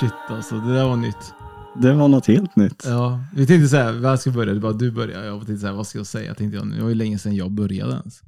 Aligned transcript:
shit 0.00 0.12
alltså. 0.28 0.60
Det 0.60 0.74
där 0.74 0.84
var 0.84 0.96
nytt. 0.96 1.34
Det 1.82 1.92
var 1.92 2.08
något 2.08 2.26
helt 2.26 2.56
nytt. 2.56 2.82
Ja, 2.86 3.24
vi 3.34 3.46
tänkte 3.46 3.68
säga, 3.68 3.92
vad 3.92 4.20
ska 4.20 4.30
jag 4.30 4.34
börja? 4.34 4.54
Det 4.54 4.60
bara 4.60 4.72
du 4.72 4.90
börjar. 4.90 5.24
Jag 5.24 5.46
tänkte 5.46 5.58
säga, 5.58 5.72
vad 5.72 5.86
ska 5.86 5.98
jag 5.98 6.06
säga? 6.06 6.34
Tänkte 6.34 6.56
jag, 6.56 6.70
det 6.70 6.82
var 6.82 6.88
ju 6.88 6.94
länge 6.94 7.18
sedan 7.18 7.36
jag 7.36 7.50
började 7.50 7.92
ens. 7.92 8.20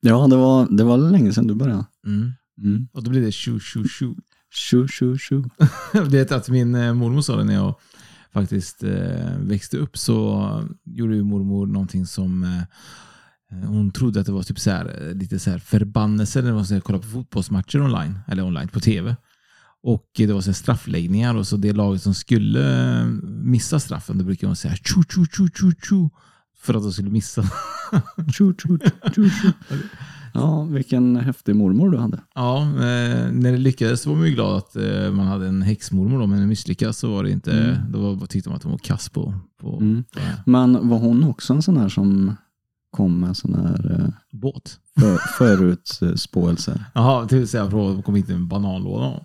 Ja, 0.00 0.26
det 0.26 0.36
var, 0.36 0.76
det 0.76 0.84
var 0.84 0.98
länge 0.98 1.32
sedan 1.32 1.46
du 1.46 1.54
började. 1.54 1.84
Mm. 2.06 2.32
Mm. 2.62 2.88
Och 2.92 3.02
då 3.02 3.10
blir 3.10 3.20
det 3.20 3.32
tjo, 3.32 3.58
tjo, 3.60 3.84
tjo. 3.84 4.14
Tjo, 4.54 4.88
tjo, 4.88 5.18
tjo. 5.18 5.44
Det 6.10 6.30
är 6.30 6.36
att 6.36 6.48
min 6.48 6.74
eh, 6.74 6.94
mormor 6.94 7.20
sa 7.20 7.36
det 7.36 7.44
när 7.44 7.54
jag 7.54 7.74
faktiskt 8.32 8.82
eh, 8.84 9.38
växte 9.38 9.76
upp 9.76 9.98
så 9.98 10.48
gjorde 10.84 11.14
ju 11.14 11.24
mormor 11.24 11.66
någonting 11.66 12.06
som 12.06 12.44
eh, 12.44 13.68
hon 13.68 13.90
trodde 13.90 14.20
att 14.20 14.26
det 14.26 14.32
var 14.32 14.42
typ 14.42 14.60
så 14.60 14.70
här, 14.70 15.14
lite 15.14 15.38
så 15.38 15.50
här 15.50 15.58
förbannelse 15.58 16.40
när 16.40 16.48
det 16.48 16.54
var 16.54 16.64
så 16.64 16.74
här, 16.74 16.80
kolla 16.80 16.98
på 16.98 17.06
fotbollsmatcher 17.06 17.80
online, 17.80 18.18
eller 18.28 18.42
online 18.42 18.68
på 18.68 18.80
tv. 18.80 19.16
Och 19.82 20.06
det 20.16 20.32
var 20.32 20.40
så 20.40 20.50
här 20.50 20.54
straffläggningar 20.54 21.34
och 21.34 21.46
så 21.46 21.56
det 21.56 21.72
laget 21.72 22.02
som 22.02 22.14
skulle 22.14 23.00
eh, 23.00 23.06
missa 23.44 23.80
straffen, 23.80 24.18
då 24.18 24.24
brukar 24.24 24.46
hon 24.46 24.56
säga 24.56 24.74
tjo, 24.76 25.02
tjo, 25.02 25.26
tjo, 25.26 25.48
tjo, 25.54 25.72
tjo. 25.88 26.10
För 26.60 26.74
att 26.74 26.82
de 26.82 26.92
skulle 26.92 27.10
missa. 27.10 27.42
Tjo, 28.32 28.54
tjo, 28.58 28.78
tjo, 29.14 29.28
tjo. 29.28 29.48
Ja, 30.34 30.64
vilken 30.64 31.16
häftig 31.16 31.56
mormor 31.56 31.90
du 31.90 31.98
hade. 31.98 32.20
Ja, 32.34 32.60
eh, 32.62 33.32
när 33.32 33.52
det 33.52 33.58
lyckades 33.58 34.02
så 34.02 34.10
var 34.10 34.16
man 34.16 34.26
ju 34.26 34.34
glad 34.34 34.56
att 34.56 34.76
eh, 34.76 35.10
man 35.12 35.26
hade 35.26 35.46
en 35.48 35.62
häxmormor 35.62 36.18
då, 36.18 36.26
men 36.26 36.30
när 36.36 36.40
det 36.40 36.46
misslyckades 36.48 36.98
så 36.98 37.10
var 37.10 37.24
det 37.24 37.30
inte, 37.30 37.82
då 37.90 38.14
var, 38.14 38.26
tyckte 38.26 38.48
man 38.48 38.56
att 38.56 38.62
hon 38.62 38.72
var 38.72 38.78
kass 38.78 39.08
på, 39.08 39.34
på, 39.60 39.76
Mm. 39.80 40.04
på 40.04 40.20
Men 40.46 40.88
var 40.88 40.98
hon 40.98 41.24
också 41.24 41.52
en 41.52 41.62
sån 41.62 41.76
här 41.76 41.88
som 41.88 42.36
kom 42.92 43.20
med 43.20 43.36
sån 43.36 43.54
här 43.54 44.00
eh, 44.00 44.08
båt. 44.30 44.78
för, 45.00 45.16
förutspåelser? 45.38 46.84
Jaha, 46.94 47.28
till 47.28 47.42
att 47.42 47.70
fråga 47.70 48.02
kom 48.02 48.14
hit 48.14 48.28
med 48.28 48.36
en 48.36 48.48
bananlåda. 48.48 49.20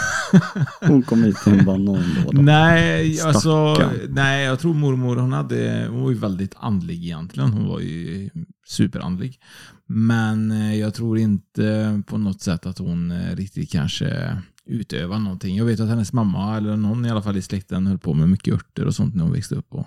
Hon 0.80 1.02
kom 1.02 1.22
hit 1.22 1.36
till 1.36 1.58
en 1.58 1.64
bananlåda. 1.64 2.42
Nej, 2.42 3.20
alltså, 3.20 3.76
nej, 4.08 4.44
jag 4.44 4.58
tror 4.60 4.74
mormor 4.74 5.16
hon, 5.16 5.32
hade, 5.32 5.86
hon 5.90 6.02
var 6.02 6.10
ju 6.10 6.16
väldigt 6.16 6.54
andlig 6.58 7.04
egentligen. 7.04 7.50
Hon 7.50 7.68
var 7.68 7.80
ju 7.80 8.30
superandlig. 8.66 9.40
Men 9.86 10.50
eh, 10.50 10.78
jag 10.78 10.94
tror 10.94 11.18
inte 11.18 12.02
på 12.06 12.18
något 12.18 12.40
sätt 12.40 12.66
att 12.66 12.78
hon 12.78 13.10
eh, 13.10 13.36
riktigt 13.36 13.70
kanske 13.70 14.38
utövar 14.66 15.18
någonting. 15.18 15.56
Jag 15.56 15.64
vet 15.64 15.80
att 15.80 15.88
hennes 15.88 16.12
mamma, 16.12 16.56
eller 16.56 16.76
någon 16.76 17.06
i 17.06 17.10
alla 17.10 17.22
fall 17.22 17.36
i 17.36 17.42
släkten, 17.42 17.86
höll 17.86 17.98
på 17.98 18.14
med 18.14 18.28
mycket 18.28 18.54
örter 18.54 18.86
och 18.86 18.94
sånt 18.94 19.14
när 19.14 19.22
hon 19.22 19.32
växte 19.32 19.54
upp. 19.54 19.74
Och 19.74 19.86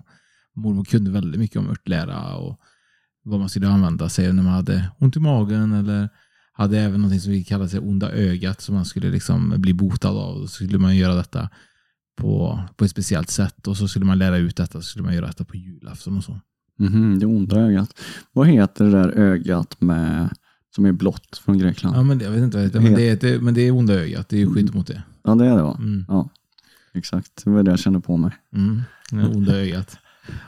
mormor 0.54 0.84
kunde 0.84 1.12
väldigt 1.12 1.40
mycket 1.40 1.58
om 1.58 1.70
örtlära 1.70 2.36
och 2.36 2.60
vad 3.26 3.40
man 3.40 3.50
skulle 3.50 3.68
använda 3.68 4.10
sig 4.10 4.34
när 4.34 4.44
man 4.44 4.54
hade 4.54 4.92
ont 5.00 5.16
i 5.16 5.20
magen 5.20 5.74
eller 5.74 6.10
hade 6.54 6.80
även 6.80 7.02
något 7.02 7.22
som 7.22 7.32
vi 7.32 7.44
kallade 7.44 7.70
sig 7.70 7.80
onda 7.80 8.12
ögat 8.12 8.62
som 8.62 8.76
man 8.76 8.86
skulle 8.86 9.10
liksom 9.10 9.54
bli 9.58 9.74
botad 9.74 10.18
av. 10.18 10.42
Så 10.42 10.48
skulle 10.48 10.78
man 10.78 10.96
göra 10.96 11.16
detta 11.16 11.50
på, 12.18 12.64
på 12.76 12.86
ett 12.86 12.92
speciellt 12.92 13.30
sätt 13.30 13.68
och 13.68 13.78
så 13.78 13.88
skulle 13.88 14.06
man 14.06 14.18
lära 14.18 14.38
ut 14.38 14.56
detta 14.56 14.82
så 14.82 14.82
skulle 14.82 15.06
man 15.06 15.16
göra 15.16 15.28
detta 15.28 15.44
på 15.44 15.56
julafton 15.56 16.18
och 16.18 16.24
så. 16.24 16.40
Mhm, 16.80 17.20
det 17.20 17.26
onda 17.26 17.60
ögat. 17.60 18.00
Vad 18.34 18.48
heter 18.48 18.86
det 18.86 18.92
där 18.92 19.10
ögat 19.10 19.82
med, 19.82 20.30
som 20.76 20.86
är 20.86 20.92
blått 20.92 21.38
från 21.46 21.58
Grekland? 21.58 21.96
Ja, 21.96 22.04
men 22.04 22.18
det, 22.18 22.26
jag 22.26 22.32
vet 22.32 22.44
inte 22.44 22.58
vad 22.58 22.64
det 22.64 22.68
heter, 22.68 22.80
men 22.80 22.96
det, 22.96 23.24
är, 23.24 23.40
men 23.40 23.54
det 23.54 23.62
är 23.62 23.72
onda 23.72 23.94
ögat. 23.94 24.30
Det 24.30 24.42
är 24.42 24.48
skydd 24.48 24.76
mot 24.76 24.88
det. 24.88 25.04
Ja, 25.24 25.36
det 25.36 25.46
är 25.46 25.56
det 25.56 25.64
va? 25.64 25.78
Mm. 25.80 26.06
Ja, 26.08 26.30
exakt. 26.94 27.44
Det 27.44 27.50
var 27.50 27.64
det 27.64 27.72
jag 27.72 27.80
kände 27.80 28.00
på 28.00 28.18
mig. 28.18 28.32
Mm. 28.54 28.82
Det 29.12 29.28
onda 29.28 29.56
ögat. 29.56 29.98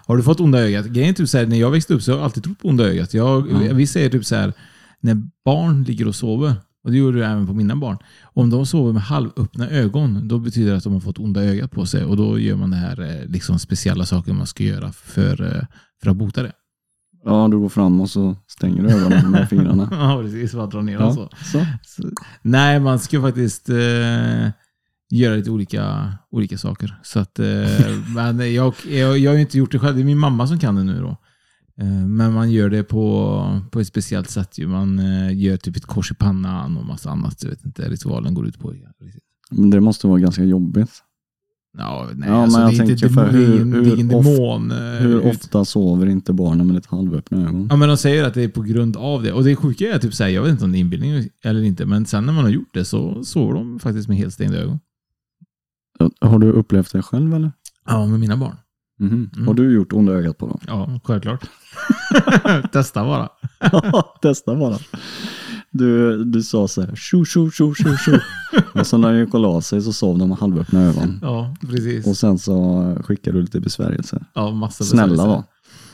Har 0.06 0.18
du 0.18 0.24
fått 0.24 0.40
onda 0.40 0.60
ögat? 0.60 0.86
Grejen 0.86 1.10
är 1.10 1.14
typ 1.14 1.30
så 1.30 1.38
här, 1.38 1.46
när 1.46 1.58
jag 1.58 1.72
växte 1.72 1.94
upp 1.94 2.02
så 2.02 2.12
har 2.12 2.18
jag 2.18 2.26
alltid 2.26 2.44
trott 2.44 2.60
på 2.60 2.68
onda 2.68 2.84
ögat. 2.84 3.14
Jag, 3.14 3.52
Ja. 3.52 3.74
Vi 3.74 3.88
säger 3.88 4.10
typ 4.10 4.26
så 4.26 4.36
här, 4.36 4.54
när 5.02 5.22
barn 5.46 5.84
ligger 5.84 6.08
och 6.08 6.16
sover, 6.16 6.54
och 6.84 6.92
det 6.92 6.98
gjorde 6.98 7.20
det 7.20 7.26
även 7.26 7.48
på 7.48 7.54
mina 7.54 7.76
barn. 7.76 7.98
Om 8.24 8.50
de 8.50 8.66
sover 8.66 8.94
med 8.94 9.02
halvöppna 9.02 9.70
ögon, 9.70 10.28
då 10.28 10.40
betyder 10.40 10.72
det 10.72 10.78
att 10.78 10.84
de 10.84 10.94
har 10.94 11.00
fått 11.00 11.20
onda 11.20 11.44
ögat 11.44 11.72
på 11.72 11.86
sig. 11.86 12.04
Och 12.04 12.18
då 12.18 12.40
gör 12.40 12.56
man 12.56 12.72
det 12.72 12.78
här 12.78 13.02
eh, 13.02 13.30
liksom 13.30 13.60
speciella 13.60 14.06
saker 14.06 14.34
man 14.34 14.48
ska 14.48 14.64
göra 14.64 14.92
för, 14.92 15.56
eh, 15.56 15.64
för 16.04 16.10
att 16.10 16.18
bota 16.18 16.44
det. 16.44 16.52
Ja, 17.26 17.48
du 17.52 17.60
går 17.60 17.70
fram 17.70 18.02
och 18.02 18.10
så 18.10 18.36
stänger 18.48 18.84
du 18.84 18.90
ögonen 18.90 19.32
med 19.32 19.50
fingrarna. 19.50 19.90
Ja, 19.92 20.20
precis. 20.24 20.54
Bara 20.54 20.68
dra 20.68 20.82
ner. 20.82 20.94
Ja, 20.94 21.14
så. 21.14 21.30
Så, 21.44 21.66
nej, 22.42 22.80
man 22.80 23.00
ska 23.00 23.22
faktiskt 23.22 23.70
eh, 23.70 23.76
göra 25.10 25.36
lite 25.36 25.52
olika, 25.52 26.14
olika 26.32 26.58
saker. 26.58 27.00
Så 27.04 27.20
att, 27.20 27.40
eh, 27.40 27.46
men 28.16 28.54
jag, 28.54 28.74
jag, 28.90 29.18
jag 29.20 29.32
har 29.32 29.36
ju 29.36 29.42
inte 29.42 29.58
gjort 29.58 29.72
det 29.72 29.80
själv. 29.80 29.96
Det 29.96 30.02
är 30.02 30.06
min 30.06 30.18
mamma 30.18 30.48
som 30.48 30.60
kan 30.60 30.76
det 30.76 30.84
nu. 30.84 31.00
då. 31.02 31.18
Eh, 31.82 31.88
men 32.08 32.34
man 32.34 32.52
gör 32.52 32.70
det 32.70 32.84
på, 32.84 33.62
på 33.72 33.80
ett 33.80 33.88
speciellt 33.88 34.30
sätt. 34.30 34.58
Ju. 34.58 34.68
Man 34.68 35.00
eh, 35.00 35.38
gör 35.44 35.58
typ 35.58 35.76
ett 35.78 35.86
kors 35.86 36.12
i 36.12 36.16
pannan 36.16 36.78
och 36.78 36.86
massa 36.86 37.10
annat. 37.10 37.44
Jag 37.44 37.50
vet 37.50 37.66
inte 37.66 37.90
ritualen 37.90 38.34
går 38.34 38.48
ut 38.48 38.60
på. 38.60 38.74
Men 39.52 39.70
det 39.70 39.80
måste 39.82 40.08
vara 40.08 40.20
ganska 40.20 40.44
jobbigt. 40.44 40.92
Ja, 41.78 42.08
nej, 42.16 42.30
Ja, 42.30 42.36
alltså, 42.36 42.60
men 42.60 42.68
jag 42.68 42.72
det 42.72 42.84
är 42.84 42.92
inte 42.92 43.08
tänker 43.08 43.16
för 43.16 43.32
hur- 43.32 44.16
of- 44.16 44.26
demon. 44.38 44.72
Hur 45.00 45.26
ofta 45.26 45.66
sover 45.66 46.06
inte 46.08 46.34
barnen 46.34 46.68
med 46.68 46.76
lite 46.76 46.88
halvöppna 46.96 47.42
ögon? 47.42 47.68
Ja, 47.70 47.76
men 47.76 47.88
de 47.88 47.98
säger 47.98 48.24
att 48.24 48.34
det 48.34 48.44
är 48.44 48.48
på 48.50 48.62
grund 48.62 48.98
av 48.98 49.24
det. 49.24 49.32
Och 49.32 49.44
det 49.44 49.56
sjuka 49.56 49.94
är 49.94 50.00
typ 50.00 50.14
så 50.14 50.24
här, 50.24 50.30
jag 50.32 50.42
vet 50.44 50.52
inte 50.52 50.66
om 50.66 50.72
det 50.72 50.78
är 50.78 50.80
inbildning 50.80 51.30
eller 51.44 51.62
inte, 51.64 51.86
men 51.86 52.06
sen 52.06 52.26
när 52.26 52.34
man 52.34 52.44
har 52.44 52.52
gjort 52.52 52.74
det 52.74 52.86
så 52.86 53.24
sover 53.24 53.54
de 53.54 53.80
faktiskt 53.80 54.08
med 54.08 54.18
helt 54.18 54.34
stängda 54.34 54.58
ögon. 54.58 54.80
Har 56.22 56.40
du 56.40 56.52
upplevt 56.52 56.92
det 56.92 57.02
själv 57.02 57.34
eller? 57.36 57.52
Ja, 57.86 58.06
med 58.06 58.20
mina 58.20 58.38
barn. 58.38 58.56
Mhm. 59.00 59.30
Mm. 59.36 59.48
Har 59.48 59.54
du 59.54 59.74
gjort 59.74 59.94
onda 59.94 60.12
ögat 60.14 60.38
på 60.38 60.48
dem? 60.48 60.60
Ja, 60.68 61.00
självklart. 61.04 61.50
Testa 62.72 63.04
bara. 63.06 63.30
Ja, 63.72 64.16
testa 64.22 64.56
bara. 64.56 64.78
Du, 65.72 66.24
du 66.24 66.44
sa 66.44 66.68
så 66.68 66.82
här, 66.82 66.96
tjo, 66.96 67.26
tjo, 67.26 67.50
tjo, 67.52 67.74
tjo, 67.74 67.98
tjo. 67.98 68.12
Och 68.80 68.88
sen 68.88 69.02
när 69.02 69.14
det 69.14 69.20
gick 69.20 69.34
och 69.34 69.40
la 69.40 69.62
sig 69.62 69.82
så 69.82 69.94
sov 69.94 70.18
de 70.18 70.30
med 70.30 70.38
halvöppna 70.38 70.84
ögon. 70.84 71.20
Ja, 71.22 71.56
precis. 71.62 72.08
Och 72.08 72.18
sen 72.18 72.40
så 72.40 72.98
skickade 73.04 73.38
du 73.38 73.42
lite 73.42 73.60
besvärjelser. 73.60 74.26
Ja, 74.34 74.52
massa 74.52 74.84
Snälla 74.84 75.08
besvärjelser. 75.08 75.36
då. 75.38 75.44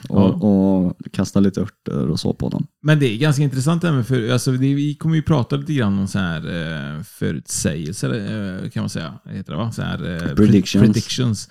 Och, 0.10 0.44
och 0.86 0.98
kasta 1.12 1.40
lite 1.40 1.62
örter 1.62 2.08
och 2.10 2.20
så 2.20 2.34
på 2.34 2.50
dem. 2.50 2.68
Men 2.82 3.00
det 3.00 3.06
är 3.14 3.18
ganska 3.18 3.44
intressant 3.44 3.84
även 3.84 4.06
för, 4.06 4.30
alltså 4.30 4.52
det, 4.52 4.58
vi 4.58 4.96
kommer 4.96 5.16
ju 5.16 5.22
prata 5.22 5.56
lite 5.56 5.74
grann 5.74 6.00
om 6.00 6.08
så 6.08 6.20
här 6.20 6.40
eh, 6.98 7.04
förutsägelser, 7.04 8.14
eh, 8.64 8.70
kan 8.70 8.84
man 8.84 8.90
säga. 8.90 9.20
Heter 9.26 9.52
det 9.52 9.58
va? 9.58 9.72
Så 9.72 9.82
här, 9.82 10.14
eh, 10.16 10.36
Predictions. 10.36 10.86
predictions. 10.86 11.50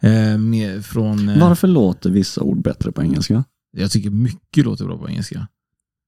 Eh, 0.00 0.38
med, 0.38 0.84
från, 0.84 1.28
eh, 1.28 1.40
Varför 1.40 1.68
låter 1.68 2.10
vissa 2.10 2.40
ord 2.42 2.62
bättre 2.62 2.92
på 2.92 3.02
engelska? 3.02 3.44
Jag 3.76 3.90
tycker 3.90 4.10
mycket 4.10 4.64
låter 4.64 4.84
bra 4.84 4.98
på 4.98 5.08
engelska. 5.08 5.48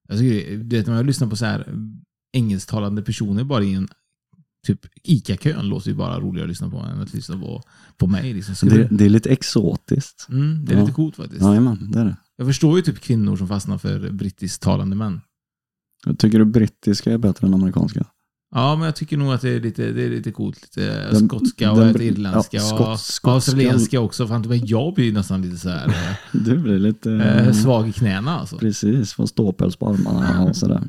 Jag 0.08 0.18
tycker, 0.18 0.56
du 0.56 0.76
vet, 0.76 0.86
när 0.86 0.96
jag 0.96 1.06
lyssnar 1.06 1.28
på 1.28 1.36
så 1.36 1.44
här 1.44 1.68
engelsktalande 2.32 3.02
personer 3.02 3.44
bara 3.44 3.64
i 3.64 3.74
en 3.74 3.88
typ 4.64 4.80
ICA-kön 5.02 5.68
låter 5.68 5.88
ju 5.90 5.94
bara 5.96 6.20
roligare 6.20 6.44
att 6.44 6.48
lyssna 6.48 6.70
på 6.70 6.78
än 6.78 7.00
att 7.00 7.14
lyssna 7.14 7.38
på, 7.38 7.62
på 7.96 8.06
mig. 8.06 8.32
Liksom. 8.34 8.68
Det, 8.68 8.88
det, 8.90 9.04
är 9.04 9.08
lite 9.08 9.30
exotiskt. 9.30 10.26
mm, 10.30 10.64
det 10.64 10.72
är 10.72 10.76
Ja. 10.76 10.80
lite 10.82 10.92
coolt 10.94 11.16
faktiskt. 11.16 11.42
Jajamän, 11.42 11.88
det 11.92 11.98
är 12.00 12.04
det. 12.04 12.16
Jag 12.36 12.46
förstår 12.46 12.76
ju 12.76 12.82
typ 12.82 13.00
kvinnor 13.00 13.36
som 13.36 13.48
fastnar 13.48 13.78
för 13.78 14.10
brittisktalande 14.10 14.96
män. 14.96 15.20
Jag 16.06 16.18
tycker 16.18 16.38
du 16.38 16.44
brittiska 16.44 17.12
är 17.12 17.18
bättre 17.18 17.46
än 17.46 17.54
amerikanska? 17.54 18.04
Ja, 18.54 18.76
men 18.76 18.84
jag 18.84 18.96
tycker 18.96 19.16
nog 19.16 19.32
att 19.32 19.40
det 19.40 19.50
är 19.50 19.60
lite, 19.60 19.92
det 19.92 20.02
är 20.04 20.10
lite 20.10 20.30
coolt. 20.32 20.62
Lite 20.62 21.08
Den- 21.10 21.28
skotska 21.28 21.72
och 21.72 21.78
den- 21.78 22.02
irländska 22.02 22.56
ja, 22.56 22.62
och 22.62 22.78
skott- 22.78 23.00
skotska. 23.00 23.30
australienska 23.30 24.00
också. 24.00 24.26
Fan, 24.28 24.44
men 24.48 24.66
jag 24.66 24.94
blir 24.94 25.12
nästan 25.12 25.42
lite 25.42 25.56
så 25.56 25.68
här 25.68 25.88
eh, 25.88 26.16
Du 26.44 26.58
blir 26.58 26.78
lite... 26.78 27.12
eh, 27.12 27.52
svag 27.52 27.88
i 27.88 27.92
knäna 27.92 28.38
alltså. 28.38 28.58
Precis, 28.58 29.12
få 29.12 29.26
ståpäls 29.26 29.76
på 29.76 29.88
armarna 29.88 30.42
och 30.42 30.56
sådär. 30.56 30.82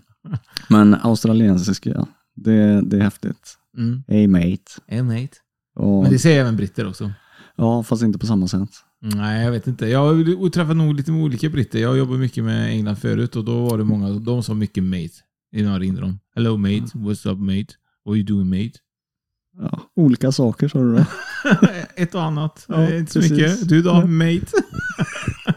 Men 0.70 0.94
australiensiska, 1.04 2.08
det, 2.36 2.82
det 2.82 2.98
är 2.98 3.02
häftigt. 3.02 3.58
Mm. 3.78 4.04
Hey 4.08 4.28
mate. 4.28 4.64
Eh, 4.88 5.04
mate. 5.04 5.30
Och, 5.76 6.04
Men 6.04 6.12
det 6.12 6.20
säger 6.20 6.42
även 6.42 6.56
britter 6.58 6.88
också. 6.88 7.12
Ja, 7.56 7.84
fast 7.84 8.04
inte 8.04 8.20
på 8.20 8.26
samma 8.26 8.48
sätt. 8.48 8.70
Nej, 9.02 9.44
jag 9.44 9.52
vet 9.52 9.68
inte. 9.68 9.88
Jag 9.88 10.00
har 10.00 10.50
träffat 10.50 10.78
nog 10.78 10.96
lite 10.96 11.12
olika 11.12 11.50
britter. 11.50 11.80
Jag 11.80 11.98
jobbar 11.98 12.18
mycket 12.18 12.44
med 12.44 12.70
England 12.72 12.96
förut 12.96 13.36
och 13.36 13.46
då 13.46 13.66
var 13.70 13.78
det 13.78 13.84
många, 13.84 14.10
de 14.10 14.44
sa 14.44 14.54
mycket 14.54 14.84
mate. 14.84 15.10
Innan 15.56 15.72
jag 15.72 15.82
ringde 15.82 16.02
dem. 16.02 16.20
Hello 16.36 16.58
mate, 16.58 16.86
what's 16.94 17.32
up 17.32 17.40
mate? 17.40 17.74
What 18.06 18.12
are 18.12 18.16
you 18.18 18.24
doing 18.24 18.50
mate? 18.50 18.80
Ja, 19.62 19.82
olika 19.96 20.32
saker 20.32 20.68
sa 20.68 20.80
du 20.80 20.96
då. 20.96 21.06
Ett 21.96 22.16
och 22.16 22.24
annat. 22.24 22.66
Ja, 22.68 22.84
Eh, 22.84 22.98
inte 23.00 23.12
så 23.14 23.20
precis. 23.20 23.38
mycket. 23.38 23.70
Du 23.70 23.82
då, 23.82 24.08
mate? 24.08 24.46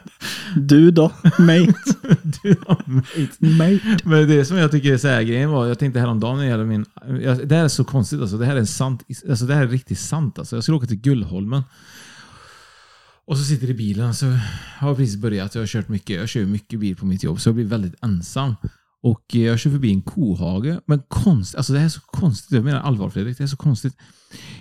Du 0.59 0.91
då, 0.91 1.13
mate. 1.39 1.95
du 2.43 2.55
då, 2.67 2.81
mate? 2.87 3.37
mate. 3.39 3.99
Men 4.05 4.29
det 4.29 4.45
som 4.45 4.57
jag 4.57 4.71
tycker 4.71 4.93
är 4.93 4.99
så 4.99 5.09
här, 5.09 5.23
grejen 5.23 5.51
var, 5.51 5.67
jag 5.67 5.79
tänkte 5.79 6.01
häromdagen 6.01 6.37
när 6.37 6.45
det 6.45 6.51
gäller 6.51 6.65
min... 6.65 6.85
Jag, 7.23 7.49
det 7.49 7.57
här 7.57 7.65
är 7.65 7.69
så 7.69 7.85
konstigt 7.85 8.21
alltså. 8.21 8.39
Det 8.39 8.47
här 8.47 8.57
är 8.57 8.65
sant. 8.65 9.03
Alltså 9.29 9.47
det 9.47 9.55
här 9.55 9.63
är 9.63 9.69
riktigt 9.69 9.99
sant 9.99 10.39
alltså. 10.39 10.57
Jag 10.57 10.63
skulle 10.63 10.77
åka 10.77 10.87
till 10.87 11.01
Gullholmen. 11.01 11.63
Och 13.27 13.39
så 13.39 13.45
sitter 13.45 13.71
i 13.71 13.75
bilen 13.75 14.15
så 14.15 14.27
har 14.79 14.89
jag 14.89 14.97
precis 14.97 15.17
börjat. 15.17 15.55
Jag 15.55 15.63
har 15.63 15.67
kört 15.67 15.89
mycket. 15.89 16.17
Jag 16.17 16.29
kör 16.29 16.45
mycket 16.45 16.81
bil 16.81 16.97
på 16.97 17.07
mitt 17.07 17.23
jobb 17.23 17.41
så 17.41 17.49
jag 17.49 17.55
blir 17.55 17.65
väldigt 17.65 18.05
ensam. 18.05 18.55
Och 19.03 19.35
jag 19.35 19.59
kör 19.59 19.71
förbi 19.71 19.93
en 19.93 20.03
kohage. 20.03 20.81
Men 20.87 21.03
konst, 21.09 21.55
alltså 21.55 21.73
det 21.73 21.79
här 21.79 21.87
är 21.87 21.91
så 21.91 22.01
konstigt. 22.01 22.53
Jag 22.53 22.65
menar 22.65 22.81
allvar 22.81 23.11
Fredrik, 23.11 23.39
det 23.39 23.45
är 23.45 23.49
så 23.49 23.57
konstigt. 23.57 23.95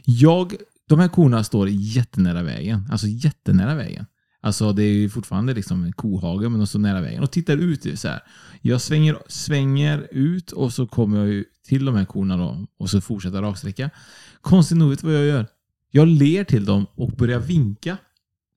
Jag, 0.06 0.56
de 0.90 1.00
här 1.00 1.08
korna 1.08 1.44
står 1.44 1.70
jättenära 1.70 2.44
vägen. 2.44 2.90
Alltså 2.92 3.08
jättenära 3.08 3.76
vägen. 3.76 4.06
Alltså 4.42 4.74
det 4.74 4.84
är 4.84 4.94
ju 4.94 5.10
fortfarande 5.10 5.54
liksom 5.54 5.84
en 5.84 5.94
kohage 5.94 6.52
men 6.52 6.68
står 6.68 6.80
nära 6.80 7.02
vägen 7.02 7.24
och 7.24 7.32
tittar 7.32 7.58
ut 7.58 8.00
så 8.00 8.08
här. 8.08 8.20
Jag 8.62 8.82
svänger, 8.82 9.18
svänger 9.28 10.08
ut 10.12 10.52
och 10.52 10.74
så 10.74 10.88
kommer 10.88 11.18
jag 11.18 11.28
ju 11.28 11.46
till 11.68 11.86
de 11.86 11.96
här 11.96 12.06
korna 12.06 12.38
då 12.38 12.66
och 12.80 12.90
så 12.90 13.02
fortsätter 13.02 13.42
raksträcka. 13.42 13.90
Konstigt 14.42 14.78
nog, 14.78 14.90
vet 14.90 15.04
vad 15.04 15.14
jag 15.14 15.26
gör? 15.26 15.48
Jag 15.92 16.08
ler 16.08 16.44
till 16.44 16.66
dem 16.66 16.86
och 16.96 17.12
börjar 17.12 17.40
vinka. 17.40 17.98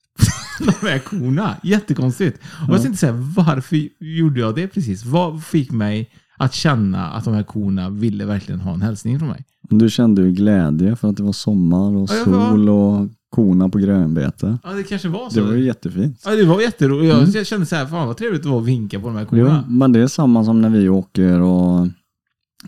de 0.59 0.89
här 0.89 0.99
korna. 0.99 1.57
Jättekonstigt. 1.63 2.39
Och 2.69 2.75
jag 2.75 2.83
tänkte 2.83 3.01
säga, 3.01 3.13
varför 3.13 3.89
gjorde 3.99 4.41
jag 4.41 4.55
det 4.55 4.69
precis? 4.69 5.05
Vad 5.05 5.45
fick 5.45 5.71
mig 5.71 6.11
att 6.41 6.55
känna 6.55 7.07
att 7.07 7.25
de 7.25 7.35
här 7.35 7.43
korna 7.43 7.91
ville 7.91 8.25
verkligen 8.25 8.61
ha 8.61 8.75
en 8.75 8.83
hälsning 8.83 9.19
från 9.19 9.29
mig? 9.29 9.45
Du 9.63 9.91
kände 9.91 10.23
ju 10.23 10.33
glädje 10.33 10.97
för 10.97 11.09
att 11.09 11.17
det 11.17 11.23
var 11.23 11.33
sommar 11.33 11.97
och 11.97 12.11
Ja, 12.11 12.25
sol 12.25 12.69
och 12.69 13.09
korna 13.31 13.69
på 13.69 13.79
grönbete. 13.79 14.59
Ja, 14.65 14.71
det 14.73 14.83
kanske 14.83 15.09
var 15.09 15.31
så. 15.31 15.41
Det 15.41 15.47
var 15.47 15.53
ju 15.53 15.65
jättefint. 15.65 16.23
Ja, 16.25 16.31
det 16.31 16.45
var 16.45 16.61
jätteroligt. 16.61 17.15
Jag, 17.15 17.29
jag 17.29 17.47
kände 17.47 17.67
så 17.67 17.77
här, 17.77 17.87
fan 17.87 18.07
vad 18.07 18.17
trevligt 18.17 18.43
det 18.43 18.49
var 18.49 18.61
att 18.61 18.67
vinka 18.67 19.01
på 19.01 19.07
de 19.07 19.17
här 19.17 19.23
Jo, 19.33 19.47
korna. 19.47 19.65
men 19.69 19.93
det 19.93 20.01
är 20.01 20.07
samma 20.07 20.45
som 20.45 20.61
när 20.61 20.71
vi 20.71 20.89
åker 20.89 21.41
och, 21.41 21.89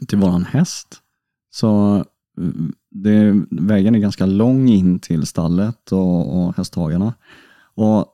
till 0.09 0.19
våran 0.19 0.45
häst. 0.45 0.99
Så 1.51 2.05
mm, 2.39 2.73
det, 2.91 3.45
vägen 3.51 3.95
är 3.95 3.99
ganska 3.99 4.27
lång 4.27 4.69
in 4.69 4.99
till 4.99 5.27
stallet 5.27 5.93
och, 5.93 6.45
och 6.47 6.57
hästhagarna. 6.57 7.15
Och 7.75 8.07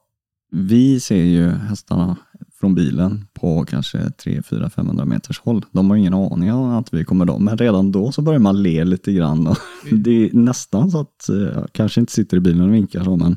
vi 0.53 1.01
ser 1.01 1.25
ju 1.25 1.49
hästarna 1.51 2.17
från 2.61 2.75
bilen 2.75 3.27
på 3.33 3.65
kanske 3.65 4.11
3, 4.11 4.43
4, 4.43 4.71
500 4.71 5.05
meters 5.05 5.41
håll. 5.41 5.65
De 5.73 5.91
har 5.91 5.97
ingen 5.97 6.15
aning 6.15 6.53
om 6.53 6.71
att 6.71 6.95
vi 6.95 7.05
kommer 7.05 7.25
dem, 7.25 7.45
men 7.45 7.59
redan 7.59 7.93
då 7.93 8.13
så 8.13 8.23
börjar 8.23 8.41
man 8.41 8.63
le 8.63 8.85
lite 8.85 9.13
grann. 9.13 9.47
Och 9.47 9.59
det 9.93 10.11
är 10.11 10.33
nästan 10.33 10.91
så 10.91 11.01
att 11.01 11.29
eh, 11.29 11.37
jag 11.37 11.73
kanske 11.73 12.01
inte 12.01 12.13
sitter 12.13 12.37
i 12.37 12.41
bilen 12.41 12.69
och 12.69 12.75
vinkar 12.75 13.05
så, 13.05 13.17
men, 13.17 13.37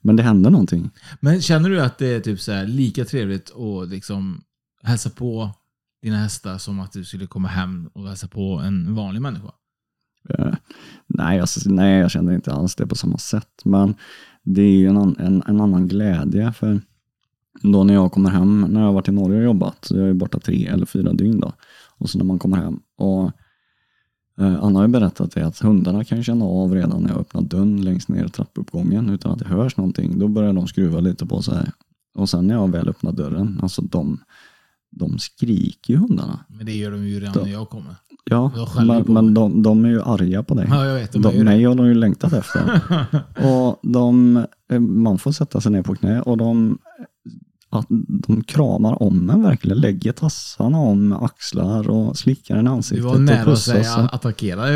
men 0.00 0.16
det 0.16 0.22
händer 0.22 0.50
någonting. 0.50 0.90
Men 1.20 1.42
känner 1.42 1.70
du 1.70 1.80
att 1.80 1.98
det 1.98 2.06
är 2.06 2.20
typ 2.20 2.40
så 2.40 2.52
här 2.52 2.66
lika 2.66 3.04
trevligt 3.04 3.52
att 3.56 3.88
liksom 3.88 4.40
hälsa 4.82 5.10
på 5.10 5.50
dina 6.02 6.16
hästar 6.16 6.58
som 6.58 6.80
att 6.80 6.92
du 6.92 7.04
skulle 7.04 7.26
komma 7.26 7.48
hem 7.48 7.90
och 7.92 8.08
hälsa 8.08 8.28
på 8.28 8.58
en 8.64 8.94
vanlig 8.94 9.22
människa? 9.22 9.50
Eh, 10.28 10.54
nej, 11.06 11.38
jag, 11.38 11.48
nej, 11.66 12.00
jag 12.00 12.10
känner 12.10 12.34
inte 12.34 12.52
alls 12.52 12.74
det 12.74 12.86
på 12.86 12.94
samma 12.94 13.18
sätt. 13.18 13.62
Men 13.64 13.94
det 14.42 14.62
är 14.62 14.76
ju 14.76 14.86
en, 14.86 14.96
en, 14.96 15.42
en 15.46 15.60
annan 15.60 15.88
glädje. 15.88 16.52
För 16.52 16.80
då 17.62 17.84
när 17.84 17.94
jag 17.94 18.12
kommer 18.12 18.30
hem, 18.30 18.60
när 18.70 18.80
jag 18.80 18.86
har 18.86 18.94
varit 18.94 19.08
i 19.08 19.12
Norge 19.12 19.38
och 19.38 19.44
jobbat, 19.44 19.86
jag 19.90 20.08
är 20.08 20.14
borta 20.14 20.38
tre 20.38 20.66
eller 20.66 20.86
fyra 20.86 21.12
dygn 21.12 21.40
då. 21.40 21.52
Och 21.98 22.10
så 22.10 22.18
när 22.18 22.24
man 22.24 22.38
kommer 22.38 22.56
hem 22.56 22.80
och 22.98 23.24
eh, 24.40 24.62
Anna 24.64 24.78
har 24.78 24.86
ju 24.86 24.92
berättat 24.92 25.32
det 25.32 25.46
att 25.46 25.58
hundarna 25.58 26.04
kan 26.04 26.22
känna 26.24 26.44
av 26.44 26.74
redan 26.74 27.02
när 27.02 27.10
jag 27.10 27.20
öppnar 27.20 27.42
dörren 27.42 27.82
längst 27.84 28.08
ner 28.08 28.24
i 28.24 28.28
trappuppgången 28.28 29.08
utan 29.10 29.32
att 29.32 29.38
det 29.38 29.48
hörs 29.48 29.76
någonting. 29.76 30.18
Då 30.18 30.28
börjar 30.28 30.52
de 30.52 30.66
skruva 30.68 31.00
lite 31.00 31.26
på 31.26 31.42
sig. 31.42 31.70
Och 32.14 32.28
sen 32.28 32.46
när 32.46 32.54
jag 32.54 32.70
väl 32.72 32.88
öppnar 32.88 33.12
dörren, 33.12 33.58
alltså 33.62 33.82
de, 33.82 34.18
de 34.90 35.18
skriker 35.18 35.92
ju 35.92 35.96
hundarna. 35.98 36.40
Men 36.48 36.66
det 36.66 36.72
gör 36.72 36.90
de 36.90 37.06
ju 37.08 37.20
redan 37.20 37.32
Då- 37.34 37.40
när 37.40 37.52
jag 37.52 37.68
kommer. 37.70 37.94
Ja, 38.30 38.52
Jag 38.56 38.86
men, 38.86 39.04
men 39.14 39.34
de, 39.34 39.62
de 39.62 39.84
är 39.84 39.88
ju 39.88 40.02
arga 40.02 40.42
på 40.42 40.54
dig. 40.54 40.66
Ja, 40.70 40.86
jag 40.86 40.94
vet. 40.94 41.12
De, 41.12 41.22
De, 41.22 41.44
mig 41.44 41.64
har 41.64 41.74
de 41.74 41.86
ju 41.86 41.94
längtat 41.94 42.32
efter. 42.32 42.80
och 43.46 43.78
de, 43.82 44.36
eh, 44.70 44.80
man 44.80 45.18
får 45.18 45.32
sätta 45.32 45.60
sig 45.60 45.72
ner 45.72 45.82
på 45.82 45.94
knä 45.94 46.20
och 46.20 46.36
de, 46.36 46.78
att 47.78 47.86
de 48.08 48.42
kramar 48.44 49.02
om 49.02 49.30
en 49.30 49.42
verkligen. 49.42 49.78
Lägger 49.78 50.12
tassarna 50.12 50.78
om 50.78 51.12
axlar 51.12 51.90
och 51.90 52.16
slickar 52.18 52.56
en 52.56 52.60
i 52.60 52.64
Du 52.64 52.70
ansiktet. 52.70 53.04
var 53.04 53.14
och 53.14 53.20
nära 53.20 53.52
att 53.52 53.58
säga 53.58 53.94
attackera. 54.12 54.66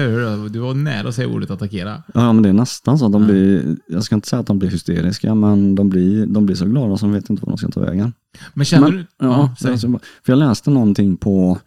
du? 0.49 0.59
Var 0.59 0.75
nära 0.75 1.09
att 1.09 1.15
säga 1.15 1.29
ordet 1.29 1.51
attackera. 1.51 2.03
Ja, 2.15 2.33
men 2.33 2.43
det 2.43 2.49
är 2.49 2.53
nästan 2.53 2.99
så 2.99 3.07
att 3.07 3.13
de 3.13 3.23
Ja. 3.23 3.29
blir, 3.29 3.77
jag 3.89 4.03
ska 4.05 4.15
inte 4.15 4.29
säga 4.29 4.41
att 4.41 4.47
de 4.47 4.59
blir 4.59 4.71
hysteriska, 4.71 5.35
men 5.35 5.75
de 5.75 5.91
blir, 5.91 6.27
de 6.27 6.47
blir 6.47 6.57
så 6.57 6.65
glada 6.65 6.97
som 6.97 7.13
vet 7.13 7.31
inte 7.31 7.43
vad 7.47 7.53
de 7.53 7.59
ska 7.59 7.69
ta 7.69 7.81
vägen. 7.81 8.13
Men 8.55 8.65
känner 8.65 8.89
Men- 8.89 8.97
du... 8.97 9.07
Ja, 9.19 9.55
alltså, 9.69 9.89
för 10.25 10.33
jag 10.33 10.39
läste 10.39 10.71
någonting 10.71 11.17
på, 11.17 11.59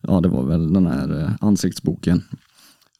ja 0.00 0.20
det 0.20 0.28
var 0.28 0.42
väl 0.42 0.72
den 0.72 0.86
här 0.86 1.20
eh, 1.22 1.30
ansiktsboken, 1.40 2.22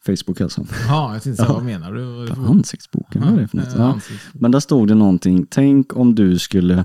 Facebook 0.07 0.41
alltså. 0.41 0.67
ja, 0.89 1.13
jag 1.15 1.23
tänkte 1.23 1.37
säga, 1.43 1.49
Ja. 1.49 1.55
vad 1.55 1.65
menar 1.65 1.93
du? 1.93 2.29
Ansiktsboken, 2.49 3.23
vad 3.25 3.33
är 3.35 3.41
det 3.43 3.49
för 3.49 3.57
något? 3.57 3.67
Ja, 3.77 3.95
Ja. 4.11 4.17
Men 4.33 4.51
där 4.51 4.61
stod 4.61 4.89
det 4.89 4.95
någonting, 4.95 5.47
tänk 5.51 5.97
om 5.97 6.15
du 6.15 6.39
skulle 6.39 6.85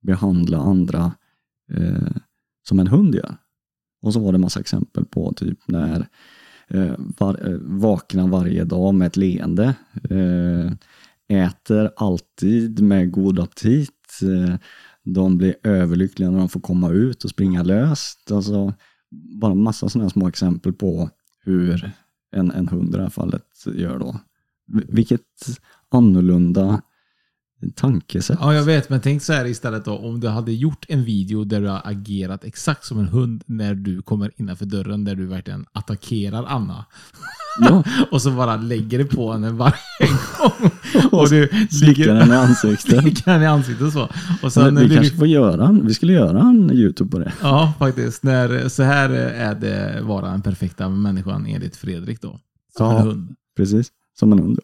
behandla 0.00 0.58
andra 0.58 1.12
eh, 1.72 2.16
som 2.68 2.80
en 2.80 2.86
hund 2.86 3.14
gör. 3.14 3.36
Och 4.02 4.12
så 4.12 4.20
var 4.20 4.32
det 4.32 4.38
massa 4.38 4.60
exempel 4.60 5.04
på 5.04 5.32
typ 5.32 5.58
när 5.66 6.06
eh, 6.68 6.94
var, 7.18 7.48
eh, 7.48 7.58
vaknar 7.60 8.28
varje 8.28 8.64
dag 8.64 8.94
med 8.94 9.06
ett 9.06 9.16
leende, 9.16 9.74
eh, 10.10 10.72
äter 11.28 11.90
alltid 11.96 12.82
med 12.82 13.10
god 13.10 13.38
aptit, 13.38 14.20
eh, 14.22 14.56
de 15.04 15.38
blir 15.38 15.54
överlyckliga 15.62 16.30
när 16.30 16.38
de 16.38 16.48
får 16.48 16.60
komma 16.60 16.90
ut 16.90 17.24
och 17.24 17.30
springa 17.30 17.62
löst. 17.62 18.32
Alltså, 18.32 18.74
bara 19.40 19.54
massa 19.54 19.88
sådana 19.88 20.10
små 20.10 20.28
exempel 20.28 20.72
på 20.72 21.10
hur 21.44 21.92
en, 22.32 22.50
en 22.50 22.68
hund 22.68 22.94
i 22.94 22.96
det 22.96 23.02
här 23.02 23.10
fallet 23.10 23.46
gör 23.74 23.98
då. 23.98 24.20
Vilket 24.88 25.20
annorlunda 25.88 26.82
tankesätt. 27.74 28.38
Ja, 28.40 28.54
jag 28.54 28.62
vet, 28.64 28.90
men 28.90 29.00
tänk 29.00 29.22
så 29.22 29.32
här 29.32 29.44
istället 29.46 29.84
då. 29.84 29.96
Om 29.96 30.20
du 30.20 30.28
hade 30.28 30.52
gjort 30.52 30.84
en 30.88 31.04
video 31.04 31.44
där 31.44 31.60
du 31.60 31.68
har 31.68 31.80
agerat 31.84 32.44
exakt 32.44 32.84
som 32.84 32.98
en 32.98 33.08
hund 33.08 33.42
när 33.46 33.74
du 33.74 34.02
kommer 34.02 34.30
innanför 34.36 34.66
dörren, 34.66 35.04
där 35.04 35.14
du 35.14 35.26
verkligen 35.26 35.66
attackerar 35.72 36.44
Anna. 36.48 36.84
Ja, 37.60 37.84
Och 38.10 38.22
så 38.22 38.30
bara 38.30 38.56
lägger 38.56 38.98
det 38.98 39.04
på 39.04 39.32
henne 39.32 39.50
varje 39.50 39.74
gång. 40.38 40.70
Och 41.20 41.28
du 41.30 41.48
slickar 41.70 42.14
den 42.14 42.32
i 42.32 42.36
ansiktet. 42.36 43.00
Slickar 43.02 43.32
den 43.32 43.42
i 43.42 43.46
ansiktet 43.46 43.92
så. 43.92 44.08
Och 44.42 44.52
sen 44.52 44.76
vi 44.76 44.88
du, 44.88 44.94
kanske 44.94 45.16
får 45.16 45.26
göra 45.26 45.66
en, 45.66 45.86
vi 45.86 45.94
skulle 45.94 46.12
göra 46.12 46.40
en 46.40 46.70
YouTube 46.70 47.10
på 47.10 47.18
det. 47.18 47.32
Ja, 47.42 47.72
faktiskt. 47.78 48.22
När, 48.22 48.68
så 48.68 48.82
här 48.82 49.10
är 49.10 49.54
det 49.54 50.00
vara 50.02 50.30
den 50.30 50.42
perfekta 50.42 50.88
människan 50.88 51.46
enligt 51.46 51.76
Fredrik 51.76 52.22
då. 52.22 52.40
Som 52.76 52.86
Ja. 52.86 53.00
en 53.00 53.06
hund. 53.06 53.34
Precis, 53.56 53.88
som 54.20 54.32
en 54.32 54.38
hund. 54.38 54.58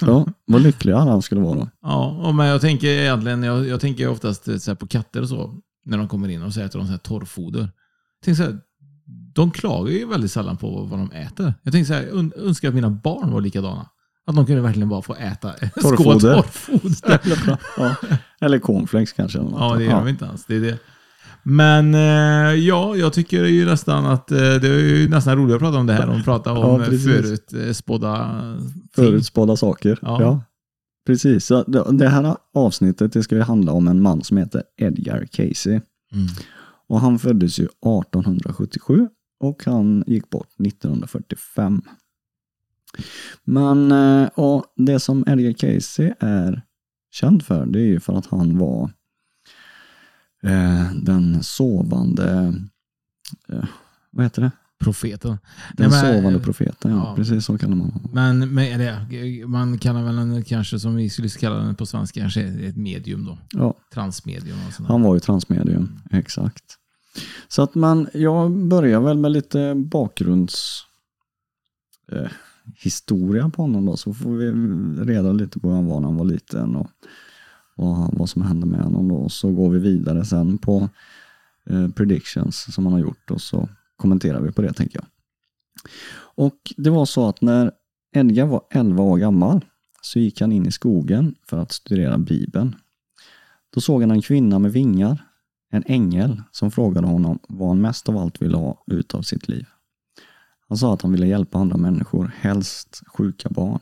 Ja, 0.00 0.26
vad 0.46 0.60
lyckliga 0.62 0.98
han 0.98 1.22
skulle 1.22 1.40
vara 1.40 1.54
då. 1.58 1.68
Ja, 1.82 2.32
men 2.32 2.46
jag 2.46 2.60
tänker 2.60 2.86
egentligen, 2.88 3.42
jag, 3.42 3.66
jag 3.68 3.80
tänker 3.80 4.08
oftast 4.08 4.48
eh, 4.48 4.56
så 4.56 4.76
på 4.76 4.86
katter 4.86 5.22
och 5.22 5.28
så. 5.28 5.54
När 5.84 5.98
de 5.98 6.08
kommer 6.08 6.28
in 6.28 6.42
och 6.42 6.54
så 6.54 6.60
äter 6.60 6.78
de 6.78 6.84
så 6.86 6.90
här 6.90 6.98
torrfoder. 6.98 7.70
Tänk 8.24 8.36
så 8.36 8.42
här, 8.42 8.58
de 9.34 9.50
klagar 9.50 9.92
ju 9.92 10.06
väldigt 10.06 10.32
sällan 10.32 10.56
på 10.56 10.82
vad 10.82 10.98
de 10.98 11.10
äter. 11.12 11.54
Jag 11.62 11.72
tänker 11.72 11.86
så 11.86 11.94
här, 11.94 12.06
un- 12.12 12.32
önskar 12.46 12.68
att 12.68 12.74
mina 12.74 12.90
barn 12.90 13.30
var 13.32 13.40
likadana. 13.40 13.88
Att 14.26 14.36
de 14.36 14.46
kunde 14.46 14.60
verkligen 14.62 14.88
bara 14.88 15.02
få 15.02 15.14
äta 15.14 15.52
Torrfoder. 15.82 16.34
torrfoder. 16.34 17.58
Ja. 17.76 17.94
Eller 18.40 18.58
cornflakes 18.58 19.12
kanske. 19.12 19.38
eller. 19.38 19.50
Ja, 19.50 19.74
det 19.74 19.84
gör 19.84 19.98
de 19.98 20.08
inte 20.08 20.28
alls. 20.28 20.44
Det 20.48 20.56
är 20.56 20.60
det. 20.60 20.78
Men 21.50 21.94
eh, 21.94 22.54
ja, 22.54 22.96
jag 22.96 23.12
tycker 23.12 23.44
ju 23.44 23.66
nästan 23.66 24.06
att 24.06 24.30
eh, 24.32 24.38
det 24.38 24.68
är 24.68 24.78
ju 24.78 25.08
nästan 25.08 25.36
roligt 25.38 25.54
att 25.54 25.60
prata 25.60 25.78
om 25.78 25.86
det 25.86 25.92
här. 25.92 26.08
Om 26.08 26.22
prata 26.22 26.52
om 26.52 26.80
Ja, 26.80 26.86
precis. 26.86 27.04
förutspådda. 27.04 28.42
Förutspådda 28.94 29.56
saker. 29.56 29.98
Ja. 30.02 30.22
Ja. 30.22 30.42
Precis, 31.06 31.46
så 31.46 31.62
det 31.92 32.08
här 32.08 32.36
avsnittet 32.54 33.12
det 33.12 33.22
ska 33.22 33.34
ju 33.34 33.42
handla 33.42 33.72
om 33.72 33.88
en 33.88 34.02
man 34.02 34.24
som 34.24 34.36
heter 34.36 34.62
Edgar 34.76 35.24
Casey. 35.24 35.72
Mm. 35.72 36.26
Och 36.88 37.00
han 37.00 37.18
föddes 37.18 37.58
ju 37.58 37.64
1877 37.64 39.08
och 39.40 39.62
han 39.66 40.04
gick 40.06 40.30
bort 40.30 40.60
1945. 40.66 41.82
Men 43.44 43.92
eh, 43.92 44.28
ja, 44.36 44.64
det 44.76 45.00
som 45.00 45.24
Edgar 45.26 45.52
Casey 45.52 46.12
är 46.20 46.62
känd 47.10 47.42
för, 47.44 47.66
det 47.66 47.80
är 47.80 47.86
ju 47.86 48.00
för 48.00 48.12
att 48.12 48.26
han 48.26 48.58
var 48.58 48.90
eh, 50.42 50.92
den 51.02 51.42
sovande, 51.42 52.54
eh, 53.48 53.64
vad 54.10 54.24
heter 54.24 54.42
det? 54.42 54.50
Profeten. 54.80 55.38
Den 55.76 55.90
Nej, 55.90 56.02
men- 56.02 56.14
sovande 56.14 56.40
profeten, 56.40 56.90
ja, 56.90 56.96
ja. 56.96 57.14
Precis 57.16 57.44
så 57.44 57.58
kallar 57.58 57.76
man 57.76 57.90
honom. 57.90 58.10
Men, 58.12 58.54
men 58.54 58.78
det, 58.78 59.46
man 59.46 59.78
kallar 59.78 60.02
väl 60.02 60.16
den 60.16 60.44
kanske, 60.44 60.78
som 60.78 60.94
vi 60.96 61.10
skulle 61.10 61.28
kalla 61.28 61.56
den 61.56 61.74
på 61.74 61.86
svenska, 61.86 62.20
kanske 62.20 62.42
ett 62.42 62.76
medium 62.76 63.24
då. 63.24 63.38
Ja, 63.50 63.74
Transmedium 63.94 64.58
och 64.78 64.86
han 64.86 65.02
var 65.02 65.14
ju 65.14 65.20
transmedium, 65.20 66.00
exakt. 66.10 66.64
Så 67.48 67.62
att 67.62 67.74
man, 67.74 68.08
jag 68.14 68.50
börjar 68.68 69.00
väl 69.00 69.18
med 69.18 69.32
lite 69.32 69.74
bakgrunds 69.74 70.82
eh, 72.12 72.30
historia 72.76 73.48
på 73.48 73.62
honom 73.62 73.86
då, 73.86 73.96
så 73.96 74.14
får 74.14 74.30
vi 74.36 74.50
reda 75.12 75.32
lite 75.32 75.60
på 75.60 75.68
hur 75.68 75.74
han 75.76 75.86
var 75.86 76.00
när 76.00 76.08
han 76.08 76.16
var 76.16 76.24
liten 76.24 76.76
och 76.76 76.90
vad, 77.78 78.14
vad 78.18 78.28
som 78.28 78.42
händer 78.42 78.66
med 78.66 78.80
honom 78.80 79.08
då. 79.08 79.28
Så 79.28 79.52
går 79.52 79.70
vi 79.70 79.78
vidare 79.78 80.24
sen 80.24 80.58
på 80.58 80.88
eh, 81.70 81.88
predictions 81.88 82.74
som 82.74 82.86
han 82.86 82.92
har 82.92 83.00
gjort 83.00 83.30
och 83.30 83.40
så 83.40 83.68
kommenterar 83.96 84.40
vi 84.40 84.52
på 84.52 84.62
det 84.62 84.72
tänker 84.72 84.98
jag. 84.98 85.06
Och 86.18 86.72
det 86.76 86.90
var 86.90 87.06
så 87.06 87.28
att 87.28 87.40
när 87.40 87.72
Edgar 88.12 88.46
var 88.46 88.62
11 88.70 89.02
år 89.02 89.18
gammal 89.18 89.64
så 90.02 90.18
gick 90.18 90.40
han 90.40 90.52
in 90.52 90.66
i 90.66 90.72
skogen 90.72 91.34
för 91.42 91.58
att 91.58 91.72
studera 91.72 92.18
Bibeln. 92.18 92.76
Då 93.70 93.80
såg 93.80 94.00
han 94.00 94.10
en 94.10 94.22
kvinna 94.22 94.58
med 94.58 94.72
vingar, 94.72 95.24
en 95.70 95.84
ängel, 95.86 96.42
som 96.50 96.70
frågade 96.70 97.06
honom 97.06 97.38
vad 97.48 97.68
han 97.68 97.80
mest 97.80 98.08
av 98.08 98.16
allt 98.16 98.42
ville 98.42 98.56
ha 98.56 98.84
ut 98.86 99.14
av 99.14 99.22
sitt 99.22 99.48
liv. 99.48 99.66
Han 100.68 100.78
sa 100.78 100.94
att 100.94 101.02
han 101.02 101.12
ville 101.12 101.26
hjälpa 101.26 101.58
andra 101.58 101.76
människor, 101.76 102.32
helst 102.36 103.02
sjuka 103.06 103.48
barn. 103.48 103.80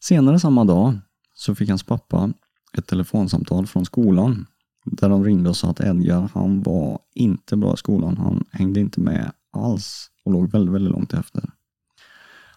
Senare 0.00 0.40
samma 0.40 0.64
dag 0.64 0.98
så 1.38 1.54
fick 1.54 1.68
hans 1.68 1.82
pappa 1.82 2.32
ett 2.78 2.86
telefonsamtal 2.86 3.66
från 3.66 3.84
skolan 3.84 4.46
där 4.84 5.08
de 5.08 5.24
ringde 5.24 5.48
och 5.48 5.56
sa 5.56 5.70
att 5.70 5.80
Edgar, 5.80 6.30
han 6.34 6.62
var 6.62 6.98
inte 7.14 7.56
bra 7.56 7.74
i 7.74 7.76
skolan. 7.76 8.16
Han 8.16 8.44
hängde 8.50 8.80
inte 8.80 9.00
med 9.00 9.32
alls 9.52 10.10
och 10.24 10.32
låg 10.32 10.50
väldigt, 10.50 10.74
väldigt 10.74 10.92
långt 10.92 11.12
efter. 11.14 11.50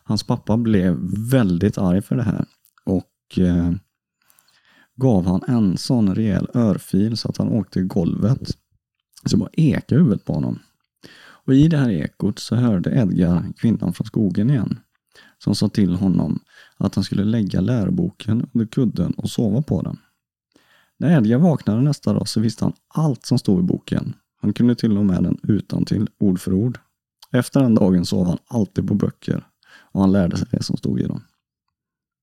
Hans 0.04 0.24
pappa 0.24 0.58
blev 0.58 0.98
väldigt 1.32 1.78
arg 1.78 2.02
för 2.02 2.16
det 2.16 2.24
här 2.24 2.46
och 2.86 3.38
eh, 3.38 3.72
gav 4.96 5.26
han 5.26 5.44
en 5.48 5.78
sån 5.78 6.16
rejäl 6.16 6.48
örfil 6.54 7.18
så 7.18 7.30
att 7.30 7.38
han 7.38 7.50
åkte 7.50 7.80
i 7.80 7.84
golvet. 7.84 8.58
Så 9.26 9.38
bara 9.38 9.50
ekade 9.54 10.02
huvudet 10.02 10.26
på 10.26 10.34
honom. 10.34 10.60
Och 11.22 11.54
i 11.54 11.68
det 11.68 11.78
här 11.78 11.90
ekot 11.90 12.40
så 12.40 12.56
hörde 12.56 12.90
Edgar 12.90 13.46
kvinnan 13.58 13.94
från 13.94 14.08
skogen 14.08 14.50
igen. 14.50 14.80
Som 15.38 15.56
sa 15.56 15.70
till 15.70 15.96
honom 15.96 16.40
att 16.80 16.96
han 16.96 17.04
skulle 17.04 17.24
lägga 17.24 17.62
läroboken 17.62 18.50
under 18.54 18.66
kudden 18.66 19.14
och 19.14 19.30
sova 19.30 19.62
på 19.62 19.82
den. 19.82 19.98
När 20.98 21.18
Edgar 21.18 21.38
vaknade 21.38 21.82
nästa 21.82 22.14
dag 22.14 22.28
så 22.28 22.40
visste 22.40 22.66
han 22.66 22.74
allt 22.88 23.26
som 23.26 23.40
stod 23.40 23.60
i 23.60 23.64
boken. 23.64 24.14
Han 24.42 24.54
kunde 24.54 24.76
till 24.76 24.98
och 24.98 25.06
med 25.06 25.24
den 25.24 25.40
utan 25.44 25.86
till 25.86 26.08
ord 26.20 26.40
för 26.40 26.54
ord. 26.54 26.80
Efter 27.32 27.60
den 27.60 27.76
dagen 27.76 28.06
sov 28.06 28.28
han 28.28 28.38
alltid 28.48 28.88
på 28.88 28.94
böcker 28.94 29.48
och 29.92 30.02
han 30.02 30.12
lärde 30.12 30.38
sig 30.38 30.48
det 30.52 30.64
som 30.64 30.78
stod 30.78 31.00
i 31.00 31.04
dem. 31.04 31.24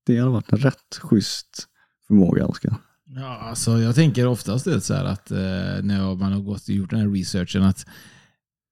Det 0.05 0.17
hade 0.17 0.31
varit 0.31 0.53
en 0.53 0.59
rätt 0.59 0.95
schysst 1.01 1.67
förmåga, 2.07 2.47
Oskar. 2.47 2.75
Ja, 3.05 3.37
alltså 3.37 3.79
jag 3.79 3.95
tänker 3.95 4.27
oftast 4.27 4.65
det 4.65 4.81
så 4.81 4.93
här 4.93 5.05
att 5.05 5.31
eh, 5.31 5.37
när 5.83 6.15
man 6.15 6.31
har 6.31 6.41
gått 6.41 6.61
och 6.61 6.69
gjort 6.69 6.89
den 6.89 6.99
här 6.99 7.09
researchen 7.09 7.63
att 7.63 7.85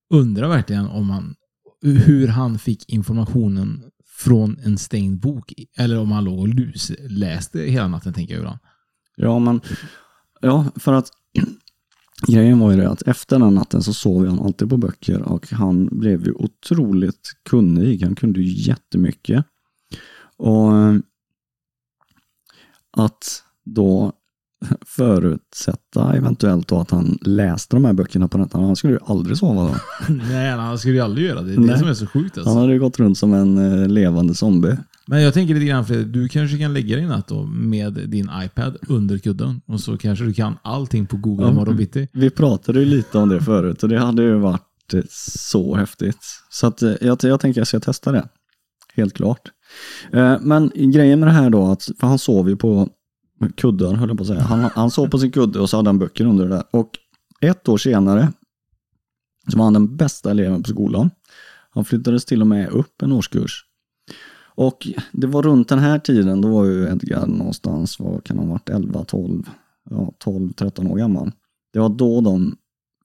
undra 0.09 0.47
verkligen 0.47 0.87
om 0.87 1.09
han, 1.09 1.35
hur 1.81 2.27
han 2.27 2.59
fick 2.59 2.89
informationen 2.89 3.83
från 4.17 4.59
en 4.63 4.77
stängd 4.77 5.19
bok. 5.19 5.53
Eller 5.77 5.99
om 5.99 6.11
han 6.11 6.23
låg 6.23 6.39
och 6.39 6.47
lusläste 6.47 7.59
hela 7.59 7.87
natten, 7.87 8.13
tänker 8.13 8.33
jag 8.33 8.39
ibland. 8.39 8.59
Ja, 9.15 9.39
men 9.39 9.61
ja, 10.41 10.65
för 10.75 10.93
att 10.93 11.09
grejen 12.27 12.59
var 12.59 12.71
ju 12.71 12.77
det 12.77 12.89
att 12.89 13.01
efter 13.01 13.39
den 13.39 13.55
natten 13.55 13.83
så 13.83 13.93
sov 13.93 14.27
han 14.27 14.39
alltid 14.39 14.69
på 14.69 14.77
böcker 14.77 15.21
och 15.21 15.51
han 15.51 15.85
blev 15.85 16.25
ju 16.25 16.31
otroligt 16.31 17.33
kunnig. 17.49 18.03
Han 18.03 18.15
kunde 18.15 18.41
ju 18.41 18.69
jättemycket. 18.71 19.45
Och 20.37 20.77
eh, 20.77 20.95
att 22.97 23.43
då 23.63 24.13
förutsätta 24.85 26.13
eventuellt 26.13 26.67
då 26.67 26.79
att 26.79 26.91
han 26.91 27.17
läste 27.21 27.75
de 27.75 27.85
här 27.85 27.93
böckerna 27.93 28.27
på 28.27 28.37
nätterna. 28.37 28.65
Han 28.65 28.75
skulle 28.75 28.93
ju 28.93 28.99
aldrig 29.05 29.37
sova 29.37 29.63
då. 29.63 29.75
Nej, 30.13 30.51
han 30.51 30.77
skulle 30.79 30.93
ju 30.93 30.99
aldrig 31.01 31.27
göra 31.27 31.41
det. 31.41 31.47
Det 31.47 31.53
är 31.53 31.59
Nej. 31.59 31.69
det 31.69 31.79
som 31.79 31.87
är 31.87 31.93
så 31.93 32.07
sjukt. 32.07 32.37
Alltså. 32.37 32.53
Han 32.53 32.61
hade 32.61 32.73
ju 32.73 32.79
gått 32.79 32.99
runt 32.99 33.17
som 33.17 33.33
en 33.33 33.81
eh, 33.81 33.87
levande 33.87 34.33
zombie. 34.35 34.77
Men 35.07 35.21
jag 35.21 35.33
tänker 35.33 35.53
lite 35.53 35.65
grann, 35.65 35.85
för 35.85 35.95
du 35.95 36.27
kanske 36.29 36.57
kan 36.57 36.73
lägga 36.73 36.95
dig 36.95 37.05
natt 37.05 37.27
då 37.27 37.43
med 37.45 37.93
din 37.93 38.29
iPad 38.45 38.77
under 38.87 39.17
kudden. 39.17 39.61
Och 39.67 39.79
så 39.79 39.97
kanske 39.97 40.25
du 40.25 40.33
kan 40.33 40.57
allting 40.61 41.05
på 41.05 41.17
Google 41.17 41.45
Ja. 41.45 41.51
imorgon 41.51 41.77
bitti. 41.77 42.07
Vi 42.13 42.29
pratade 42.29 42.79
ju 42.79 42.85
lite 42.85 43.17
om 43.17 43.29
det 43.29 43.41
förut 43.41 43.83
och 43.83 43.89
det 43.89 43.99
hade 43.99 44.23
ju 44.23 44.35
varit 44.35 44.93
eh, 44.93 45.01
så 45.47 45.75
häftigt. 45.75 46.19
Så 46.49 46.67
att 46.67 46.81
eh, 46.81 46.93
jag, 47.01 47.17
jag 47.23 47.39
tänker 47.39 47.61
jag 47.61 47.67
ska 47.67 47.79
testa 47.79 48.11
det. 48.11 48.27
Helt 48.95 49.13
klart. 49.13 49.41
Men 50.41 50.71
grejen 50.75 51.19
med 51.19 51.27
det 51.27 51.33
här 51.33 51.49
då, 51.49 51.65
att, 51.71 51.89
för 51.99 52.07
han 52.07 52.19
sov 52.19 52.49
ju 52.49 52.55
på 52.55 52.89
kuddar 53.55 53.93
höll 53.93 54.09
jag 54.09 54.17
på 54.17 54.21
att 54.21 54.27
säga. 54.27 54.41
Han, 54.41 54.59
han 54.59 54.91
sov 54.91 55.07
på 55.07 55.19
sin 55.19 55.31
kudde 55.31 55.59
och 55.59 55.69
så 55.69 55.77
hade 55.77 55.89
han 55.89 55.99
böcker 55.99 56.25
under 56.25 56.47
det 56.47 56.55
där. 56.55 56.63
Och 56.71 56.89
ett 57.41 57.69
år 57.69 57.77
senare 57.77 58.33
så 59.51 59.57
var 59.57 59.63
han 59.63 59.73
den 59.73 59.95
bästa 59.97 60.31
eleven 60.31 60.63
på 60.63 60.69
skolan. 60.69 61.09
Han 61.69 61.85
flyttades 61.85 62.25
till 62.25 62.41
och 62.41 62.47
med 62.47 62.69
upp 62.69 63.01
en 63.01 63.11
årskurs. 63.11 63.65
Och 64.55 64.87
det 65.11 65.27
var 65.27 65.43
runt 65.43 65.69
den 65.69 65.79
här 65.79 65.99
tiden, 65.99 66.41
då 66.41 66.47
var 66.47 66.65
ju 66.65 66.87
Edgar 66.87 67.27
någonstans, 67.27 67.99
vad 67.99 68.23
kan 68.23 68.37
han 68.37 68.47
ha 68.47 68.53
varit, 68.53 68.69
11, 68.69 69.05
12, 69.05 69.49
ja, 69.89 70.13
12, 70.17 70.53
13 70.53 70.87
år 70.87 70.97
gammal. 70.97 71.31
Det 71.73 71.79
var 71.79 71.89
då 71.89 72.21
de 72.21 72.57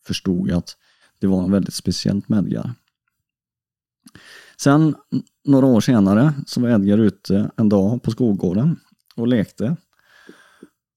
förstod 0.07 0.51
att 0.51 0.77
det 1.19 1.27
var 1.27 1.49
väldigt 1.49 1.75
speciellt 1.75 2.29
med 2.29 2.39
Edgar. 2.39 2.75
Sen 4.57 4.95
några 5.45 5.67
år 5.67 5.81
senare 5.81 6.33
så 6.47 6.61
var 6.61 6.69
Edgar 6.69 6.99
ute 6.99 7.51
en 7.57 7.69
dag 7.69 8.03
på 8.03 8.11
skolgården 8.11 8.81
och 9.17 9.29
lekte. 9.29 9.77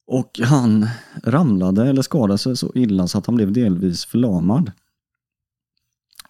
Och 0.07 0.39
han 0.43 0.87
ramlade 1.23 1.89
eller 1.89 2.01
skadade 2.01 2.37
sig 2.37 2.57
så 2.57 2.71
illa 2.75 3.07
så 3.07 3.17
att 3.17 3.25
han 3.25 3.35
blev 3.35 3.53
delvis 3.53 4.05
förlamad. 4.05 4.71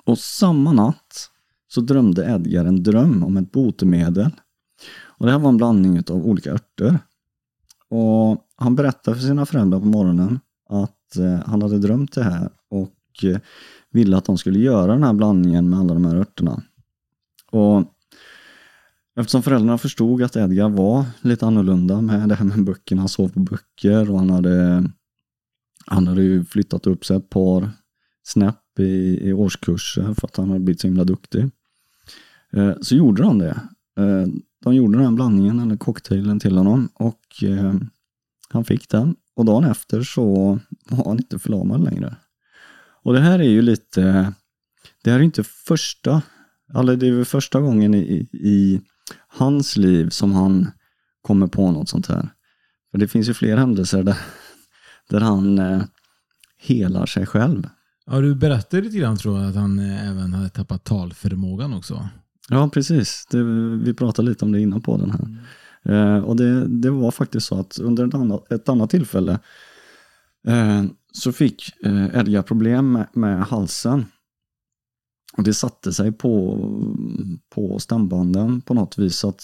Och 0.03 0.19
samma 0.19 0.71
natt 0.71 1.29
så 1.67 1.81
drömde 1.81 2.25
Edgar 2.25 2.65
en 2.65 2.83
dröm 2.83 3.23
om 3.23 3.37
ett 3.37 3.51
botemedel. 3.51 4.31
Och 5.03 5.25
det 5.25 5.31
här 5.31 5.39
var 5.39 5.49
en 5.49 5.57
blandning 5.57 6.03
av 6.09 6.27
olika 6.27 6.51
örter. 6.51 6.99
Och 7.89 8.47
han 8.55 8.75
berättade 8.75 9.17
för 9.17 9.23
sina 9.23 9.45
föräldrar 9.45 9.79
på 9.79 9.85
morgonen 9.85 10.39
att 10.69 11.15
eh, 11.17 11.39
han 11.45 11.61
hade 11.61 11.79
drömt 11.79 12.11
det 12.11 12.23
här 12.23 12.49
och 12.69 13.23
eh, 13.23 13.39
ville 13.91 14.17
att 14.17 14.25
de 14.25 14.37
skulle 14.37 14.59
göra 14.59 14.93
den 14.93 15.03
här 15.03 15.13
blandningen 15.13 15.69
med 15.69 15.79
alla 15.79 15.93
de 15.93 16.05
här 16.05 16.15
örterna. 16.15 16.63
Och 17.51 17.83
eftersom 19.19 19.43
föräldrarna 19.43 19.77
förstod 19.77 20.23
att 20.23 20.35
Edgar 20.35 20.69
var 20.69 21.05
lite 21.21 21.45
annorlunda 21.45 22.01
med 22.01 22.29
det 22.29 22.35
här 22.35 22.45
med 22.45 22.63
böckerna, 22.63 23.01
han 23.01 23.09
sov 23.09 23.29
på 23.29 23.39
böcker 23.39 24.11
och 24.11 24.19
han 24.19 24.29
hade, 24.29 24.83
han 25.85 26.07
hade 26.07 26.23
ju 26.23 26.45
flyttat 26.45 26.87
upp 26.87 27.05
sig 27.05 27.17
ett 27.17 27.29
par 27.29 27.69
snäpp 28.23 28.79
i, 28.79 29.19
i 29.29 29.33
årskurser 29.33 30.13
för 30.13 30.27
att 30.27 30.35
han 30.35 30.49
hade 30.49 30.59
blivit 30.59 30.81
så 30.81 30.87
himla 30.87 31.03
duktig. 31.03 31.49
Eh, 32.53 32.73
så 32.81 32.95
gjorde 32.95 33.23
de 33.23 33.39
det. 33.39 33.61
Eh, 33.97 34.27
de 34.63 34.75
gjorde 34.75 34.97
den 34.97 35.05
här 35.05 35.11
blandningen, 35.11 35.59
eller 35.59 35.77
cocktailen 35.77 36.39
till 36.39 36.57
honom 36.57 36.89
och 36.93 37.43
eh, 37.43 37.73
han 38.49 38.65
fick 38.65 38.89
den. 38.89 39.15
Och 39.35 39.45
dagen 39.45 39.63
efter 39.63 40.01
så 40.01 40.59
var 40.89 41.05
han 41.05 41.17
inte 41.17 41.39
förlamad 41.39 41.83
längre. 41.83 42.15
Och 43.03 43.13
det 43.13 43.19
här 43.19 43.39
är 43.39 43.49
ju 43.49 43.61
lite, 43.61 44.33
det 45.03 45.11
här 45.11 45.19
är 45.19 45.23
inte 45.23 45.43
första, 45.43 46.21
eller 46.75 46.95
det 46.95 47.07
är 47.07 47.11
väl 47.11 47.25
första 47.25 47.61
gången 47.61 47.93
i, 47.93 48.27
i 48.33 48.81
hans 49.27 49.77
liv 49.77 50.09
som 50.09 50.33
han 50.33 50.71
kommer 51.21 51.47
på 51.47 51.71
något 51.71 51.89
sånt 51.89 52.07
här. 52.07 52.29
För 52.91 52.97
det 52.97 53.07
finns 53.07 53.29
ju 53.29 53.33
fler 53.33 53.57
händelser 53.57 54.03
där, 54.03 54.17
där 55.09 55.19
han 55.19 55.59
eh, 55.59 55.83
helar 56.57 57.05
sig 57.05 57.25
själv. 57.25 57.69
Ja, 58.05 58.21
du 58.21 58.35
berättade 58.35 58.83
lite 58.83 58.97
grann 58.97 59.17
tror 59.17 59.39
jag 59.39 59.49
att 59.49 59.55
han 59.55 59.79
eh, 59.79 60.09
även 60.09 60.33
hade 60.33 60.49
tappat 60.49 60.83
talförmågan 60.83 61.73
också. 61.73 62.09
Ja, 62.49 62.69
precis. 62.73 63.27
Det, 63.29 63.43
vi 63.83 63.93
pratade 63.93 64.29
lite 64.29 64.45
om 64.45 64.51
det 64.51 64.61
innan 64.61 64.81
på 64.81 64.97
den 64.97 65.11
här. 65.11 65.43
Eh, 65.85 66.23
och 66.23 66.35
det, 66.35 66.67
det 66.67 66.89
var 66.89 67.11
faktiskt 67.11 67.47
så 67.47 67.59
att 67.59 67.79
under 67.79 68.07
ett 68.07 68.13
annat, 68.13 68.51
ett 68.51 68.69
annat 68.69 68.89
tillfälle 68.89 69.39
eh, 70.47 70.83
så 71.11 71.31
fick 71.31 71.85
eh, 71.85 72.19
Edgar 72.19 72.41
problem 72.41 72.91
med, 72.91 73.07
med 73.13 73.43
halsen. 73.43 74.05
Och 75.37 75.43
det 75.43 75.53
satte 75.53 75.93
sig 75.93 76.11
på, 76.11 76.57
på 77.49 77.79
stämbanden 77.79 78.61
på 78.61 78.73
något 78.73 78.97
vis. 78.97 79.17
Så 79.17 79.29
att, 79.29 79.43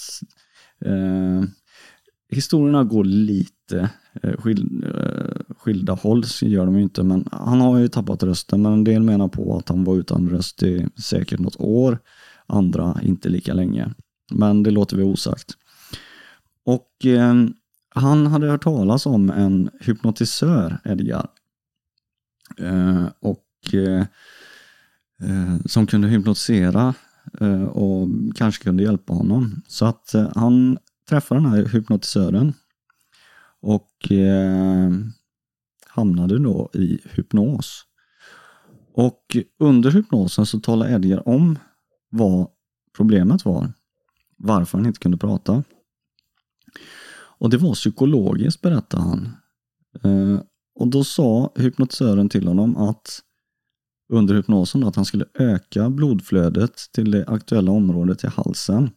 eh, 0.86 1.44
historierna 2.30 2.84
går 2.84 3.04
lite 3.04 3.90
eh, 4.22 4.38
skil, 4.38 4.84
eh, 4.96 5.56
skilda 5.58 5.94
håll, 5.94 6.24
så 6.24 6.46
gör 6.46 6.66
de 6.66 6.76
ju 6.76 6.84
inte, 6.84 7.04
men 7.04 7.28
han 7.32 7.62
har 7.62 7.78
ju 7.78 7.88
tappat 7.88 8.24
rösten. 8.24 8.62
Men 8.62 8.74
en 8.74 8.84
del 8.84 9.04
menar 9.04 9.28
på 9.28 9.58
att 9.58 9.70
han 9.70 9.84
var 9.84 9.96
utan 9.96 10.30
röst 10.30 10.64
i 10.64 10.88
säkert 11.04 11.40
något 11.40 11.60
år, 11.60 12.00
andra 12.46 13.00
inte 13.04 13.30
lika 13.30 13.54
länge. 13.54 13.94
Men 14.32 14.64
det 14.64 14.72
låter 14.72 14.98
vi 14.98 15.04
osagt. 15.04 15.54
Och 16.66 17.06
eh, 17.06 17.34
han 17.96 18.28
hade 18.28 18.48
hört 18.48 18.64
talas 18.64 19.06
om 19.06 19.30
en 19.30 19.70
hypnotisör, 19.80 20.80
Edgar. 20.86 21.28
Eh, 22.58 23.06
och 23.20 23.74
eh, 23.74 24.06
Eh, 25.22 25.58
som 25.66 25.88
kunde 25.88 26.08
hypnotisera 26.08 26.94
eh, 27.42 27.64
och 27.64 28.08
kanske 28.36 28.64
kunde 28.64 28.84
hjälpa 28.84 29.14
honom. 29.14 29.62
Så 29.68 29.86
att 29.86 30.14
eh, 30.14 30.32
han 30.36 30.78
träffade 31.10 31.42
den 31.42 31.52
här 31.52 31.66
hypnotisören 31.66 32.54
och 33.62 34.12
eh, 34.12 34.92
hamnade 35.88 36.40
då 36.40 36.70
i 36.74 37.00
hypnos. 37.04 37.86
Och 38.94 39.38
under 39.60 39.92
hypnosen 39.92 40.46
så 40.46 40.60
talade 40.60 40.92
Edgar 40.92 41.30
om 41.30 41.60
vad 42.10 42.48
problemet 42.98 43.46
var. 43.46 43.74
Varför 44.38 44.78
han 44.78 44.88
inte 44.88 45.00
kunde 45.00 45.18
prata. 45.18 45.64
Och 47.40 47.50
det 47.50 47.58
var 47.58 47.74
psykologiskt 47.74 48.62
berättade 48.62 49.04
han. 49.04 49.38
Eh, 50.04 50.42
och 50.76 50.88
då 50.88 51.04
sa 51.04 51.54
hypnotisören 51.56 52.30
till 52.30 52.48
honom 52.48 52.78
att 52.78 53.22
under 54.10 54.36
hypnosen 54.36 54.84
att 54.84 54.96
han 54.96 55.06
skulle 55.06 55.26
öka 55.34 55.90
blodflödet 55.90 56.78
till 56.94 57.12
det 57.12 57.26
aktuella 57.28 57.72
området 57.72 58.24
i 58.24 58.28
halsen. 58.28 58.90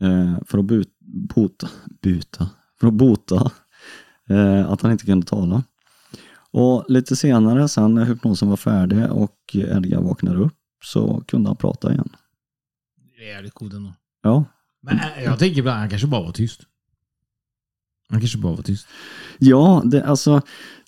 Eh, 0.00 0.34
för 0.46 0.58
att 0.58 0.64
but, 0.64 0.88
bota, 1.34 1.68
buta, 2.02 2.50
för 2.80 2.86
att 2.86 2.94
bota 2.94 3.52
eh, 4.28 4.70
att 4.70 4.82
han 4.82 4.92
inte 4.92 5.06
kunde 5.06 5.26
tala. 5.26 5.62
Och 6.50 6.84
lite 6.88 7.16
senare 7.16 7.68
sen 7.68 7.94
när 7.94 8.04
hypnosen 8.04 8.48
var 8.48 8.56
färdig 8.56 9.12
och 9.12 9.38
Edgar 9.54 10.00
vaknade 10.00 10.38
upp 10.38 10.58
så 10.84 11.24
kunde 11.26 11.48
han 11.48 11.56
prata 11.56 11.92
igen. 11.92 12.08
Det 13.16 13.24
är 13.24 13.28
jävligt 13.28 13.54
coolt 13.54 13.74
ändå. 13.74 13.94
Ja, 14.22 14.44
Men 14.82 14.98
äh, 14.98 15.24
jag 15.24 15.38
tänker 15.38 15.58
ibland, 15.58 15.78
han 15.78 15.90
kanske 15.90 16.08
bara 16.08 16.22
var 16.22 16.32
tyst. 16.32 16.60
Han 18.08 18.20
kanske 18.20 18.38
bara 18.38 18.56
var 18.56 18.62
tyst. 18.62 18.86
ja 19.38 19.82
det, 19.84 20.04
alltså 20.04 20.42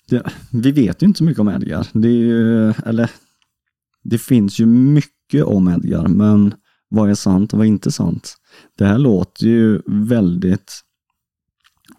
det, 0.09 0.23
vi 0.51 0.71
vet 0.71 1.03
ju 1.03 1.07
inte 1.07 1.17
så 1.17 1.23
mycket 1.23 1.39
om 1.39 1.49
Edgar. 1.49 1.87
Det, 1.93 2.07
är 2.07 2.11
ju, 2.11 2.73
eller, 2.85 3.11
det 4.09 4.17
finns 4.17 4.59
ju 4.59 4.65
mycket 4.65 5.43
om 5.43 5.67
Edgar, 5.67 6.07
men 6.07 6.53
vad 6.89 7.09
är 7.09 7.15
sant 7.15 7.53
och 7.53 7.57
vad 7.59 7.67
är 7.67 7.69
inte 7.69 7.91
sant? 7.91 8.35
Det 8.77 8.85
här 8.85 8.97
låter 8.97 9.45
ju 9.45 9.81
väldigt 9.85 10.81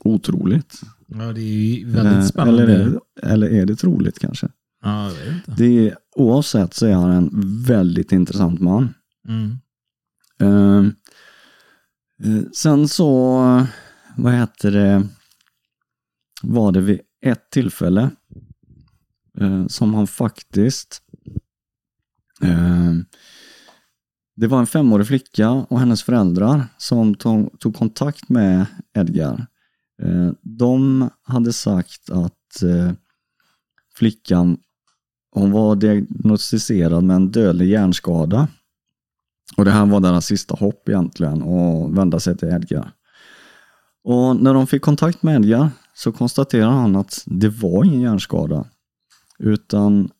otroligt. 0.04 0.80
Ja, 1.06 1.32
det 1.32 1.40
är 1.40 1.44
ju 1.44 1.90
väldigt 1.90 2.14
Eh, 2.14 2.24
spännande. 2.24 2.62
Eller 2.62 2.78
är, 2.78 2.90
det, 2.90 3.28
eller 3.28 3.48
är 3.48 3.66
det 3.66 3.76
troligt 3.76 4.18
kanske? 4.18 4.48
Ja, 4.82 5.04
jag 5.04 5.14
vet 5.14 5.34
inte. 5.48 5.52
Det 5.56 5.88
är, 5.88 5.96
oavsett 6.16 6.74
så 6.74 6.86
är 6.86 6.94
han 6.94 7.10
en 7.10 7.30
väldigt 7.62 8.12
intressant 8.12 8.60
man. 8.60 8.94
Mm. 9.28 9.58
Eh, 10.40 10.90
sen 12.52 12.88
så, 12.88 13.66
vad 14.16 14.32
heter 14.32 14.70
det, 14.70 15.08
var 16.42 16.72
det 16.72 16.80
vid 16.80 17.00
ett 17.24 17.50
tillfälle 17.50 18.10
eh, 19.40 19.66
som 19.66 19.94
han 19.94 20.06
faktiskt 20.06 21.02
Ehm, 22.40 23.04
det 24.36 24.46
var 24.46 24.58
en 24.58 24.66
femårig 24.66 25.06
flicka 25.06 25.50
och 25.50 25.80
hennes 25.80 26.02
föräldrar 26.02 26.66
som 26.78 27.14
tog, 27.14 27.60
tog 27.60 27.76
kontakt 27.76 28.28
med 28.28 28.66
Edgar. 28.94 29.46
Ehm, 30.02 30.34
de 30.42 31.08
hade 31.22 31.52
sagt 31.52 32.10
att 32.10 32.62
eh, 32.62 32.92
flickan 33.94 34.58
hon 35.30 35.52
var 35.52 35.76
diagnostiserad 35.76 37.04
med 37.04 37.16
en 37.16 37.30
dödlig 37.30 37.68
hjärnskada. 37.68 38.48
Och 39.56 39.64
det 39.64 39.70
här 39.70 39.86
var 39.86 40.00
deras 40.00 40.26
sista 40.26 40.54
hopp 40.54 40.88
egentligen, 40.88 41.42
att 41.42 41.90
vända 41.98 42.20
sig 42.20 42.36
till 42.36 42.48
Edgar. 42.48 42.92
Och 44.04 44.36
när 44.36 44.54
de 44.54 44.66
fick 44.66 44.82
kontakt 44.82 45.22
med 45.22 45.36
Edgar 45.36 45.70
så 45.94 46.12
konstaterade 46.12 46.72
han 46.72 46.96
att 46.96 47.22
det 47.26 47.48
var 47.48 47.84
ingen 47.84 48.00
hjärnskada. 48.00 48.64
Utan 49.38 50.10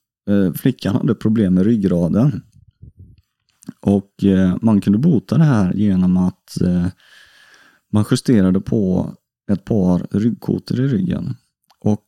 flickan 0.55 0.95
hade 0.95 1.15
problem 1.15 1.55
med 1.55 1.65
ryggraden. 1.65 2.43
Och 3.81 4.25
eh, 4.25 4.57
man 4.63 4.81
kunde 4.81 4.99
bota 4.99 5.39
det 5.39 5.45
här 5.45 5.73
genom 5.73 6.17
att 6.17 6.61
eh, 6.61 6.87
man 7.93 8.05
justerade 8.11 8.61
på 8.61 9.13
ett 9.53 9.65
par 9.65 10.07
ryggkotor 10.11 10.81
i 10.81 10.89
ryggen. 10.89 11.37
Och 11.81 12.07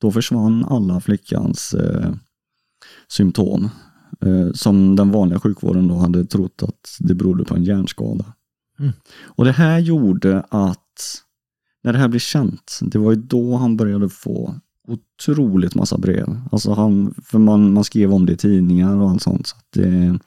då 0.00 0.12
försvann 0.12 0.64
alla 0.64 1.00
flickans 1.00 1.74
eh, 1.74 2.14
symptom 3.08 3.70
eh, 4.20 4.52
som 4.52 4.96
den 4.96 5.10
vanliga 5.10 5.40
sjukvården 5.40 5.88
då 5.88 5.94
hade 5.94 6.24
trott 6.24 6.62
att 6.62 6.96
det 6.98 7.14
berodde 7.14 7.44
på 7.44 7.54
en 7.54 7.64
hjärnskada. 7.64 8.24
Mm. 8.78 8.92
Och 9.24 9.44
det 9.44 9.52
här 9.52 9.78
gjorde 9.78 10.40
att 10.48 11.22
när 11.82 11.92
det 11.92 11.98
här 11.98 12.08
blev 12.08 12.20
känt, 12.20 12.78
det 12.82 12.98
var 12.98 13.12
ju 13.12 13.16
då 13.16 13.56
han 13.56 13.76
började 13.76 14.08
få 14.08 14.54
otroligt 14.88 15.74
massa 15.74 15.98
brev. 15.98 16.40
Alltså 16.52 16.72
han, 16.72 17.14
för 17.24 17.38
man, 17.38 17.72
man 17.72 17.84
skrev 17.84 18.12
om 18.14 18.26
det 18.26 18.32
i 18.32 18.36
tidningar 18.36 18.96
och 18.96 19.10
allt 19.10 19.22
sånt. 19.22 19.46
Så 19.46 19.56
det, 19.70 20.18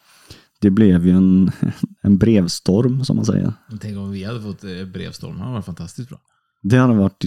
det 0.61 0.69
blev 0.69 1.07
ju 1.07 1.11
en, 1.11 1.51
en 2.01 2.17
brevstorm 2.17 3.05
som 3.05 3.15
man 3.15 3.25
säger. 3.25 3.53
Tänk 3.81 3.97
om 3.97 4.11
vi 4.11 4.23
hade 4.23 4.41
fått 4.41 4.63
eh, 4.63 4.85
brevstorm. 4.93 5.37
Det 5.37 5.41
hade 5.41 5.53
varit 5.53 5.65
fantastiskt 5.65 6.09
bra. 6.09 6.19
Det 6.61 6.77
hade 6.77 6.95
varit, 6.95 7.23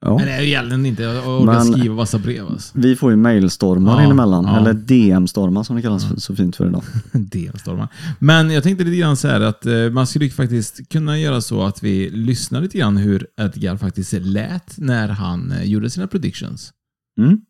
ja. 0.00 0.16
Men 0.16 0.26
det 0.26 0.32
är 0.32 0.40
ju 0.40 0.46
egentligen 0.46 0.86
inte 0.86 1.10
att 1.18 1.26
orka 1.26 1.52
Men- 1.52 1.64
skriva 1.64 1.94
massa 1.94 2.18
brev 2.18 2.46
alltså. 2.46 2.78
Vi 2.78 2.96
får 2.96 3.10
ju 3.10 3.16
mailstormar 3.16 4.02
Ja, 4.02 4.10
emellan, 4.10 4.44
ja. 4.44 4.58
eller 4.60 4.72
DM-stormar 4.72 5.62
som 5.62 5.76
det 5.76 5.82
kallas 5.82 6.08
för, 6.08 6.16
så 6.16 6.36
fint 6.36 6.56
för 6.56 6.66
idag. 6.66 6.82
DM-stormar. 7.12 7.88
Men 8.18 8.50
jag 8.50 8.62
tänkte 8.62 8.84
lite 8.84 8.96
grann 8.96 9.16
så 9.16 9.28
här 9.28 9.40
att 9.40 9.66
eh, 9.66 9.90
man 9.90 10.06
skulle 10.06 10.30
faktiskt 10.30 10.88
kunna 10.92 11.18
göra 11.18 11.40
så 11.40 11.62
att 11.62 11.82
vi 11.82 12.10
lyssnar 12.10 12.60
lite 12.60 12.78
grann 12.78 12.96
hur 12.96 13.26
Edgar 13.40 13.76
faktiskt 13.76 14.12
lät 14.12 14.78
när 14.78 15.08
han 15.08 15.52
eh, 15.52 15.64
gjorde 15.64 15.90
sina 15.90 16.06
predictions. 16.06 16.72
Mm. 17.18 17.40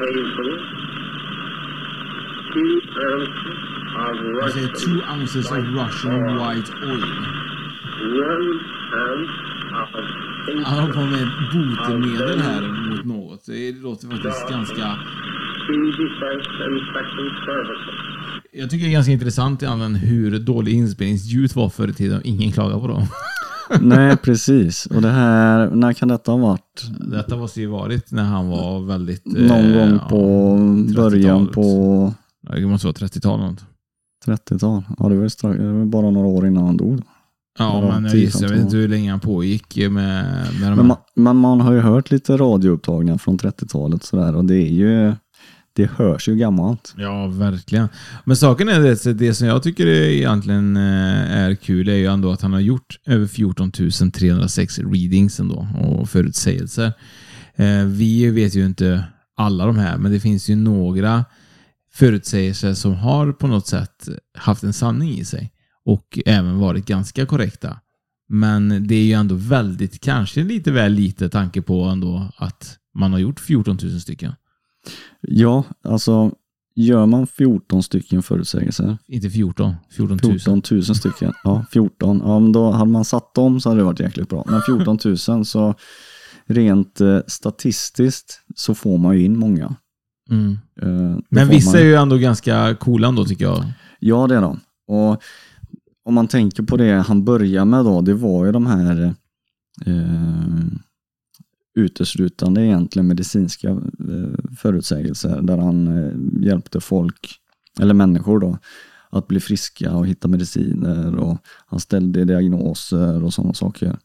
and 0.00 0.73
witch 2.54 2.94
hazel, 3.94 4.68
two 4.68 5.02
ounces 5.02 5.50
of 5.50 5.64
Russian 5.78 6.38
white 6.38 6.70
oil. 6.82 7.34
Han 10.64 10.78
har 10.78 10.92
på 10.92 11.00
med 11.00 11.22
ett 11.22 11.52
botemedel 11.52 12.40
här 12.40 12.90
mot 12.90 13.04
något. 13.04 13.46
Det 13.46 13.72
låter 13.72 14.08
faktiskt 14.08 14.48
ganska... 14.50 14.96
infection 15.68 17.30
services. 17.46 17.94
Jag 18.52 18.70
tycker 18.70 18.84
det 18.84 18.90
är 18.90 18.92
ganska 18.92 19.12
intressant 19.12 19.62
egentligen 19.62 19.94
hur 19.94 20.38
dålig 20.38 20.72
inspelningsljud 20.72 21.54
var 21.54 21.68
förr 21.68 21.88
i 21.88 21.92
tiden 21.92 22.20
ingen 22.24 22.52
klagar 22.52 22.78
på 22.78 22.86
dem. 22.86 23.06
Nej, 23.80 24.16
precis. 24.16 24.86
Och 24.86 25.02
det 25.02 25.10
här, 25.10 25.70
när 25.70 25.92
kan 25.92 26.08
detta 26.08 26.30
ha 26.30 26.38
varit? 26.38 26.84
Detta 27.00 27.36
måste 27.36 27.60
ju 27.60 27.66
varit 27.66 28.12
när 28.12 28.24
han 28.24 28.48
var 28.48 28.86
väldigt... 28.86 29.26
Någon 29.26 29.72
eh, 29.72 29.78
gång 29.78 29.98
ja, 30.02 30.08
på 30.08 30.56
början 30.96 31.48
30-talet. 31.48 31.52
på 31.52 32.14
Ja, 32.16 32.23
det 32.50 32.66
måste 32.66 32.86
vara 32.86 32.94
30-tal 32.94 33.38
eller 33.40 33.50
något. 33.50 33.64
30-tal. 34.26 34.82
Ja, 34.98 35.08
det 35.08 35.16
var, 35.16 35.28
strax, 35.28 35.58
det 35.58 35.72
var 35.72 35.84
bara 35.84 36.10
några 36.10 36.26
år 36.28 36.46
innan 36.46 36.64
han 36.66 36.76
dog. 36.76 36.96
Då. 36.96 37.02
Ja, 37.58 37.80
Ja, 37.84 38.00
men 38.00 38.04
jag 38.04 38.12
10-15 38.12 38.16
gissar, 38.16 38.42
jag 38.42 38.50
vet 38.50 38.60
inte 38.60 38.76
hur 38.76 38.88
länge 38.88 39.10
han 39.10 39.20
pågick 39.20 39.76
med, 39.76 39.90
med 39.90 40.24
de 40.52 40.60
Men, 40.60 40.78
här. 40.78 40.82
man, 40.82 40.96
men 41.14 41.36
man 41.36 41.60
har 41.60 41.72
ju 41.72 41.80
hört 41.80 42.10
lite 42.10 42.36
radioupptagningar 42.36 43.18
från 43.18 43.38
30-talet 43.38 44.02
sådär 44.02 44.34
och 44.36 44.44
det 44.44 44.54
är 44.56 44.72
ju, 44.72 45.12
det 45.72 45.90
hörs 45.90 46.28
ju 46.28 46.36
gammalt. 46.36 46.94
Ja, 46.96 47.26
verkligen. 47.26 47.88
Men 48.24 48.36
saken 48.36 48.68
är 48.68 48.80
det, 48.80 49.12
det 49.12 49.34
som 49.34 49.46
jag 49.46 49.62
tycker 49.62 49.86
är 49.86 50.08
egentligen 50.08 50.76
eh, 50.76 51.32
är 51.36 51.54
kul 51.54 51.88
är 51.88 51.94
ju 51.94 52.06
ändå 52.06 52.30
att 52.32 52.42
han 52.42 52.52
har 52.52 52.60
gjort 52.60 52.98
över 53.06 53.26
14 53.26 53.72
306 54.12 54.78
readings 54.78 55.40
ändå 55.40 55.68
och 55.80 56.08
förutsägelser. 56.08 56.92
Eh, 57.56 57.84
Vi 57.86 58.30
vet 58.30 58.54
ju 58.54 58.66
inte 58.66 59.04
alla 59.36 59.66
de 59.66 59.76
här, 59.78 59.96
men 59.98 60.12
det 60.12 60.20
finns 60.20 60.48
ju 60.50 60.56
några 60.56 61.24
förutsägelser 61.94 62.74
som 62.74 62.94
har 62.94 63.32
på 63.32 63.46
något 63.46 63.66
sätt 63.66 64.08
haft 64.34 64.62
en 64.62 64.72
sanning 64.72 65.10
i 65.10 65.24
sig 65.24 65.52
och 65.84 66.18
även 66.26 66.58
varit 66.58 66.86
ganska 66.86 67.26
korrekta. 67.26 67.80
Men 68.28 68.86
det 68.86 68.94
är 68.94 69.04
ju 69.04 69.12
ändå 69.12 69.34
väldigt, 69.34 70.00
kanske 70.00 70.42
lite 70.42 70.70
väl 70.70 70.92
lite 70.92 71.28
tanke 71.28 71.62
på 71.62 71.82
ändå 71.82 72.28
att 72.36 72.78
man 72.94 73.12
har 73.12 73.18
gjort 73.18 73.40
14 73.40 73.78
000 73.82 74.00
stycken. 74.00 74.32
Ja, 75.20 75.64
alltså 75.84 76.32
gör 76.74 77.06
man 77.06 77.26
14 77.26 77.82
stycken 77.82 78.22
förutsägelser, 78.22 78.98
Inte 79.06 79.30
14, 79.30 79.74
14 79.90 80.18
000. 80.22 80.38
14 80.38 80.62
000 80.70 80.84
stycken, 80.84 81.32
ja 81.44 81.64
14, 81.70 82.22
ja 82.24 82.38
men 82.38 82.52
då 82.52 82.70
hade 82.70 82.90
man 82.90 83.04
satt 83.04 83.34
dem 83.34 83.60
så 83.60 83.68
hade 83.68 83.80
det 83.80 83.84
varit 83.84 84.00
jäkligt 84.00 84.28
bra. 84.28 84.44
Men 84.48 84.62
14 84.62 84.98
000 85.28 85.46
så 85.46 85.74
rent 86.46 87.00
eh, 87.00 87.20
statistiskt 87.26 88.40
så 88.56 88.74
får 88.74 88.98
man 88.98 89.18
ju 89.18 89.24
in 89.24 89.38
många. 89.38 89.76
Mm. 90.30 90.58
Eh, 90.82 91.18
Men 91.30 91.48
vissa 91.48 91.70
man- 91.70 91.80
är 91.80 91.84
ju 91.84 91.94
ändå 91.94 92.16
ganska 92.16 92.74
coola 92.80 93.08
ändå 93.08 93.24
tycker 93.24 93.44
jag. 93.44 93.64
Ja, 93.98 94.26
det 94.26 94.36
är 94.36 94.40
de. 94.40 94.60
Och 94.86 95.22
om 96.04 96.14
man 96.14 96.28
tänker 96.28 96.62
på 96.62 96.76
det 96.76 96.92
han 97.06 97.24
började 97.24 97.64
med 97.64 97.84
då, 97.84 98.00
det 98.00 98.14
var 98.14 98.44
ju 98.46 98.52
de 98.52 98.66
här 98.66 99.14
eh, 99.86 100.64
uteslutande 101.76 102.62
egentligen 102.66 103.06
medicinska 103.08 103.68
eh, 103.70 104.54
förutsägelser 104.56 105.42
där 105.42 105.58
han 105.58 105.86
eh, 106.04 106.44
hjälpte 106.46 106.80
folk, 106.80 107.40
eller 107.80 107.94
människor 107.94 108.40
då, 108.40 108.58
att 109.10 109.28
bli 109.28 109.40
friska 109.40 109.96
och 109.96 110.06
hitta 110.06 110.28
mediciner 110.28 111.16
och 111.16 111.38
han 111.66 111.80
ställde 111.80 112.24
diagnoser 112.24 113.22
och 113.24 113.34
sådana 113.34 113.54
saker. 113.54 113.98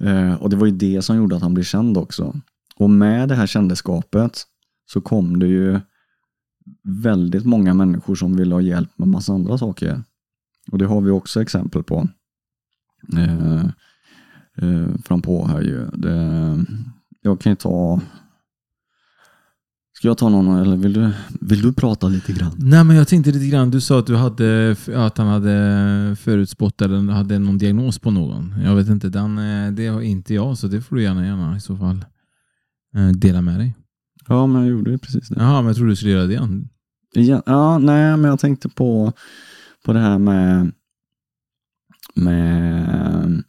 Eh, 0.00 0.34
och 0.34 0.50
det 0.50 0.56
var 0.56 0.66
ju 0.66 0.72
det 0.72 1.02
som 1.02 1.16
gjorde 1.16 1.36
att 1.36 1.42
han 1.42 1.54
blev 1.54 1.64
känd 1.64 1.98
också. 1.98 2.34
Och 2.76 2.90
med 2.90 3.28
det 3.28 3.34
här 3.34 3.46
kändisskapet 3.46 4.42
så 4.86 5.00
kom 5.00 5.38
det 5.38 5.46
ju 5.46 5.80
väldigt 6.82 7.44
många 7.44 7.74
människor 7.74 8.14
som 8.14 8.36
ville 8.36 8.54
ha 8.54 8.60
hjälp 8.60 8.90
med 8.96 9.08
massa 9.08 9.32
andra 9.32 9.58
saker. 9.58 10.02
Och 10.72 10.78
det 10.78 10.86
har 10.86 11.00
vi 11.00 11.10
också 11.10 11.42
exempel 11.42 11.82
på. 11.82 12.08
Eh, 13.16 13.64
eh, 14.56 14.88
fram 15.04 15.22
på 15.22 15.46
här 15.46 15.60
ju. 15.62 15.86
Det, 15.92 16.64
jag 17.22 17.40
kan 17.40 17.52
ju 17.52 17.56
ta... 17.56 18.00
Ska 19.92 20.08
jag 20.08 20.18
ta 20.18 20.28
någon 20.28 20.58
eller 20.58 20.76
vill 20.76 20.92
du, 20.92 21.10
vill 21.40 21.62
du 21.62 21.72
prata 21.72 22.08
lite 22.08 22.32
grann? 22.32 22.52
Nej 22.58 22.84
men 22.84 22.96
jag 22.96 23.08
tänkte 23.08 23.32
lite 23.32 23.46
grann, 23.46 23.70
du 23.70 23.80
sa 23.80 23.98
att 23.98 24.06
du 24.06 24.16
hade, 24.16 24.76
att 24.94 25.18
han 25.18 25.26
hade 25.26 26.16
förutspått 26.20 26.82
eller 26.82 27.12
hade 27.12 27.38
någon 27.38 27.58
diagnos 27.58 27.98
på 27.98 28.10
någon. 28.10 28.54
Jag 28.64 28.76
vet 28.76 28.88
inte, 28.88 29.08
den, 29.08 29.38
eh, 29.38 29.72
det 29.72 29.86
har 29.86 30.00
inte 30.00 30.34
jag 30.34 30.58
så 30.58 30.66
det 30.66 30.80
får 30.80 30.96
du 30.96 31.02
gärna, 31.02 31.26
gärna 31.26 31.56
i 31.56 31.60
så 31.60 31.76
fall 31.76 32.04
eh, 32.96 33.08
dela 33.08 33.42
med 33.42 33.58
dig. 33.58 33.74
Ja, 34.28 34.46
men 34.46 34.62
jag 34.62 34.70
gjorde 34.70 34.90
ju 34.90 34.98
precis 34.98 35.28
det. 35.28 35.34
Jaha, 35.40 35.60
men 35.62 35.66
jag 35.66 35.76
trodde 35.76 35.92
du 35.92 35.96
skulle 35.96 36.12
göra 36.12 36.26
det 36.26 36.32
igen. 36.32 36.68
Ja, 37.14 37.42
ja, 37.46 37.78
nej, 37.78 38.16
men 38.16 38.24
jag 38.30 38.38
tänkte 38.40 38.68
på, 38.68 39.12
på 39.84 39.92
det 39.92 40.00
här 40.00 40.18
med, 40.18 40.72
med 42.14 43.42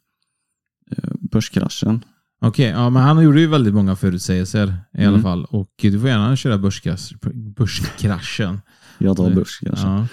eh, 0.91 1.12
börskraschen. 1.31 2.05
Okej, 2.41 2.65
ja, 2.69 2.89
men 2.89 3.01
han 3.03 3.23
gjorde 3.23 3.39
ju 3.41 3.47
väldigt 3.47 3.73
många 3.73 3.95
förutsägelser 3.95 4.75
i 4.93 5.01
alla 5.01 5.07
Mm. 5.09 5.21
fall. 5.21 5.45
Och 5.45 5.69
du 5.81 5.99
får 5.99 6.09
gärna 6.09 6.36
köra 6.36 6.57
börskrasch, 6.57 7.13
börskraschen. 7.33 8.62
Jag 8.97 9.17
tar 9.17 9.29
börskraschen. 9.29 9.89
Ja. 9.91 10.07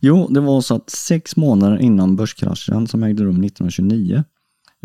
Jo, 0.00 0.28
det 0.30 0.40
var 0.40 0.60
så 0.60 0.74
att 0.74 0.90
sex 0.90 1.36
månader 1.36 1.78
innan 1.78 2.16
börskraschen 2.16 2.86
som 2.86 3.02
ägde 3.02 3.22
rum 3.24 3.44
1929 3.44 4.24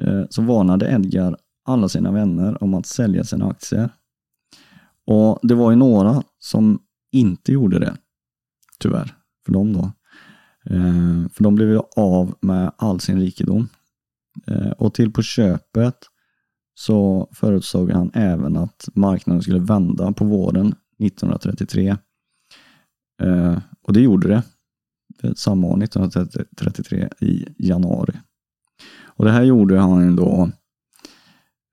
eh, 0.02 0.24
så 0.30 0.42
varnade 0.42 0.92
Edgar 0.92 1.38
alla 1.66 1.90
sina 1.90 2.12
vänner 2.12 2.64
om 2.64 2.74
att 2.74 2.86
sälja 2.86 3.24
sina 3.24 3.48
aktier. 3.50 3.90
Och 5.06 5.40
det 5.42 5.56
var 5.56 5.72
ju 5.72 5.78
några 5.78 6.24
som 6.40 6.80
inte 7.12 7.52
gjorde 7.52 7.80
det, 7.80 7.98
tyvärr, 8.80 9.16
för 9.46 9.54
dem 9.54 9.74
då. 9.74 9.92
Eh, 10.70 11.30
för 11.34 11.44
de 11.44 11.56
blev 11.56 11.70
ju 11.70 11.80
av 11.96 12.36
med 12.42 12.72
all 12.78 13.00
sin 13.00 13.20
rikedom. 13.20 13.70
Eh, 14.48 14.72
och 14.72 14.94
till 14.94 15.12
på 15.12 15.22
köpet 15.22 15.98
så 16.76 17.30
förutsåg 17.34 17.92
han 17.92 18.12
även 18.14 18.58
att 18.58 18.90
marknaden 18.94 19.42
skulle 19.42 19.60
vända 19.60 20.12
på 20.12 20.26
våren 20.26 20.76
1933. 21.00 21.98
Eh, 23.22 23.58
och 23.82 23.94
det 23.94 24.02
gjorde 24.02 24.28
det 24.28 24.44
eh, 25.24 25.34
samma 25.34 25.68
år, 25.68 25.84
1933 25.84 27.10
i 27.20 27.48
januari. 27.58 28.14
Och 29.06 29.26
det 29.26 29.32
här 29.32 29.44
gjorde 29.44 29.80
han 29.80 30.10
ju 30.10 30.16
då 30.16 30.50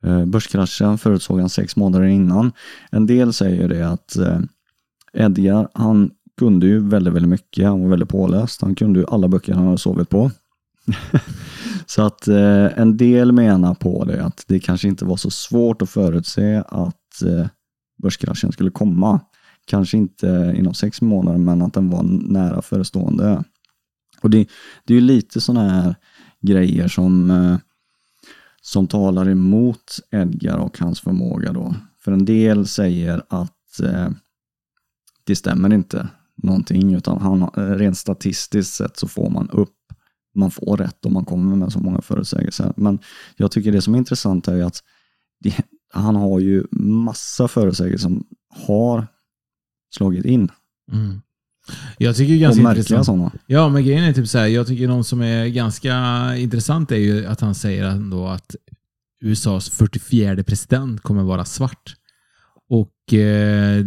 Eh, 0.04 0.24
börskraschen 0.26 0.98
förutsåg 0.98 1.40
han 1.40 1.48
sex 1.48 1.76
månader 1.76 2.06
innan. 2.06 2.52
En 2.90 3.06
del 3.06 3.32
säger 3.32 3.68
det 3.68 3.88
att 3.88 4.16
eh, 4.16 4.38
Edgar, 5.12 5.68
han 5.74 6.10
kunde 6.38 6.66
ju 6.66 6.88
väldigt, 6.88 7.14
väldigt 7.14 7.30
mycket. 7.30 7.66
Han 7.66 7.82
var 7.82 7.88
väldigt 7.88 8.08
påläst. 8.08 8.62
Han 8.62 8.74
kunde 8.74 9.00
ju 9.00 9.06
alla 9.08 9.28
böcker 9.28 9.54
han 9.54 9.66
hade 9.66 9.78
sovit 9.78 10.08
på. 10.08 10.30
så 11.86 12.02
att 12.02 12.28
eh, 12.28 12.78
en 12.78 12.96
del 12.96 13.32
menar 13.32 13.74
på 13.74 14.04
det 14.04 14.24
att 14.24 14.44
det 14.48 14.60
kanske 14.60 14.88
inte 14.88 15.04
var 15.04 15.16
så 15.16 15.30
svårt 15.30 15.82
att 15.82 15.90
förutse 15.90 16.62
att 16.68 17.22
eh, 17.26 17.46
börskraschen 18.02 18.52
skulle 18.52 18.70
komma. 18.70 19.20
Kanske 19.66 19.96
inte 19.96 20.54
inom 20.56 20.74
sex 20.74 21.02
månader, 21.02 21.38
men 21.38 21.62
att 21.62 21.74
den 21.74 21.90
var 21.90 22.02
nära 22.32 22.62
förestående. 22.62 23.44
Och 24.22 24.30
det, 24.30 24.48
det 24.84 24.94
är 24.94 25.00
ju 25.00 25.06
lite 25.06 25.40
sådana 25.40 25.68
här 25.68 25.94
grejer 26.40 26.88
som, 26.88 27.30
eh, 27.30 27.56
som 28.60 28.86
talar 28.86 29.28
emot 29.28 29.98
Edgar 30.10 30.58
och 30.58 30.78
hans 30.78 31.00
förmåga 31.00 31.52
då. 31.52 31.74
För 31.98 32.12
en 32.12 32.24
del 32.24 32.66
säger 32.66 33.22
att 33.28 33.80
eh, 33.82 34.08
det 35.24 35.36
stämmer 35.36 35.72
inte 35.72 36.08
någonting, 36.42 36.94
utan 36.94 37.20
han, 37.20 37.42
eh, 37.42 37.76
rent 37.76 37.98
statistiskt 37.98 38.74
sett 38.74 38.96
så 38.96 39.08
får 39.08 39.30
man 39.30 39.50
upp, 39.50 39.76
man 40.34 40.50
får 40.50 40.76
rätt 40.76 41.06
om 41.06 41.12
man 41.12 41.24
kommer 41.24 41.56
med 41.56 41.72
så 41.72 41.78
många 41.78 42.02
förutsägelser. 42.02 42.72
Men 42.76 42.98
jag 43.36 43.50
tycker 43.50 43.72
det 43.72 43.82
som 43.82 43.94
är 43.94 43.98
intressant 43.98 44.48
är 44.48 44.64
att 44.64 44.82
det, 45.40 45.54
han 45.92 46.16
har 46.16 46.40
ju 46.40 46.64
massa 46.70 47.48
förutsägelser 47.48 48.08
som 48.08 48.26
har 48.66 49.06
slagit 49.90 50.24
in. 50.24 50.48
Mm. 50.92 51.22
Jag 51.98 52.16
tycker 52.16 52.32
ju 52.34 52.36
Och 52.36 52.40
ganska 52.42 52.62
märkliga 52.62 52.80
intressant. 52.80 53.06
sådana. 53.06 53.30
Ja, 53.46 53.68
men 53.68 53.84
grejen 53.84 54.04
är 54.04 54.12
typ 54.12 54.28
så 54.28 54.38
här, 54.38 54.46
jag 54.46 54.66
tycker 54.66 54.88
någon 54.88 55.04
som 55.04 55.22
är 55.22 55.46
ganska 55.46 55.94
intressant 56.36 56.92
är 56.92 56.96
ju 56.96 57.26
att 57.26 57.40
han 57.40 57.54
säger 57.54 57.84
ändå 57.84 58.26
att 58.28 58.56
USAs 59.24 59.68
44 59.70 60.42
president 60.44 61.00
kommer 61.00 61.22
vara 61.22 61.44
svart. 61.44 61.94
Och 62.70 63.14
eh, 63.14 63.84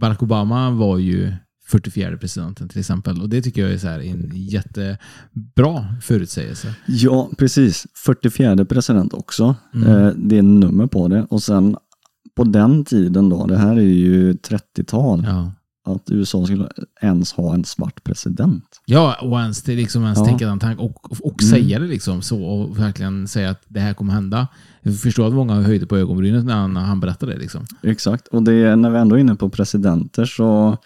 Barack 0.00 0.22
Obama 0.22 0.70
var 0.70 0.98
ju 0.98 1.32
44 1.68 2.16
presidenten 2.16 2.68
till 2.68 2.80
exempel. 2.80 3.22
Och 3.22 3.28
det 3.28 3.42
tycker 3.42 3.62
jag 3.62 3.72
är 3.72 3.78
så 3.78 3.88
här 3.88 4.00
en 4.00 4.30
jättebra 4.34 5.94
förutsägelse. 6.02 6.74
Ja, 6.86 7.30
precis. 7.38 7.86
44 8.06 8.64
president 8.64 9.14
också. 9.14 9.54
Mm. 9.74 9.88
Eh, 9.88 10.12
det 10.16 10.38
är 10.38 10.42
nummer 10.42 10.86
på 10.86 11.08
det. 11.08 11.26
Och 11.30 11.42
sen 11.42 11.76
på 12.36 12.44
den 12.44 12.84
tiden 12.84 13.28
då, 13.28 13.46
det 13.46 13.58
här 13.58 13.76
är 13.76 13.80
ju 13.80 14.32
30-tal, 14.32 15.24
Ja. 15.26 15.52
Att 15.88 16.10
USA 16.10 16.44
skulle 16.44 16.68
ens 17.00 17.32
ha 17.32 17.54
en 17.54 17.64
svart 17.64 18.04
president. 18.04 18.80
Ja, 18.86 19.16
och 19.22 19.40
ens, 19.40 19.66
liksom 19.66 20.04
ens 20.04 20.18
Ja. 20.18 20.24
tänka 20.24 20.46
den 20.46 20.58
tanken 20.58 20.84
och, 20.84 21.10
och, 21.10 21.20
och 21.26 21.42
Mm. 21.42 21.52
säga 21.54 21.78
det 21.78 21.86
liksom 21.86 22.22
så 22.22 22.44
och 22.44 22.78
verkligen 22.78 23.28
säga 23.28 23.50
att 23.50 23.62
det 23.68 23.80
här 23.80 23.94
kommer 23.94 24.12
hända. 24.12 24.48
Jag 24.82 25.00
förstår 25.00 25.26
att 25.28 25.34
många 25.34 25.54
höjde 25.62 25.86
på 25.86 25.96
ögonbrynet 25.96 26.44
när 26.44 26.54
han, 26.54 26.76
han 26.76 27.00
berättade 27.00 27.32
det. 27.32 27.38
Liksom. 27.38 27.66
Exakt, 27.82 28.28
och 28.28 28.42
det, 28.42 28.76
när 28.76 28.90
vi 28.90 28.98
ändå 28.98 29.16
är 29.16 29.20
inne 29.20 29.34
på 29.34 29.48
presidenter 29.50 30.24
så, 30.24 30.76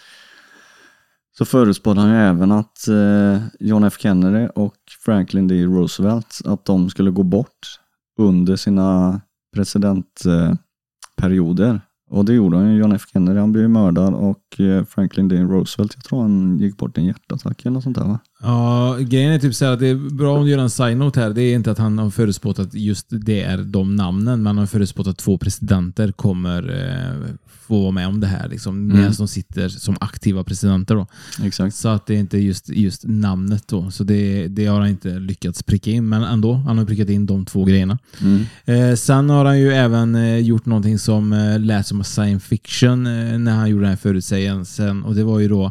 så 1.39 1.45
förutspådde 1.45 2.01
han 2.01 2.11
ju 2.11 2.17
även 2.17 2.53
att 2.53 2.89
eh, 2.89 3.39
John 3.61 3.85
F 3.85 3.97
Kennedy 3.99 4.49
och 4.55 4.75
Franklin 5.05 5.49
D. 5.49 5.65
Roosevelt, 5.65 6.39
att 6.45 6.65
de 6.65 6.91
skulle 6.91 7.11
gå 7.11 7.23
bort 7.23 7.79
under 8.19 8.57
sina 8.57 9.21
presidentperioder. 9.55 11.81
Och 12.13 12.25
det 12.25 12.35
gjorde 12.35 12.57
han 12.57 12.73
ju. 12.73 12.79
John 12.79 12.93
F 12.93 13.03
Kennedy, 13.13 13.39
han 13.41 13.53
blev 13.53 13.71
mördad 13.71 14.15
och 14.15 14.61
eh, 14.61 14.85
Franklin 14.85 15.29
D. 15.29 15.43
Roosevelt, 15.43 15.93
jag 15.95 16.05
tror 16.05 16.23
han 16.23 16.59
gick 16.59 16.77
bort 16.77 16.99
i 16.99 17.01
en 17.01 17.07
hjärtattack 17.07 17.61
eller 17.61 17.71
något 17.71 17.83
sånt 17.83 17.97
där 17.97 18.05
va? 18.05 18.19
Ja, 18.43 18.97
grejen 19.01 19.33
är 19.33 19.39
typ 19.39 19.55
så 19.55 19.65
att 19.65 19.79
det 19.79 19.87
är 19.89 19.95
bra 19.95 20.39
om 20.39 20.45
du 20.45 20.51
gör 20.51 20.59
en 20.59 20.71
side-note 20.71 21.21
här. 21.21 21.31
Det 21.31 21.43
är 21.43 21.55
inte 21.55 21.71
att 21.71 21.79
han 21.79 21.99
har 21.99 22.11
förutspått 22.11 22.59
att 22.59 22.75
just 22.75 23.07
det 23.11 23.43
är 23.43 23.59
de 23.59 23.97
namnen, 23.97 24.39
men 24.43 24.47
han 24.47 24.59
har 24.59 24.67
förutspått 24.67 25.07
att 25.07 25.19
två 25.19 25.39
presidenter 25.39 26.13
kommer 26.13 26.63
eh, 26.71 27.35
få 27.67 27.81
vara 27.83 27.91
med 27.91 28.09
om 28.09 28.21
det 28.21 28.27
här. 28.27 28.49
Liksom, 28.49 28.77
Mm. 28.85 28.97
medan 28.97 29.13
de 29.19 29.29
sitter 29.29 29.69
som 29.69 29.97
aktiva 30.01 30.45
presidenter. 30.45 30.95
Då. 30.95 31.07
Exakt. 31.43 31.75
Så 31.77 31.89
att 31.89 32.07
det 32.07 32.15
är 32.15 32.19
inte 32.19 32.39
just, 32.39 32.69
just 32.69 33.05
namnet 33.07 33.69
då. 33.69 33.91
Så 33.91 34.05
det, 34.05 34.49
det 34.49 34.67
har 34.67 34.81
han 34.81 34.89
inte 34.89 35.09
lyckats 35.19 35.63
pricka 35.63 35.91
in, 35.91 36.09
men 36.09 36.23
ändå. 36.23 36.55
Han 36.55 36.79
har 36.79 36.85
prickat 36.85 37.09
in 37.09 37.27
de 37.27 37.45
två 37.45 37.65
grejerna. 37.65 37.99
Mm. 38.21 38.45
Eh, 38.65 38.97
sen 38.97 39.31
har 39.31 39.45
han 39.45 39.59
ju 39.61 39.73
även 39.73 40.15
eh, 40.15 40.39
gjort 40.39 40.67
någonting 40.67 40.99
som 40.99 41.33
eh, 41.33 41.59
lät 41.59 41.87
som 41.87 42.05
science 42.05 42.47
fiction 42.49 43.07
eh, 43.07 43.39
när 43.39 43.53
han 43.53 43.71
gjorde 43.71 43.83
den 43.83 43.91
här 43.91 43.97
förutsägelsen. 43.97 45.03
Och 45.03 45.15
det 45.15 45.25
var 45.25 45.39
ju 45.41 45.49
då 45.49 45.71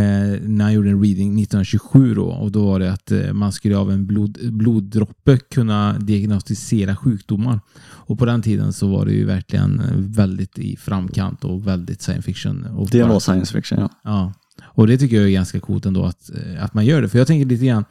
när 0.00 0.64
han 0.64 0.72
gjorde 0.72 0.90
en 0.90 1.02
reading 1.02 1.40
1927 1.40 2.14
då. 2.14 2.24
Och 2.24 2.52
då 2.52 2.66
var 2.66 2.80
det 2.80 2.92
att 2.92 3.10
eh, 3.10 3.32
man 3.32 3.52
skulle 3.52 3.76
av 3.76 3.90
en 3.90 4.06
blod, 4.06 4.38
bloddroppe 4.52 5.38
kunna 5.38 5.98
diagnostisera 5.98 6.96
sjukdomar. 6.96 7.60
Och 7.80 8.18
på 8.18 8.24
den 8.24 8.42
tiden 8.42 8.72
så 8.72 8.88
var 8.88 9.06
det 9.06 9.12
ju 9.12 9.24
verkligen 9.24 9.80
eh, 9.80 9.96
väldigt 9.96 10.58
i 10.58 10.76
framkant 10.76 11.44
och 11.44 11.66
väldigt 11.66 12.02
science 12.02 12.22
fiction. 12.22 12.64
Och 12.64 12.88
Det 12.90 13.02
var 13.02 13.20
science 13.20 13.52
fiction 13.52 13.78
ja. 13.80 13.90
Ja, 14.04 14.32
och 14.64 14.86
det 14.86 14.98
tycker 14.98 15.16
jag 15.16 15.24
är 15.24 15.30
ganska 15.30 15.60
coolt 15.60 15.86
ändå 15.86 16.04
att, 16.04 16.30
eh, 16.30 16.64
att 16.64 16.74
man 16.74 16.86
gör 16.86 17.02
det. 17.02 17.08
För 17.08 17.18
jag 17.18 17.26
tänker 17.26 17.46
lite 17.46 17.66
grann, 17.66 17.84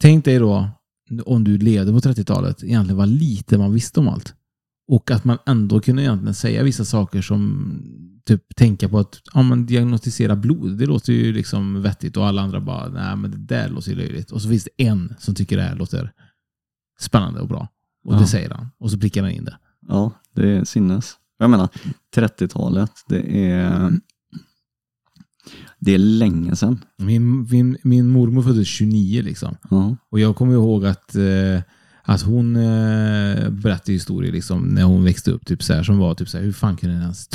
tänk 0.00 0.24
dig 0.24 0.38
då 0.38 0.68
om 1.24 1.44
du 1.44 1.58
levde 1.58 1.92
på 1.92 2.00
30-talet, 2.00 2.64
egentligen 2.64 2.96
vad 2.96 3.08
lite 3.08 3.58
man 3.58 3.72
visste 3.72 4.00
om 4.00 4.08
allt. 4.08 4.34
Och 4.92 5.10
att 5.10 5.24
man 5.24 5.38
ändå 5.46 5.80
kunde 5.80 6.02
egentligen 6.02 6.34
säga 6.34 6.62
vissa 6.62 6.84
saker 6.84 7.22
som 7.22 7.72
typ 8.24 8.56
tänka 8.56 8.88
på 8.88 8.98
att 8.98 9.20
ja, 9.34 9.42
man 9.42 9.66
diagnostisera 9.66 10.36
blod, 10.36 10.78
det 10.78 10.86
låter 10.86 11.12
ju 11.12 11.32
liksom 11.32 11.82
vettigt 11.82 12.16
och 12.16 12.26
alla 12.26 12.42
andra 12.42 12.60
bara, 12.60 12.88
nej 12.88 13.16
men 13.16 13.30
det 13.30 13.36
där 13.36 13.68
låter 13.68 13.90
ju 13.90 13.96
löjligt. 13.96 14.30
Och 14.30 14.42
så 14.42 14.48
finns 14.48 14.64
det 14.64 14.84
en 14.84 15.14
som 15.18 15.34
tycker 15.34 15.56
det 15.56 15.62
här 15.62 15.76
låter 15.76 16.12
spännande 17.00 17.40
och 17.40 17.48
bra. 17.48 17.68
Och 18.04 18.14
Ja. 18.14 18.18
det 18.18 18.26
säger 18.26 18.50
han. 18.50 18.68
Och 18.78 18.90
så 18.90 18.98
prickar 18.98 19.22
han 19.22 19.30
in 19.30 19.44
det. 19.44 19.58
Ja, 19.88 20.12
det 20.34 20.48
är 20.50 20.64
sinnes. 20.64 21.12
Jag 21.38 21.50
menar, 21.50 21.68
30-talet, 22.16 22.92
det 23.08 23.50
är, 23.50 23.92
det 25.78 25.94
är 25.94 25.98
länge 25.98 26.56
sedan. 26.56 26.84
Min, 26.98 27.48
min, 27.50 27.76
min 27.82 28.08
mormor 28.08 28.42
föddes 28.42 28.68
29 28.68 29.22
liksom. 29.22 29.56
Ja. 29.70 29.96
Och 30.10 30.20
jag 30.20 30.36
kommer 30.36 30.52
ihåg 30.54 30.86
att, 30.86 31.14
eh, 31.14 31.60
att 32.04 32.22
hon 32.22 32.56
eh, 32.56 33.50
berättade 33.50 33.92
historier 33.92 34.32
liksom, 34.32 34.62
när 34.62 34.82
hon 34.82 35.04
växte 35.04 35.30
upp. 35.30 35.46
Typ 35.46 35.62
så 35.62 35.72
här, 35.74 35.82
som 35.82 35.98
var 35.98 36.14
typ 36.14 36.28
så 36.28 36.38
här, 36.38 36.44
hur 36.44 36.52
fan 36.52 36.76
kunde 36.76 36.96
ni 36.96 37.02
ens 37.02 37.28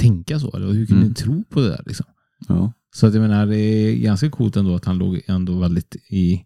tänka 0.00 0.38
så? 0.40 0.56
Eller 0.56 0.66
hur 0.72 0.86
kunde 0.86 1.00
Mm. 1.02 1.08
ni 1.08 1.14
tro 1.14 1.44
på 1.50 1.60
det 1.60 1.68
där? 1.68 1.82
Liksom? 1.86 2.06
Ja. 2.48 2.72
Så 2.94 3.06
att 3.06 3.14
jag 3.14 3.20
menar, 3.20 3.46
det 3.46 3.56
är 3.58 3.96
ganska 3.96 4.30
coolt 4.30 4.56
ändå 4.56 4.74
att 4.74 4.84
han 4.84 4.98
låg 4.98 5.20
ändå 5.26 5.58
väldigt 5.58 5.96
i, 6.10 6.42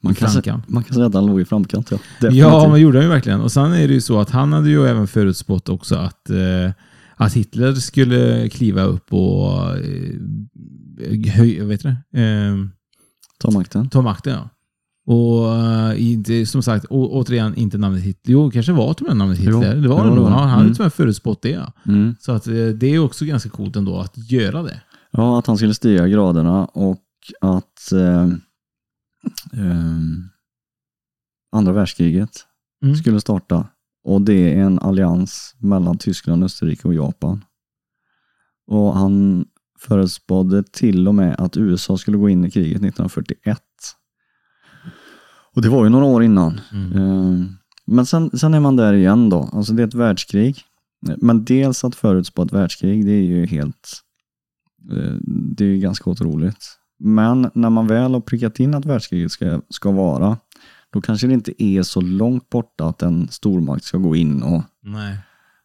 Man, 0.00 0.14
kan 0.14 0.30
säga, 0.30 0.62
man 0.66 0.84
kan 0.84 0.94
säga 0.94 1.06
att 1.06 1.14
han 1.14 1.26
låg 1.26 1.40
i 1.40 1.44
framkant. 1.44 1.90
Ja, 1.90 1.98
Ja, 2.30 2.68
men 2.70 2.80
gjorde 2.80 2.98
han 2.98 3.04
ju 3.04 3.10
verkligen. 3.10 3.40
Och 3.40 3.52
sen 3.52 3.72
är 3.72 3.88
det 3.88 3.94
ju 3.94 4.00
så 4.00 4.20
att 4.20 4.30
han 4.30 4.52
hade 4.52 4.70
ju 4.70 4.86
även 4.86 5.06
förutspått 5.06 5.68
också 5.68 5.94
att, 5.96 6.30
eh, 6.30 6.70
att 7.16 7.32
Hitler 7.32 7.74
skulle 7.74 8.48
kliva 8.48 8.82
upp 8.82 9.12
och 9.12 9.76
eh, 9.76 11.32
höj, 11.34 11.70
heter 11.70 11.96
det? 12.12 12.20
Eh, 12.22 12.56
Ta 13.38 13.50
makten. 13.50 13.88
ta 13.90 14.02
makten. 14.02 14.32
Ja. 14.32 14.48
Och 15.06 15.54
eh, 15.56 16.44
som 16.44 16.62
sagt, 16.62 16.86
å, 16.90 17.08
återigen 17.20 17.54
inte 17.54 17.78
namnet 17.78 18.02
Hitler. 18.02 18.32
Jo, 18.32 18.50
kanske 18.50 18.72
var 18.72 18.94
till 18.94 19.04
och 19.06 19.10
med 19.10 19.16
namnet 19.16 19.38
Hitler. 19.38 19.52
jo, 19.52 19.60
det 19.60 19.74
nog. 19.74 19.90
var 19.90 20.04
det. 20.04 20.10
Ja, 20.20 20.28
han 20.38 20.48
hade 20.48 20.62
Mm. 20.62 20.74
till 20.74 20.82
och 20.82 20.84
med 20.84 20.92
förutspått 20.92 21.42
det. 21.42 21.66
Mm. 21.86 22.14
Så 22.20 22.32
att, 22.32 22.46
eh, 22.46 22.52
det 22.54 22.86
är 22.86 22.98
också 22.98 23.24
ganska 23.24 23.50
coolt 23.50 23.76
ändå 23.76 23.98
att 23.98 24.30
göra 24.30 24.62
det. 24.62 24.80
Ja, 25.10 25.38
att 25.38 25.46
han 25.46 25.56
skulle 25.56 25.74
stiga 25.74 26.08
graderna 26.08 26.64
och 26.64 27.02
att 27.40 27.92
eh, 27.92 28.24
eh, 29.62 29.98
andra 31.52 31.72
världskriget 31.72 32.30
Mm. 32.84 32.96
skulle 32.96 33.20
starta. 33.20 33.66
Och 34.04 34.22
det 34.22 34.52
är 34.58 34.62
en 34.62 34.78
allians 34.78 35.54
mellan 35.58 35.98
Tyskland, 35.98 36.44
Österrike 36.44 36.88
och 36.88 36.94
Japan. 36.94 37.44
Och 38.66 38.94
han 38.98 39.44
förutspådde 39.78 40.62
till 40.62 41.08
och 41.08 41.14
med 41.14 41.36
att 41.38 41.56
USA 41.56 41.96
skulle 41.98 42.16
gå 42.16 42.28
in 42.28 42.44
i 42.44 42.50
kriget 42.50 42.82
1941. 42.82 43.58
Och 45.56 45.62
det 45.62 45.68
var 45.68 45.84
ju 45.84 45.90
några 45.90 46.04
år 46.04 46.22
innan. 46.24 46.60
Mm. 46.72 46.92
Eh, 46.96 47.46
Men 47.86 48.06
sen, 48.06 48.38
sen 48.38 48.54
är 48.54 48.60
man 48.60 48.76
där 48.76 48.92
igen 48.92 49.28
då. 49.30 49.48
Alltså 49.52 49.72
det 49.72 49.82
är 49.82 49.86
ett 49.86 49.94
världskrig. 49.94 50.56
Men 51.18 51.44
dels 51.44 51.84
att 51.84 51.94
förutspå 51.94 52.42
ett 52.42 52.52
världskrig, 52.52 53.06
det 53.06 53.12
är 53.12 53.22
ju 53.22 53.46
helt... 53.46 53.92
eh, 54.92 55.14
Det 55.26 55.64
är 55.64 55.68
ju 55.68 55.78
ganska 55.78 56.10
otroligt. 56.10 56.78
Men 56.98 57.50
när 57.54 57.70
man 57.70 57.86
väl 57.86 58.12
har 58.14 58.20
prickat 58.20 58.60
in 58.60 58.74
att 58.74 58.84
världskriget 58.84 59.32
ska, 59.32 59.60
ska 59.70 59.90
vara, 59.90 60.36
då 60.92 61.00
kanske 61.00 61.26
det 61.26 61.34
inte 61.34 61.62
är 61.62 61.82
så 61.82 62.00
långt 62.00 62.50
borta 62.50 62.86
att 62.86 63.02
en 63.02 63.28
stormakt 63.30 63.84
ska 63.84 63.98
gå 63.98 64.16
in 64.16 64.42
och, 64.42 64.62
Nej. 64.82 65.16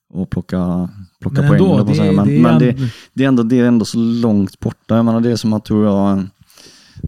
och 0.10 0.30
plocka, 0.30 0.90
plocka 1.22 1.42
Men 1.42 1.50
poäng. 1.50 1.62
ändå, 1.62 1.78
att 1.78 1.88
det, 1.88 2.12
men, 2.14 2.26
det, 2.28 2.36
är 2.38 2.42
men 2.42 2.60
det, 2.60 2.70
ändå- 2.70 2.84
det, 3.14 3.24
är 3.24 3.28
ändå, 3.28 3.44
det 3.44 3.60
är 3.60 3.66
ändå 3.66 3.86
så 3.86 3.98
långt 3.98 4.60
borta. 4.60 4.96
Jag 4.96 5.06
menar, 5.06 5.20
det 5.22 5.32
är 5.32 5.36
som 5.36 5.54
att 5.54 5.66
du 5.66 5.74
och 5.74 5.86
jag, 5.86 6.24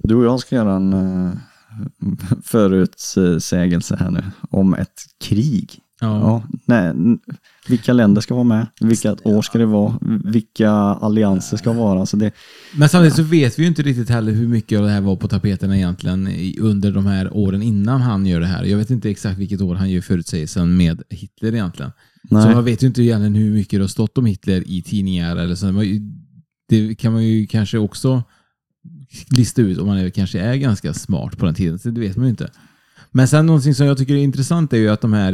du 0.04 0.16
och 0.16 0.26
jag 0.26 0.40
ska 0.40 0.56
göra 0.56 0.74
en 0.76 0.94
uh, 0.94 1.32
förutsägelse 2.44 3.96
här 4.00 4.12
nu 4.12 4.24
om 4.50 4.74
ett 4.74 5.02
krig. 5.24 5.80
ja. 6.02 6.20
Ja, 6.20 6.44
nej, 6.66 6.94
vilka 7.68 7.94
länder 7.94 8.22
ska 8.22 8.34
vara 8.34 8.44
med? 8.44 8.68
Vilka 8.82 9.16
år 9.24 9.42
ska 9.42 9.58
det 9.58 9.66
vara? 9.66 10.00
Vilka 10.24 10.72
allianser 10.72 11.58
ska 11.58 11.74
vara? 11.74 12.06
Så 12.06 12.18
det, 12.18 12.32
Men 12.78 12.90
samtidigt 12.90 13.16
så 13.16 13.24
vet 13.24 13.60
vi 13.60 13.64
ju 13.64 13.70
inte 13.70 13.82
riktigt 13.82 14.10
heller 14.10 14.32
hur 14.32 14.48
mycket 14.48 14.80
av 14.80 14.86
det 14.86 14.92
här 14.92 15.02
var 15.02 15.16
på 15.16 15.28
tapeten 15.28 15.74
egentligen 15.74 16.30
under 16.60 16.92
de 16.92 17.06
här 17.06 17.38
åren 17.38 17.62
innan 17.62 18.02
han 18.02 18.26
gör 18.26 18.40
det 18.40 18.46
här. 18.46 18.64
Jag 18.64 18.78
vet 18.78 18.90
inte 18.90 19.10
exakt 19.10 19.40
vilket 19.40 19.62
år 19.62 19.76
han 19.76 19.90
gör 19.90 20.02
förutsägelsen 20.02 20.78
med 20.78 21.04
Hitler 21.10 21.54
egentligen. 21.54 21.92
Så 22.30 22.36
nej. 22.36 22.56
man 22.56 22.66
vet 22.66 22.84
ju 22.84 22.88
inte 22.88 23.04
egentligen 23.04 23.36
hur 23.36 23.54
mycket 23.54 23.80
det 23.80 23.84
har 23.84 23.88
stått 23.88 24.18
om 24.18 24.26
Hitler 24.26 24.64
i 24.68 24.82
tidningar 24.82 25.36
eller 25.36 25.56
så. 25.56 25.84
Det 26.70 26.96
kan 26.96 27.14
man 27.14 27.24
ju 27.24 27.48
kanske 27.48 27.78
också 27.78 28.24
lista 29.30 29.62
ut 29.62 29.78
om 29.78 29.88
man 29.88 29.98
är, 29.98 30.10
kanske 30.10 30.40
är 30.40 30.56
ganska 30.56 30.94
smart 30.94 31.38
på 31.38 31.46
den 31.46 31.56
tiden. 31.56 31.80
Så 31.80 31.90
det 31.90 32.02
vet 32.02 32.16
man 32.16 32.26
ju 32.26 32.30
inte. 32.30 32.50
Men 33.12 33.28
sen 33.28 33.46
någonting 33.46 33.76
som 33.76 33.86
jag 33.86 33.98
tycker 33.98 34.14
är 34.14 34.18
intressant 34.18 34.74
är 34.74 34.78
ju 34.78 34.90
att 34.90 35.02
de 35.02 35.14
här, 35.14 35.34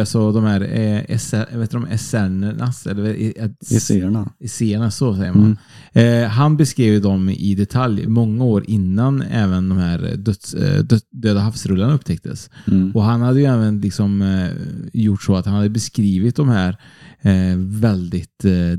alltså 0.00 0.32
de 0.32 0.44
här 0.44 0.60
eh, 0.60 1.18
SR, 1.18 1.58
vet 1.58 1.70
de 1.70 1.98
SRnernas, 1.98 2.86
eller 2.86 3.04
eh, 3.04 3.50
Esséerna. 3.76 4.30
Esséerna, 4.40 4.90
så 4.90 5.16
säger 5.16 5.32
man. 5.32 5.58
Eh, 5.92 6.28
han 6.28 6.56
beskrev 6.56 6.92
ju 6.92 7.00
dem 7.00 7.28
i 7.28 7.54
detalj 7.54 8.06
många 8.06 8.44
år 8.44 8.64
innan 8.66 9.22
även 9.22 9.68
de 9.68 9.78
här 9.78 10.16
döds, 10.16 10.54
eh, 10.54 10.84
död, 10.84 11.00
döda 11.10 11.40
havsrullarna 11.40 11.94
upptäcktes. 11.94 12.50
Mm. 12.66 12.92
Och 12.94 13.02
han 13.02 13.22
hade 13.22 13.40
ju 13.40 13.46
även 13.46 13.80
liksom, 13.80 14.22
eh, 14.22 14.50
gjort 14.92 15.22
så 15.22 15.36
att 15.36 15.46
han 15.46 15.54
hade 15.54 15.68
beskrivit 15.68 16.36
de 16.36 16.48
här 16.48 16.76
eh, 17.20 17.56
väldigt 17.56 18.44
eh, 18.44 18.78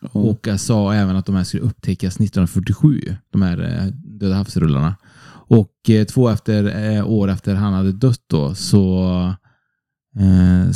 detaljerat. 0.00 0.46
Och 0.46 0.60
sa 0.60 0.94
även 0.94 1.16
att 1.16 1.26
de 1.26 1.34
här 1.34 1.44
skulle 1.44 1.62
upptäckas 1.62 2.14
1947, 2.14 3.00
de 3.30 3.42
här 3.42 3.62
eh, 3.62 3.86
döda 3.94 4.34
havsrullarna. 4.34 4.96
Och 5.48 5.90
eh, 5.90 6.04
två 6.04 6.28
efter, 6.28 6.94
eh, 6.94 7.10
år 7.10 7.30
efter 7.30 7.54
han 7.54 7.72
hade 7.72 7.92
dött 7.92 8.22
då 8.26 8.54
så 8.54 9.04
eh, 10.18 10.70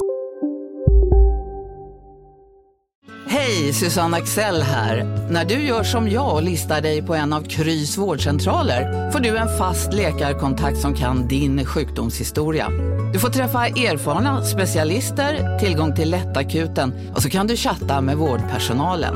Hej, 3.27 3.73
Susanne 3.73 4.17
Axel 4.17 4.63
här. 4.63 5.05
När 5.31 5.45
du 5.45 5.55
gör 5.55 5.83
som 5.83 6.11
jag 6.11 6.35
och 6.35 6.43
listar 6.43 6.81
dig 6.81 7.03
på 7.03 7.15
en 7.15 7.33
av 7.33 7.43
Krys 7.43 7.99
vårdcentraler 7.99 9.11
får 9.11 9.21
du 9.21 9.37
en 9.37 9.59
fast 9.59 9.93
läkarkontakt 9.93 10.79
som 10.79 10.95
kan 10.95 11.29
din 11.29 11.65
sjukdomshistoria. 11.65 12.71
Du 13.13 13.19
får 13.19 13.29
träffa 13.29 13.67
erfarna 13.67 14.45
specialister, 14.45 15.59
tillgång 15.59 15.95
till 15.95 16.11
lättakuten 16.11 16.95
och 17.15 17.23
så 17.23 17.31
kan 17.31 17.47
du 17.47 17.57
chatta 17.57 18.01
med 18.01 18.17
vårdpersonalen. 18.17 19.15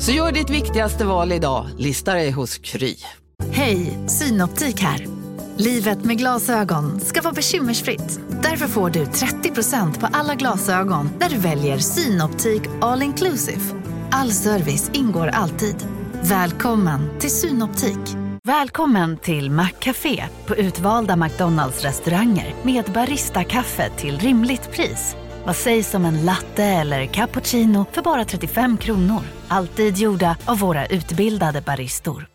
Så 0.00 0.12
gör 0.12 0.32
ditt 0.32 0.50
viktigaste 0.50 1.04
val 1.04 1.32
idag, 1.32 1.66
lista 1.78 2.14
dig 2.14 2.30
hos 2.30 2.58
Kry. 2.58 2.96
Hej, 3.50 3.98
Synoptik 4.08 4.80
här. 4.80 5.06
Livet 5.56 6.04
med 6.04 6.18
glasögon 6.18 7.00
ska 7.00 7.22
vara 7.22 7.34
bekymmersfritt. 7.34 8.20
Därför 8.42 8.66
får 8.66 8.90
du 8.90 9.04
30% 9.04 10.00
på 10.00 10.08
alla 10.12 10.34
glasögon 10.34 11.10
när 11.20 11.28
du 11.28 11.36
väljer 11.36 11.78
Synoptik 11.78 12.62
All 12.80 13.02
Inclusive. 13.02 13.60
All 14.10 14.30
service 14.30 14.90
ingår 14.92 15.28
alltid. 15.28 15.86
Välkommen 16.22 17.20
till 17.20 17.30
Synoptik. 17.30 18.23
Välkommen 18.46 19.16
till 19.16 19.50
Maccafé 19.50 20.24
på 20.46 20.56
utvalda 20.56 21.16
McDonalds 21.16 21.82
restauranger 21.82 22.54
med 22.62 22.84
Baristakaffe 22.94 23.90
till 23.90 24.18
rimligt 24.18 24.72
pris. 24.72 25.16
Vad 25.46 25.56
sägs 25.56 25.94
om 25.94 26.04
en 26.04 26.24
latte 26.24 26.64
eller 26.64 27.06
cappuccino 27.06 27.86
för 27.92 28.02
bara 28.02 28.24
35 28.24 28.76
kronor? 28.76 29.20
Alltid 29.48 29.96
gjorda 29.96 30.36
av 30.44 30.58
våra 30.58 30.86
utbildade 30.86 31.60
baristor. 31.60 32.26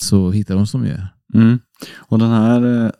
så 0.00 0.30
hittar 0.30 0.54
de 0.54 0.66
som 0.66 0.86
gör. 0.86 1.08
Mm. 1.34 1.58
Och 1.94 2.18
den 2.18 2.30
här 2.30 2.84
eh, 2.84 2.90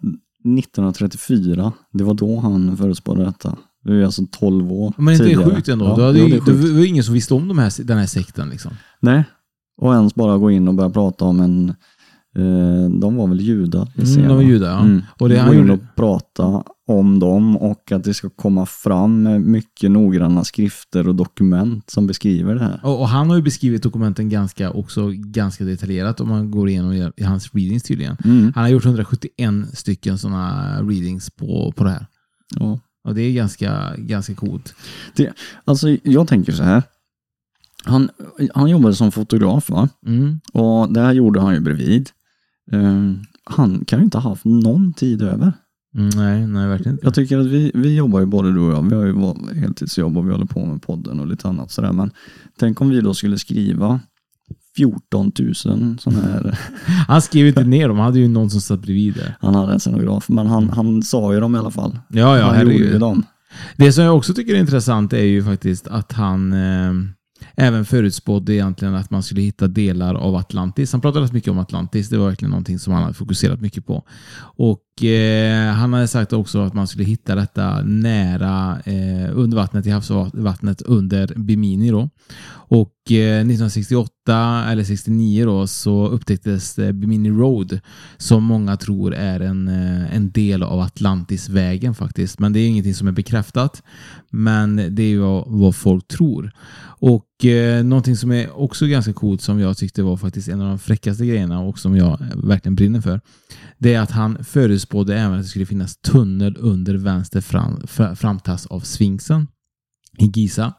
1934, 0.59 1.72
det 1.92 2.04
var 2.04 2.14
då 2.14 2.40
han 2.40 2.76
förutspådde 2.76 3.24
detta. 3.24 3.57
Det 3.84 3.92
är 3.94 4.04
alltså 4.04 4.22
12 4.30 4.72
år 4.72 4.92
Men 4.98 5.14
inte 5.14 5.24
det 5.24 5.30
är 5.30 5.34
tidigare. 5.36 5.54
sjukt 5.54 5.68
ändå. 5.68 5.84
Ja, 5.84 5.96
Då 5.96 6.02
hade 6.06 6.18
jo, 6.18 6.26
ju, 6.28 6.40
det 6.40 6.52
det 6.52 6.72
var 6.72 6.84
ingen 6.86 7.04
som 7.04 7.14
visste 7.14 7.34
om 7.34 7.48
de 7.48 7.58
här, 7.58 7.84
den 7.84 7.98
här 7.98 8.06
sekten. 8.06 8.48
Liksom. 8.50 8.72
Nej, 9.00 9.24
och 9.80 9.94
ens 9.94 10.14
bara 10.14 10.38
gå 10.38 10.50
in 10.50 10.68
och 10.68 10.74
börja 10.74 10.90
prata 10.90 11.24
om 11.24 11.40
en, 11.40 11.68
eh, 12.36 12.90
de 13.00 13.16
var 13.16 13.26
väl 13.28 13.40
judar 13.40 13.88
i 13.94 14.00
Mm, 14.00 14.22
de 14.22 14.28
var 14.28 14.36
va? 14.36 14.42
judar, 14.42 14.70
ja. 14.70 14.80
Mm. 14.80 15.02
Och 15.18 15.28
det 15.28 15.44
gå 15.46 15.54
in 15.54 15.58
gjorde- 15.60 15.72
och 15.72 15.80
prata 15.96 16.62
om 16.88 17.18
dem 17.18 17.56
och 17.56 17.92
att 17.92 18.04
det 18.04 18.14
ska 18.14 18.30
komma 18.30 18.66
fram 18.66 19.28
mycket 19.50 19.90
noggranna 19.90 20.44
skrifter 20.44 21.08
och 21.08 21.14
dokument 21.14 21.90
som 21.90 22.06
beskriver 22.06 22.54
det 22.54 22.60
här. 22.64 22.80
Och, 22.82 23.00
och 23.00 23.08
han 23.08 23.28
har 23.30 23.36
ju 23.36 23.42
beskrivit 23.42 23.82
dokumenten 23.82 24.28
ganska, 24.28 24.70
också 24.70 25.10
ganska 25.14 25.64
detaljerat 25.64 26.20
om 26.20 26.28
man 26.28 26.50
går 26.50 26.68
igenom 26.68 26.92
i- 26.92 27.10
i 27.16 27.24
hans 27.24 27.54
readings 27.54 27.82
tydligen. 27.82 28.16
Mm. 28.24 28.52
Han 28.54 28.64
har 28.64 28.70
gjort 28.70 28.84
171 28.84 29.78
stycken 29.78 30.18
sådana 30.18 30.72
readings 30.82 31.30
på, 31.30 31.72
på 31.76 31.84
det 31.84 31.90
här. 31.90 32.06
Ja. 32.60 32.78
Och 33.04 33.14
det 33.14 33.22
är 33.22 33.32
ganska, 33.32 33.96
ganska 33.98 34.34
coolt. 34.34 34.74
Det, 35.16 35.32
alltså 35.64 35.96
jag 36.02 36.28
tänker 36.28 36.52
så 36.52 36.62
här. 36.62 36.82
Han, 37.84 38.10
han 38.54 38.70
jobbade 38.70 38.94
som 38.94 39.12
fotograf 39.12 39.70
va? 39.70 39.88
Mm. 40.06 40.40
Och 40.52 40.92
det 40.92 41.00
här 41.00 41.12
gjorde 41.12 41.40
han 41.40 41.54
ju 41.54 41.60
bredvid. 41.60 42.10
Eh, 42.72 43.12
han 43.44 43.84
kan 43.84 43.98
ju 43.98 44.04
inte 44.04 44.18
ha 44.18 44.30
haft 44.30 44.44
någon 44.44 44.92
tid 44.92 45.22
över. 45.22 45.52
Mm, 45.94 46.08
nej, 46.08 46.46
nej, 46.46 46.68
verkligen 46.68 46.92
inte. 46.92 47.06
Jag 47.06 47.14
tycker 47.14 47.38
att 47.38 47.46
vi, 47.46 47.70
vi 47.74 47.96
jobbar 47.96 48.20
ju 48.20 48.26
både 48.26 48.52
du 48.52 48.60
och 48.60 48.72
jag, 48.72 48.88
vi 48.88 48.94
har 48.94 49.04
ju 49.04 49.60
heltidsjobb 49.60 50.16
och 50.16 50.26
vi 50.26 50.32
håller 50.32 50.46
på 50.46 50.66
med 50.66 50.82
podden 50.82 51.20
och 51.20 51.26
lite 51.26 51.48
annat 51.48 51.70
sådär. 51.70 51.92
Men 51.92 52.10
tänk 52.58 52.80
om 52.80 52.90
vi 52.90 53.00
då 53.00 53.14
skulle 53.14 53.38
skriva 53.38 54.00
14 54.76 55.32
000 55.38 55.54
sådana 55.54 56.22
här, 56.22 56.58
Han 57.08 57.22
skrev 57.22 57.46
inte 57.46 57.64
ner 57.64 57.88
dem, 57.88 57.96
han 57.96 58.06
hade 58.06 58.18
ju 58.18 58.28
någon 58.28 58.50
som 58.50 58.60
satt 58.60 58.80
bredvid 58.80 59.14
där. 59.14 59.37
han 59.40 59.54
hade 59.54 59.72
en 59.72 59.80
scenograf, 59.80 60.28
men 60.28 60.46
han, 60.46 60.70
han 60.70 61.02
sa 61.02 61.34
ju 61.34 61.40
dem 61.40 61.54
i 61.54 61.58
alla 61.58 61.70
fall. 61.70 61.98
Ja, 62.08 62.38
ja, 62.38 62.44
han 62.44 62.60
gjorde 62.60 62.74
herregud. 62.74 63.00
dem. 63.00 63.24
Det 63.76 63.92
som 63.92 64.04
jag 64.04 64.16
också 64.16 64.34
tycker 64.34 64.54
är 64.54 64.58
intressant 64.58 65.12
är 65.12 65.22
ju 65.22 65.44
faktiskt 65.44 65.87
att 65.88 66.12
han 66.12 66.52
eh, 66.52 66.92
även 67.56 67.84
förutspådde 67.84 68.54
egentligen 68.54 68.94
att 68.94 69.10
man 69.10 69.22
skulle 69.22 69.40
hitta 69.40 69.66
delar 69.68 70.14
av 70.14 70.37
Atlantis. 70.37 70.92
Han 70.92 71.00
pratade 71.00 71.24
rätt 71.24 71.32
mycket 71.32 71.50
om 71.50 71.58
Atlantis. 71.58 72.08
Det 72.08 72.18
var 72.18 72.28
verkligen 72.28 72.50
någonting 72.50 72.78
som 72.78 72.92
han 72.92 73.02
hade 73.02 73.14
fokuserat 73.14 73.60
mycket 73.60 73.87
på. 73.87 74.04
Och 74.56 74.80
Eh, 75.02 75.72
han 75.72 75.92
hade 75.92 76.09
sagt 76.09 76.33
också 76.33 76.61
att 76.61 76.74
man 76.74 76.87
skulle 76.87 77.04
hitta 77.04 77.35
detta 77.35 77.83
nära 77.83 78.80
eh, 78.85 79.38
under 79.38 79.57
vattnet, 79.57 79.87
i 79.87 79.90
havsvattnet 79.90 80.83
under 80.83 81.35
Bimini. 81.37 81.90
Då. 81.90 82.09
Och 82.52 82.94
eh, 83.11 83.40
1968 83.40 84.11
eller 84.68 84.85
69 84.85 85.44
då, 85.44 85.66
så 85.66 86.09
upptäcktes 86.09 86.78
eh, 86.78 86.92
Bimini 86.92 87.30
Road 87.30 87.80
som 88.16 88.44
många 88.44 88.76
tror 88.76 89.14
är 89.14 89.40
en, 89.40 89.68
eh, 89.68 90.16
en 90.16 90.30
del 90.30 90.62
av 90.62 90.80
Atlantisvägen 90.80 91.94
faktiskt. 91.94 92.38
Men 92.38 92.52
det 92.52 92.61
är 92.61 92.68
ingenting 92.68 92.94
som 92.94 93.09
är 93.09 93.12
bekräftat. 93.12 93.83
Men 94.30 94.76
det 94.76 95.02
är 95.02 95.09
ju 95.09 95.18
vad, 95.18 95.44
vad 95.46 95.76
folk 95.76 96.09
tror. 96.09 96.52
Och 97.00 97.26
eh, 97.44 97.84
någonting 97.84 98.16
som 98.16 98.32
är 98.32 98.58
också 98.58 98.86
ganska 98.86 99.12
coolt 99.12 99.40
som 99.40 99.60
jag 99.60 99.76
tyckte 99.76 100.02
var 100.02 100.16
faktiskt 100.16 100.48
en 100.48 100.60
av 100.60 100.68
de 100.68 100.78
fräckaste 100.78 101.26
grejerna 101.26 101.60
och 101.60 101.78
som 101.78 101.96
jag 101.96 102.18
verkligen 102.34 102.74
brinner 102.74 103.00
för. 103.00 103.20
Det 103.78 103.94
är 103.94 104.00
att 104.00 104.10
han 104.10 104.44
förutspådde 104.44 105.18
även 105.18 105.32
att 105.32 105.42
det 105.42 105.48
skulle 105.48 105.66
finnas 105.66 105.96
tunnel 105.96 106.56
under 106.58 106.94
vänster 106.94 107.40
fram, 107.40 107.86
framtass 108.16 108.66
av 108.66 108.80
sfinxen 108.80 109.46
i 110.18 110.31
Giza. 110.35 110.72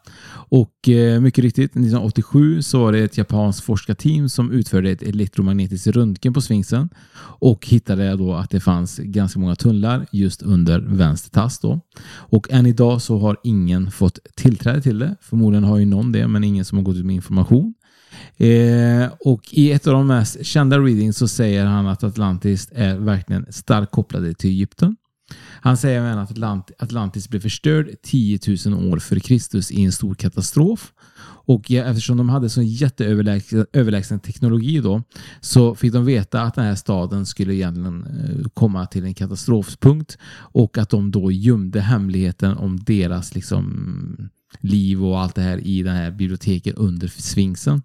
Och 0.50 0.89
eh, 0.89 1.21
mycket 1.21 1.43
riktigt, 1.43 1.71
1987 1.71 2.62
så 2.62 2.80
var 2.80 2.91
det 2.91 3.00
ett 3.00 3.17
japanskt 3.17 3.63
forskarteam 3.63 4.30
som 4.30 4.52
utförde 4.52 4.91
ett 4.91 5.04
elektromagnetiskt 5.04 5.88
röntgen 5.88 6.34
på 6.34 6.41
sfinxen. 6.41 6.89
och 7.39 7.67
hittade 7.67 8.15
då 8.15 8.34
att 8.34 8.50
det 8.50 8.60
fanns 8.60 8.98
ganska 8.98 9.39
många 9.39 9.56
tunnlar 9.56 10.06
just 10.12 10.41
under 10.41 10.80
vänster 10.80 11.30
tass. 11.30 11.60
Då. 11.60 11.80
Och 12.08 12.52
än 12.52 12.65
idag 12.65 13.02
så 13.02 13.17
har 13.17 13.38
ingen 13.43 13.91
fått 13.91 14.19
tillträde 14.36 14.82
till 14.82 15.00
det. 15.00 15.15
Förmodligen 15.21 15.63
har 15.63 15.78
ju 15.78 15.86
någon 15.86 16.12
det, 16.12 16.28
men 16.28 16.43
ingen 16.43 16.65
som 16.65 16.78
har 16.78 16.86
gått 16.86 16.95
ut 16.95 17.06
med 17.06 17.15
information. 17.15 17.74
Eh, 18.38 19.10
och 19.19 19.41
i 19.52 19.71
ett 19.71 19.88
av 19.88 19.93
de 19.93 20.08
mest 20.08 20.45
kända 20.45 20.80
readings 20.80 21.17
så 21.17 21.28
säger 21.28 21.65
han 21.65 21.88
att 21.88 22.04
Atlantis 22.04 22.69
är 22.76 22.98
verkligen 22.98 23.45
starkt 23.50 23.91
kopplade 23.91 24.34
till 24.34 24.50
Egypten. 24.50 24.95
Han 25.65 25.78
säger 25.78 25.99
även 25.99 26.17
att 26.17 26.32
Atlant 26.32 26.71
Atlantis 26.80 27.30
blev 27.30 27.39
förstörd 27.39 27.89
10 28.04 28.39
000 28.65 28.91
år 28.91 28.99
före 28.99 29.19
Kristus 29.19 29.71
i 29.71 29.84
en 29.84 29.91
stor 29.91 30.15
katastrof. 30.15 30.93
Och 31.47 31.71
ja, 31.71 31.84
eftersom 31.84 32.17
de 32.17 32.30
hade 32.30 32.49
så 32.49 32.62
jätteöverlägsen 32.62 33.65
överlägsen 33.73 34.19
teknologi 34.19 34.80
då 34.80 35.04
så 35.41 35.75
fick 35.75 35.93
de 35.93 36.06
veta 36.06 36.41
att 36.41 36.56
den 36.56 36.65
här 36.65 36.75
staden 36.75 37.25
skulle 37.25 37.54
egentligen 37.54 38.04
eh, 38.04 38.47
komma 38.54 38.86
till 38.86 39.06
en 39.06 39.13
katastrofpunkt 39.13 40.17
och 40.36 40.78
att 40.78 40.89
de 40.89 41.12
då 41.12 41.32
gömde 41.32 41.82
hemligheten 41.82 42.58
om 42.58 42.80
deras 42.80 43.36
liksom 43.36 44.30
liv 44.60 45.06
och 45.06 45.19
allt 45.19 45.36
det 45.36 45.41
här 45.41 45.58
i 45.58 45.84
den 45.84 45.95
här 45.95 46.12
biblioteket 46.12 46.75
under 46.75 47.08
sfinxen. 47.08 47.82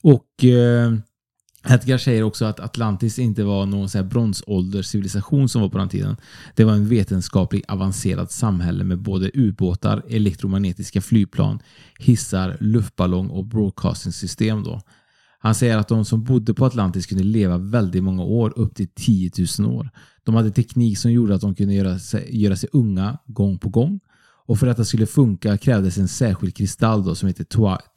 Och 0.00 0.44
eh, 0.44 0.94
Edgar 1.68 1.98
säger 1.98 2.22
också 2.22 2.44
att 2.44 2.60
Atlantis 2.60 3.18
inte 3.18 3.44
var 3.44 3.66
någon 3.66 3.88
så 3.88 3.98
här 3.98 4.04
bronsålderscivilisation 4.04 5.48
som 5.48 5.62
var 5.62 5.68
på 5.68 5.78
den 5.78 5.88
tiden. 5.88 6.16
Det 6.54 6.64
var 6.64 6.72
en 6.72 6.88
vetenskapligt 6.88 7.70
avancerad 7.70 8.30
samhälle 8.30 8.84
med 8.84 8.98
både 8.98 9.30
ubåtar, 9.34 10.02
elektromagnetiska 10.08 11.00
flygplan, 11.00 11.58
hissar, 11.98 12.56
luftballong 12.60 13.28
och 13.30 13.44
broadcastingsystem. 13.44 14.62
Då. 14.62 14.80
Han 15.38 15.54
säger 15.54 15.78
att 15.78 15.88
de 15.88 16.04
som 16.04 16.24
bodde 16.24 16.54
på 16.54 16.66
Atlantis 16.66 17.06
kunde 17.06 17.24
leva 17.24 17.58
väldigt 17.58 18.04
många 18.04 18.22
år, 18.22 18.52
upp 18.56 18.74
till 18.74 18.88
10 18.88 19.30
000 19.58 19.76
år. 19.76 19.90
De 20.24 20.34
hade 20.34 20.50
teknik 20.50 20.98
som 20.98 21.12
gjorde 21.12 21.34
att 21.34 21.40
de 21.40 21.54
kunde 21.54 21.74
göra 21.74 21.98
sig, 21.98 22.42
göra 22.42 22.56
sig 22.56 22.68
unga 22.72 23.18
gång 23.26 23.58
på 23.58 23.68
gång. 23.68 24.00
Och 24.50 24.58
för 24.58 24.66
att 24.66 24.76
det 24.76 24.84
skulle 24.84 25.06
funka 25.06 25.58
krävdes 25.58 25.98
en 25.98 26.08
särskild 26.08 26.56
kristall 26.56 27.04
då, 27.04 27.14
som 27.14 27.28
heter 27.28 27.44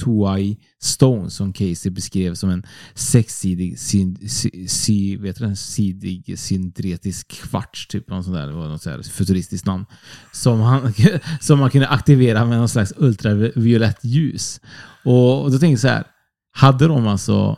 Tuai, 0.04 0.58
Stone 0.82 1.30
som 1.30 1.54
Casey 1.54 1.92
beskrev 1.92 2.34
som 2.36 2.50
en 2.50 2.64
sexsidig 2.94 3.80
syn, 3.80 4.30
si, 4.30 4.68
si, 4.68 5.16
vet 5.16 5.40
du, 5.40 5.46
en 5.46 5.56
sidig 5.56 6.38
kvarts, 7.28 7.88
typ 7.88 8.10
något 8.10 8.26
sånt 8.26 8.38
där, 8.38 8.48
det 8.48 8.54
var 8.54 8.68
något 8.68 8.82
så 8.82 9.04
futuristiskt 9.04 9.66
namn. 9.66 9.86
Som, 10.32 10.60
han, 10.60 10.94
som 11.42 11.60
man 11.60 11.70
kunde 11.70 11.88
aktivera 11.88 12.46
med 12.46 12.58
någon 12.58 12.70
slags 12.70 12.94
ultraviolett 12.98 14.00
ljus. 14.04 14.62
Och, 15.04 15.44
och 15.44 15.52
då 15.52 15.60
tänkte 15.60 15.72
jag 15.72 15.80
så 15.80 15.88
här, 15.88 16.04
hade 16.52 16.88
de 16.88 17.08
alltså, 17.08 17.58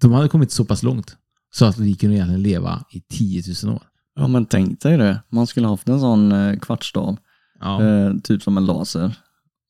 de 0.00 0.12
hade 0.12 0.28
kommit 0.28 0.52
så 0.52 0.64
pass 0.64 0.82
långt 0.82 1.16
så 1.54 1.64
att 1.64 1.78
vi 1.78 1.94
kunde 1.94 2.16
egentligen 2.16 2.42
leva 2.42 2.84
i 2.90 3.00
10 3.00 3.42
000 3.64 3.74
år. 3.74 3.82
Ja 4.14 4.28
men 4.28 4.46
tänk 4.46 4.80
dig 4.80 4.96
det, 4.96 5.22
man 5.28 5.46
skulle 5.46 5.66
haft 5.66 5.88
en 5.88 6.00
sån 6.00 6.32
eh, 6.32 6.58
kvartsstav, 6.58 7.16
Ja. 7.60 7.82
eh, 7.84 8.12
typ 8.24 8.42
som 8.42 8.56
en 8.56 8.64
laser. 8.66 9.16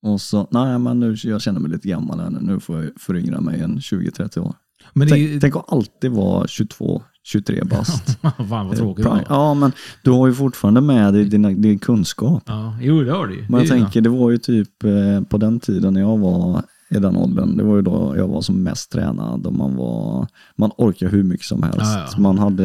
Och 0.03 0.21
så, 0.21 0.49
nej 0.51 0.79
men 0.79 1.01
nu, 1.01 1.17
jag 1.25 1.41
känner 1.43 1.61
mig 1.61 1.71
lite 1.71 1.89
gammal 1.89 2.21
här 2.21 2.31
nu, 2.31 2.39
nu 2.41 2.61
får 2.61 2.83
jag 2.85 2.91
föryngra 2.97 3.41
mig 3.41 3.61
en 3.61 3.79
20-30 3.79 4.39
år. 4.39 4.55
Men 4.93 5.09
det 5.09 5.15
Tänk, 5.15 5.41
tänk 5.41 5.57
att 5.57 5.73
alltid 5.73 6.11
vara 6.11 6.47
22, 6.47 7.03
23 7.25 7.63
bast. 7.71 8.21
Fan 8.21 8.69
vad 8.69 8.77
tråkigt 8.77 9.05
det 9.05 9.11
var. 9.11 9.25
Ja 9.29 9.55
men 9.55 9.73
du 10.05 10.11
har 10.11 10.27
ju 10.27 10.35
fortfarande 10.35 10.81
med 10.81 11.15
dig 11.15 11.25
din, 11.25 11.63
din 11.63 11.79
kunskap. 11.79 12.43
Ja, 12.47 12.79
jo 12.81 13.03
det 13.05 13.13
har 13.13 13.27
du 13.27 13.35
ju. 13.35 13.41
Men 13.49 13.53
jag 13.53 13.63
Det 13.63 13.69
tänker, 13.69 14.01
det 14.01 14.09
var 14.11 14.31
ju 14.31 14.39
typ 14.39 14.85
eh, 14.85 15.21
på 15.29 15.39
den 15.39 15.61
tiden 15.61 15.95
när 15.95 16.01
jag 16.01 16.19
var 16.19 16.63
i 16.91 16.99
den 16.99 17.17
åldern, 17.17 17.57
det 17.57 17.65
var 17.65 17.77
ju 17.77 17.83
då 17.83 18.15
jag 18.17 18.29
var 18.29 18.41
som 18.41 18.63
mest 18.63 18.93
tränad 18.93 19.47
och 19.47 19.53
man 19.53 19.77
var, 19.77 20.27
man 20.57 20.71
orkade 20.77 21.11
hur 21.11 21.23
mycket 21.23 21.47
som 21.47 21.63
helst. 21.63 21.79
Ja, 21.81 22.09
ja. 22.13 22.21
Man 22.21 22.39
hade 22.39 22.65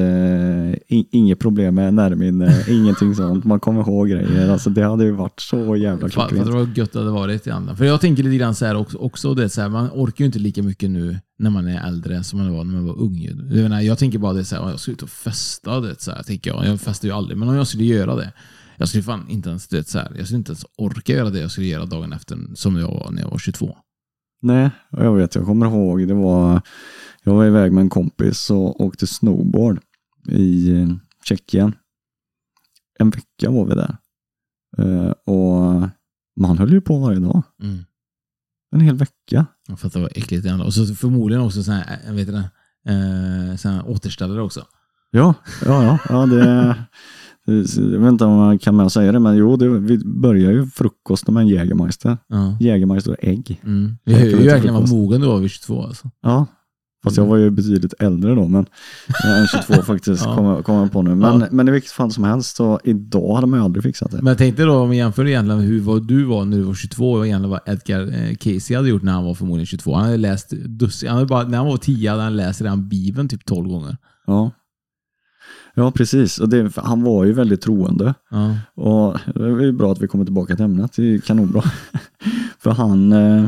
i, 0.88 1.08
inget 1.12 1.40
problem 1.40 1.76
med 1.76 1.94
närminne, 1.94 2.64
ingenting 2.70 3.16
sånt. 3.16 3.46
Man 3.46 3.60
kommer 3.60 3.82
ihåg 3.82 4.10
grejer. 4.10 4.50
Alltså 4.50 4.70
det 4.70 4.84
hade 4.84 5.04
ju 5.04 5.12
varit 5.12 5.40
så 5.40 5.76
jävla 5.76 6.10
klockrent. 6.10 6.48
vad 6.48 6.78
gött 6.78 6.94
det 6.94 7.00
hade 7.00 7.12
varit 7.12 7.48
egentligen. 7.48 7.78
För 7.78 7.86
jag 7.86 8.02
tänker 8.02 8.24
lite 8.24 8.38
grann 8.38 8.56
så 8.56 8.66
här 8.66 8.76
också, 8.76 8.98
också 8.98 9.34
det 9.34 9.50
så 9.50 9.62
här, 9.62 9.70
man 9.70 9.90
orkar 9.94 10.20
ju 10.20 10.26
inte 10.26 10.40
lika 10.40 10.64
mycket 10.64 10.90
nu 10.90 11.20
när 11.40 11.50
man 11.50 11.68
är 11.68 11.88
äldre 11.88 12.24
som 12.24 12.40
man 12.40 12.54
var 12.54 12.64
när 12.64 12.74
man 12.74 12.86
var 12.86 13.00
ung. 13.00 13.30
Jag, 13.50 13.64
menar, 13.64 13.82
jag 13.82 13.98
tänker 13.98 14.20
bara 14.20 14.34
det 14.34 14.46
så 14.46 14.56
här, 14.56 14.70
jag 14.70 14.80
ska 14.80 14.92
ut 14.92 15.02
och 15.02 15.10
festa, 15.10 15.80
det, 15.80 16.02
så 16.02 16.12
här, 16.12 16.24
tänker 16.24 16.50
jag. 16.52 16.66
Jag 16.66 16.82
festar 16.82 17.08
ju 17.08 17.14
aldrig, 17.14 17.38
men 17.38 17.50
om 17.50 17.56
jag 17.56 17.68
skulle 17.68 17.84
göra 17.84 18.16
det. 18.16 18.32
Jag 18.78 18.88
skulle 18.88 19.04
fan 19.04 19.30
inte 19.30 19.50
ens, 19.50 19.68
det, 19.68 19.88
så 19.88 20.00
här, 20.00 20.12
jag 20.18 20.26
skulle 20.26 20.38
inte 20.38 20.52
ens 20.52 20.66
orka 20.78 21.14
göra 21.14 21.30
det 21.30 21.40
jag 21.40 21.52
skulle 21.52 21.68
göra 21.68 21.86
dagen 21.86 22.14
efter 22.14 22.38
som 22.56 22.76
jag 22.76 22.88
var 22.88 23.12
när 23.12 23.22
jag 23.22 23.30
var 23.30 23.38
22. 23.38 23.78
Nej, 24.46 24.70
jag 24.90 25.16
vet, 25.16 25.36
jag 25.36 25.46
kommer 25.46 25.66
ihåg, 25.66 26.08
det 26.08 26.14
var, 26.14 26.62
jag 27.24 27.34
var 27.34 27.46
iväg 27.46 27.72
med 27.72 27.82
en 27.82 27.90
kompis 27.90 28.50
och 28.50 28.82
åkte 28.82 29.08
snowboard 29.08 29.80
i 30.28 30.72
eh, 30.82 30.88
Tjeckien. 31.24 31.76
En 33.00 33.10
vecka 33.10 33.52
var 33.52 33.66
vi 33.66 33.76
där. 33.76 33.98
Eh, 34.78 35.12
och 35.12 35.90
man 36.36 36.58
höll 36.58 36.74
ju 36.74 36.82
på 36.82 36.98
varje 36.98 37.20
dag. 37.20 37.44
Mm. 37.62 37.86
En 38.72 38.82
hel 38.82 38.96
vecka. 38.96 39.46
Jag 39.68 39.80
fattar 39.80 40.00
vad 40.00 40.12
äckligt 40.18 40.44
det. 40.44 40.54
Och 40.54 40.74
så 40.74 40.96
förmodligen 40.96 41.44
också 41.44 41.64
sån 41.64 41.74
här, 41.74 42.00
jag 42.06 42.14
vet 42.14 42.28
inte, 42.28 42.50
eh, 42.86 43.56
sån 43.56 43.72
här 43.72 43.90
återställare 43.90 44.42
också. 44.42 44.66
Ja, 45.12 45.34
ja, 45.66 45.84
ja, 45.84 46.00
ja 46.10 46.26
det, 46.26 46.44
det, 46.44 46.86
jag 47.46 48.00
vet 48.00 48.10
inte 48.12 48.26
om 48.26 48.38
man 48.38 48.60
kan 48.60 48.76
med 48.76 48.92
säga 48.92 49.12
det, 49.12 49.20
men 49.20 49.36
jo, 49.38 49.56
det, 49.58 49.70
vi 49.70 49.98
börjar 50.06 50.52
ju 50.52 50.66
frukosten 50.66 51.34
med 51.34 51.42
en 51.42 51.48
Jägermeister. 51.48 52.18
Ja. 52.28 52.58
Jägermeister 52.60 53.12
och 53.12 53.18
ägg. 53.22 53.62
Mm. 53.64 53.98
Vi 54.06 54.12
Jag 54.14 54.20
hör 54.20 54.28
ju 54.28 54.36
verkligen 54.50 54.74
vad 54.76 54.90
mogen 54.90 55.22
du 55.22 55.28
var 55.28 55.38
vid 55.40 55.50
22 55.52 55.84
alltså. 55.84 56.12
Ja, 56.22 56.46
fast 57.04 57.18
jag 57.18 57.26
var 57.26 57.38
ju 57.38 57.50
betydligt 57.52 57.94
äldre 58.00 58.36
då, 58.36 58.48
men 58.48 58.66
eh, 59.26 59.40
än 59.40 59.48
22 59.48 59.82
faktiskt, 59.82 60.26
Ja. 60.26 60.36
kommer 60.36 60.62
kom 60.62 60.76
jag 60.76 60.92
på 60.92 61.02
nu. 61.02 61.16
Men, 61.16 61.40
Ja. 61.42 61.48
men 61.52 61.68
i 61.68 61.72
vilket 61.72 61.92
fall 61.92 62.12
som 62.12 62.24
helst, 62.24 62.56
så 62.56 62.80
idag 62.84 63.36
hade 63.36 63.48
man 63.48 63.60
ju 63.60 63.66
aldrig 63.66 63.84
fixat 63.84 64.12
det. 64.12 64.18
Men 64.18 64.28
jag 64.28 64.38
tänkte 64.38 64.64
då 64.64 64.74
om 64.78 64.90
vi 64.90 64.98
jämför 64.98 65.28
egentligen 65.28 65.62
hur 65.62 65.82
vad 65.82 66.08
du 66.08 66.24
var 66.24 66.46
när 66.46 66.58
du 66.58 66.64
var 66.64 66.74
22 66.74 67.12
och 67.12 67.28
egentligen 67.28 67.50
vad 67.50 67.60
Edgar 67.66 68.02
eh, 68.02 68.36
Casey 68.36 68.76
hade 68.78 68.90
gjort 68.90 69.04
när 69.04 69.12
han 69.12 69.24
var 69.26 69.34
förmodligen 69.34 69.66
22. 69.66 69.96
Han 69.96 70.04
hade 70.06 70.18
läst 70.18 70.50
dussin, 70.50 71.10
han 71.10 71.16
hade 71.18 71.28
bara, 71.28 71.48
när 71.48 71.58
han 71.58 71.68
var 71.68 71.78
10 71.78 72.10
hade 72.10 72.24
han 72.24 72.36
läst 72.38 72.62
redan 72.62 72.90
Bibeln 72.90 73.30
typ 73.30 73.46
12 73.46 73.68
gånger. 73.70 73.98
Ja, 74.28 74.52
ja 75.76 75.92
precis. 75.92 76.40
Och 76.40 76.50
det, 76.50 76.76
han 76.76 77.04
var 77.04 77.24
ju 77.24 77.34
väldigt 77.34 77.62
troende. 77.62 78.14
Ja. 78.30 78.58
Och 78.84 79.20
det 79.36 79.68
är 79.68 79.72
bra 79.72 79.92
att 79.92 80.02
vi 80.02 80.08
kommer 80.08 80.26
tillbaka 80.26 80.56
till 80.56 80.66
ämnet, 80.66 80.94
det 80.96 81.16
är 81.16 81.20
kanonbra. 81.20 81.62
För 82.60 82.72
han, 82.72 83.12
eh, 83.12 83.48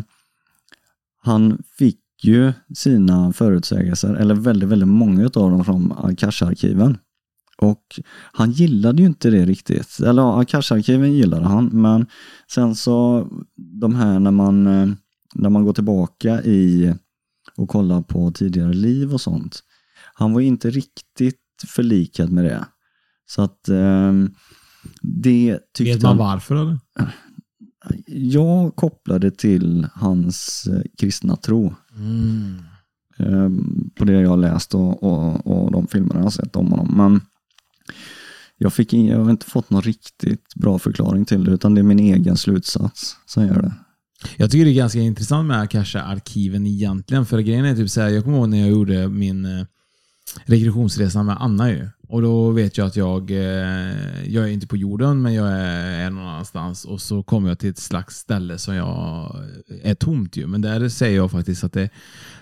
han 1.24 1.64
fick 1.78 2.00
ju 2.24 2.54
sina 2.76 3.34
förutsägelser, 3.34 4.14
eller 4.14 4.36
väldigt, 4.36 4.70
väldigt 4.70 4.88
många 4.88 5.24
av 5.24 5.52
dem 5.52 5.66
från 5.66 5.92
Akash-arkiven. 5.92 6.98
Och 7.58 8.00
han 8.32 8.52
gillade 8.52 9.02
ju 9.02 9.08
inte 9.08 9.30
det 9.30 9.46
riktigt. 9.46 10.00
Eller 10.00 10.22
ja, 10.22 10.44
Akash-arkiven 10.44 11.14
gillade 11.14 11.46
han, 11.46 11.66
men 11.66 12.06
sen 12.52 12.76
så 12.76 13.28
de 13.56 13.96
här 13.96 14.20
när 14.20 14.32
man, 14.32 14.68
eh, 14.68 14.90
när 15.36 15.50
man 15.50 15.66
går 15.66 15.74
tillbaka 15.74 16.44
i 16.44 16.94
och 17.56 17.70
kollar 17.70 18.02
på 18.02 18.32
tidigare 18.32 18.74
liv 18.74 19.14
och 19.14 19.22
sånt. 19.22 19.60
Han 20.14 20.34
var 20.34 20.42
inte 20.42 20.70
riktigt 20.70 21.40
förlikad 21.68 22.32
med 22.32 22.44
det. 22.44 22.66
Så 23.26 23.42
att 23.42 23.70
eh, 23.70 24.14
det 25.02 25.60
tyckte 25.74 25.94
Vet 25.94 26.04
man 26.04 26.18
varför 26.18 26.56
eller? 26.56 26.80
jag 28.08 28.76
kopplade 28.76 29.32
till 29.32 29.88
hans 29.94 30.68
eh, 30.68 30.82
kristna 30.98 31.36
tro. 31.36 31.76
Mm. 31.96 32.58
eh, 33.18 33.50
på 33.96 34.06
det 34.06 34.14
jag 34.14 34.30
har 34.30 34.38
läst 34.38 34.76
och, 34.76 35.04
och, 35.04 35.48
och 35.48 35.72
de 35.72 35.88
filmerna 35.88 36.20
jag 36.20 36.24
har 36.24 36.32
sett 36.32 36.56
om 36.56 36.72
honom. 36.72 36.98
Men 36.98 37.22
jag, 38.58 38.74
fick 38.74 38.94
in, 38.94 39.06
jag 39.06 39.20
har 39.20 39.32
inte 39.32 39.46
fått 39.46 39.70
någon 39.70 39.82
riktigt 39.82 40.56
bra 40.56 40.80
förklaring 40.80 41.26
till 41.26 41.44
det, 41.44 41.52
utan 41.52 41.76
det 41.76 41.82
är 41.82 41.84
min 41.84 42.00
egen 42.00 42.38
slutsats 42.38 43.18
som 43.26 43.48
gör 43.48 43.62
det. 43.62 43.74
Jag 44.38 44.52
tycker 44.52 44.66
det 44.66 44.72
är 44.72 44.76
ganska 44.76 45.00
intressant 45.00 45.48
med 45.48 45.62
Akasha-arkiven 45.62 46.68
egentligen. 46.68 47.26
För 47.26 47.40
grejen 47.40 47.66
är 47.66 47.76
typ 47.76 47.90
så 47.90 48.02
här, 48.02 48.10
jag 48.10 48.24
kommer 48.24 48.38
ihåg 48.38 48.50
när 48.50 48.60
jag 48.60 48.70
gjorde 48.70 49.08
min, 49.08 49.46
eh, 49.46 49.66
regressionsresan 50.46 51.26
med 51.26 51.38
Anna 51.40 51.70
ju. 51.70 51.90
Och 52.10 52.22
då 52.22 52.52
vet 52.52 52.78
jag 52.78 52.88
att 52.88 52.96
jag, 52.96 53.32
eh, 53.32 54.28
jag 54.28 54.44
är 54.44 54.48
inte 54.48 54.68
på 54.68 54.78
jorden, 54.78 55.22
men 55.22 55.34
jag 55.34 55.48
är, 55.52 56.10
någon 56.10 56.28
annanstans. 56.28 56.86
Och 56.86 57.02
så 57.02 57.24
kommer 57.24 57.50
jag 57.50 57.60
till 57.60 57.70
ett 57.70 57.78
slags 57.78 58.16
ställe 58.16 58.58
som 58.58 58.76
jag 58.76 59.36
är 59.84 59.96
tomt 59.96 60.38
ju. 60.38 60.48
Men 60.48 60.62
där 60.62 60.90
säger 60.90 61.16
jag 61.16 61.32
faktiskt 61.32 61.64
att 61.64 61.74
det 61.74 61.90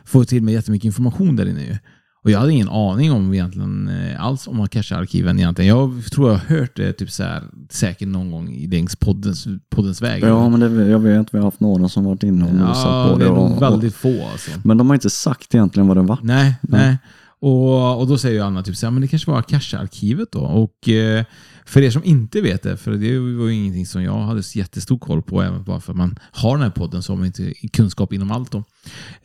får 0.05 0.23
till 0.23 0.43
mig 0.43 0.53
jättemycket 0.53 0.85
information 0.85 1.35
där 1.35 1.45
inne 1.45 1.65
ju. 1.65 1.77
Och 2.23 2.31
jag 2.31 2.39
hade 2.39 2.53
ingen 2.53 2.69
aning 2.69 3.11
om 3.11 3.33
egentligen 3.33 3.87
eh, 3.87 4.25
alls 4.25 4.47
om 4.47 4.61
Akasha-arkiven 4.61 5.39
egentligen. 5.39 5.69
Jag 5.77 6.05
tror 6.11 6.29
jag 6.29 6.37
har 6.37 6.57
hört 6.57 6.75
det 6.75 6.93
typ 6.93 7.11
så 7.11 7.23
här, 7.23 7.43
säkert 7.69 8.07
någon 8.07 8.31
gång 8.31 8.67
längs 8.71 8.95
poddens, 8.95 9.47
poddens 9.69 10.01
väg. 10.01 10.23
Ja, 10.23 10.49
men 10.49 10.59
det, 10.59 10.87
jag 10.87 10.99
vet, 10.99 11.33
vi 11.33 11.37
har 11.37 11.45
haft 11.45 11.59
några 11.59 11.89
som 11.89 12.03
varit 12.03 12.23
inne 12.23 12.45
och 12.45 12.53
nosat 12.53 12.85
ja, 12.85 13.09
på 13.09 13.17
det 13.19 13.25
det. 13.25 13.31
är 13.31 13.35
nog 13.35 13.59
väldigt 13.59 13.95
få 13.95 14.27
alltså. 14.31 14.51
Men 14.63 14.77
de 14.77 14.87
har 14.87 14.93
inte 14.93 15.09
sagt 15.09 15.55
egentligen 15.55 15.87
vad 15.87 15.97
det 15.97 16.03
var. 16.03 16.19
Nej, 16.21 16.55
nej. 16.61 16.97
Och, 17.39 17.99
och 17.99 18.07
då 18.07 18.17
säger 18.17 18.35
ju 18.35 18.41
Anna 18.41 18.63
typ 18.63 18.75
så 18.75 18.85
här, 18.85 18.91
men 18.91 19.01
det 19.01 19.07
kanske 19.07 19.31
var 19.31 19.39
Akasha-arkivet 19.39 20.31
då. 20.31 20.39
Och 20.39 20.89
eh, 20.89 21.25
för 21.65 21.81
er 21.81 21.91
som 21.91 22.03
inte 22.03 22.41
vet 22.41 22.63
det, 22.63 22.77
för 22.77 22.91
det 22.91 23.19
var 23.19 23.47
ju 23.47 23.53
ingenting 23.53 23.85
som 23.85 24.03
jag 24.03 24.19
hade 24.19 24.43
så 24.43 24.59
jättestor 24.59 24.99
koll 24.99 25.21
på, 25.21 25.41
även 25.41 25.63
bara 25.63 25.79
för 25.79 25.93
att 25.93 25.97
man 25.97 26.19
har 26.31 26.57
den 26.57 26.63
här 26.63 26.69
podden 26.69 27.03
så 27.03 27.11
har 27.13 27.17
man 27.17 27.25
inte 27.25 27.53
kunskap 27.73 28.13
inom 28.13 28.31
allt 28.31 28.51
då. 28.51 28.63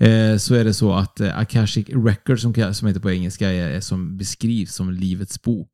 Eh, 0.06 0.36
så 0.36 0.54
är 0.54 0.64
det 0.64 0.74
så 0.74 0.92
att 0.92 1.20
eh, 1.20 1.38
Akashic 1.38 1.88
Records, 1.88 2.42
som, 2.42 2.74
som 2.74 2.88
heter 2.88 3.00
på 3.00 3.10
engelska, 3.10 3.50
är, 3.50 3.70
är 3.70 3.80
som 3.80 4.16
beskrivs 4.16 4.74
som 4.74 4.92
livets 4.92 5.42
bok. 5.42 5.70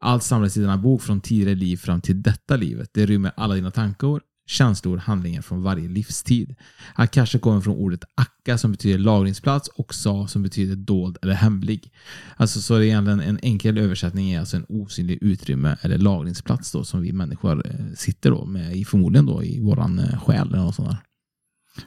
Allt 0.00 0.22
samlas 0.22 0.56
i 0.56 0.60
denna 0.60 0.76
bok 0.76 1.02
från 1.02 1.20
tidigare 1.20 1.54
liv 1.54 1.76
fram 1.76 2.00
till 2.00 2.22
detta 2.22 2.56
livet. 2.56 2.90
Det 2.94 3.06
rymmer 3.06 3.32
alla 3.36 3.54
dina 3.54 3.70
tankar, 3.70 4.20
känslor, 4.48 4.96
handlingar 4.96 5.42
från 5.42 5.62
varje 5.62 5.88
livstid. 5.88 6.54
Akasha 6.94 7.38
kommer 7.38 7.60
från 7.60 7.76
ordet 7.76 8.04
akka 8.14 8.58
som 8.58 8.72
betyder 8.72 8.98
lagringsplats 8.98 9.68
och 9.68 9.94
sa 9.94 10.26
som 10.26 10.42
betyder 10.42 10.76
dold 10.76 11.18
eller 11.22 11.34
hemlig. 11.34 11.92
Alltså 12.36 12.60
så 12.60 12.74
är 12.74 12.78
det 12.78 12.86
egentligen 12.86 13.20
en 13.20 13.38
enkel 13.42 13.78
översättning 13.78 14.30
är 14.30 14.40
alltså 14.40 14.56
en 14.56 14.66
osynlig 14.68 15.18
utrymme 15.20 15.76
eller 15.82 15.98
lagringsplats 15.98 16.72
då 16.72 16.84
som 16.84 17.02
vi 17.02 17.12
människor 17.12 17.66
eh, 17.66 17.94
sitter 17.96 18.30
då 18.30 18.44
med 18.44 18.76
i 18.76 18.84
förmodligen 18.84 19.26
då 19.26 19.44
i 19.44 19.60
våran 19.60 19.98
eh, 19.98 20.20
själ 20.20 20.48
eller 20.48 20.58
något 20.58 20.74
sånt 20.74 20.88
där. 20.88 20.98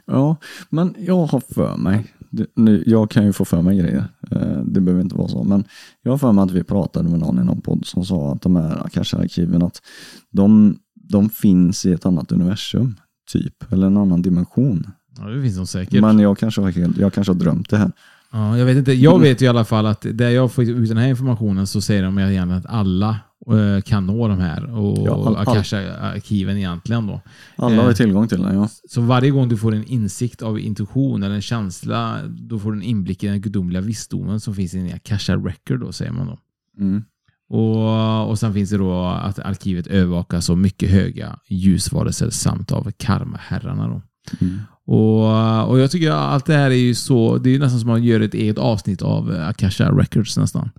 Ja, 0.06 0.36
men 0.70 0.94
jag 0.98 1.26
har 1.26 1.40
för 1.54 1.76
mig, 1.76 2.14
nu, 2.54 2.84
jag 2.86 3.10
kan 3.10 3.24
ju 3.24 3.32
få 3.32 3.44
för 3.44 3.62
mig 3.62 3.78
grejer, 3.78 4.04
eh, 4.30 4.62
det 4.64 4.80
behöver 4.80 5.02
inte 5.02 5.16
vara 5.16 5.28
så, 5.28 5.44
men 5.44 5.64
jag 6.02 6.12
har 6.12 6.18
för 6.18 6.32
mig 6.32 6.44
att 6.44 6.50
vi 6.50 6.64
pratade 6.64 7.08
med 7.08 7.18
någon 7.18 7.38
i 7.38 7.44
någon 7.44 7.60
podd 7.60 7.86
som 7.86 8.04
sa 8.04 8.32
att 8.32 8.42
de 8.42 8.56
här 8.56 8.86
Akasha-arkiven, 8.86 9.62
att 9.62 9.82
de, 10.30 10.78
de 11.12 11.28
finns 11.30 11.86
i 11.86 11.92
ett 11.92 12.06
annat 12.06 12.32
universum, 12.32 12.96
typ, 13.32 13.72
eller 13.72 13.86
en 13.86 13.96
annan 13.96 14.22
dimension. 14.22 14.86
Ja, 15.18 15.24
det 15.24 15.42
finns 15.42 15.56
de 15.56 15.66
säkert. 15.66 16.00
Men 16.00 16.18
jag 16.18 16.38
kanske, 16.38 16.60
har 16.60 16.70
helt, 16.70 16.96
jag 16.98 17.12
kanske 17.12 17.32
har 17.32 17.38
drömt 17.38 17.70
det 17.70 17.76
här. 17.76 17.92
Ja, 18.32 18.58
jag 18.58 18.66
vet 18.66 18.76
inte. 18.76 18.92
Jag 18.92 19.18
vet 19.20 19.40
ju 19.42 19.46
i 19.46 19.48
alla 19.48 19.64
fall 19.64 19.86
att 19.86 20.06
där 20.12 20.30
jag 20.30 20.52
får 20.52 20.64
ut 20.64 20.88
den 20.88 20.96
här 20.98 21.08
informationen 21.08 21.66
så 21.66 21.80
säger 21.80 22.02
de 22.02 22.18
egentligen 22.18 22.50
att 22.50 22.66
alla 22.66 23.16
eh, 23.46 23.82
kan 23.82 24.06
nå 24.06 24.28
de 24.28 24.38
här 24.38 24.74
och 24.78 25.06
Ja, 25.06 25.14
all- 25.26 25.36
all- 25.36 25.48
Akasha-arkiven 25.48 26.56
egentligen 26.56 27.06
då. 27.06 27.20
Alla 27.56 27.82
har 27.82 27.88
Eh, 27.90 27.94
tillgång 27.94 28.28
till 28.28 28.42
den, 28.42 28.54
ja. 28.54 28.68
Så 28.88 29.00
varje 29.00 29.30
gång 29.30 29.48
du 29.48 29.56
får 29.56 29.74
en 29.74 29.84
insikt 29.84 30.42
av 30.42 30.58
intuition 30.60 31.22
eller 31.22 31.34
en 31.34 31.42
känsla, 31.42 32.18
då 32.28 32.58
får 32.58 32.72
du 32.72 32.78
en 32.78 32.82
inblick 32.84 33.24
i 33.24 33.26
den 33.26 33.40
gudomliga 33.40 33.80
visdomen 33.80 34.40
som 34.40 34.54
finns 34.54 34.74
i 34.74 34.78
en 34.78 34.94
Akasha 34.94 35.36
record 35.36 35.80
då, 35.80 35.92
säger 35.92 36.12
man 36.12 36.26
då. 36.26 36.38
Mm. 36.78 37.04
Och, 37.52 38.30
och 38.30 38.38
sen 38.38 38.54
finns 38.54 38.70
det 38.70 38.76
då 38.76 39.04
att 39.04 39.38
arkivet 39.38 39.86
övervakas 39.86 40.50
av 40.50 40.58
mycket 40.58 40.90
höga 40.90 41.38
ljusvarelser 41.48 42.30
samt 42.30 42.72
av 42.72 42.90
karmaherrarna 42.96 43.88
då. 43.88 44.02
Mm. 44.40 44.58
Och, 44.84 45.68
och 45.68 45.78
jag 45.78 45.90
tycker 45.90 46.10
allt 46.10 46.46
det 46.46 46.54
här 46.54 46.70
är 46.70 46.74
ju 46.74 46.94
så, 46.94 47.38
det 47.38 47.50
är 47.50 47.52
ju 47.52 47.58
nästan 47.58 47.80
som 47.80 47.90
att 47.90 47.94
man 47.94 48.04
gör 48.04 48.20
ett 48.20 48.34
eget 48.34 48.58
avsnitt 48.58 49.02
av 49.02 49.32
eh, 49.32 49.48
Akasha 49.48 49.92
Records 49.92 50.36
nästan. 50.36 50.70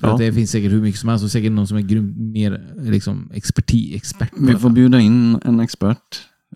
För 0.00 0.06
Ja. 0.08 0.12
att 0.12 0.18
det 0.18 0.32
finns 0.32 0.50
säkert 0.50 0.72
hur 0.72 0.82
mycket 0.82 1.00
som 1.00 1.08
helst 1.08 1.24
och 1.24 1.30
säkert 1.30 1.52
någon 1.52 1.66
som 1.66 1.76
är 1.76 1.82
grym, 1.82 2.32
mer 2.32 2.74
liksom 2.76 3.30
experti, 3.34 3.96
expert 3.96 4.30
Vi 4.38 4.56
får 4.56 4.70
bjuda 4.70 5.00
in 5.00 5.40
en 5.44 5.60
expert. 5.60 5.98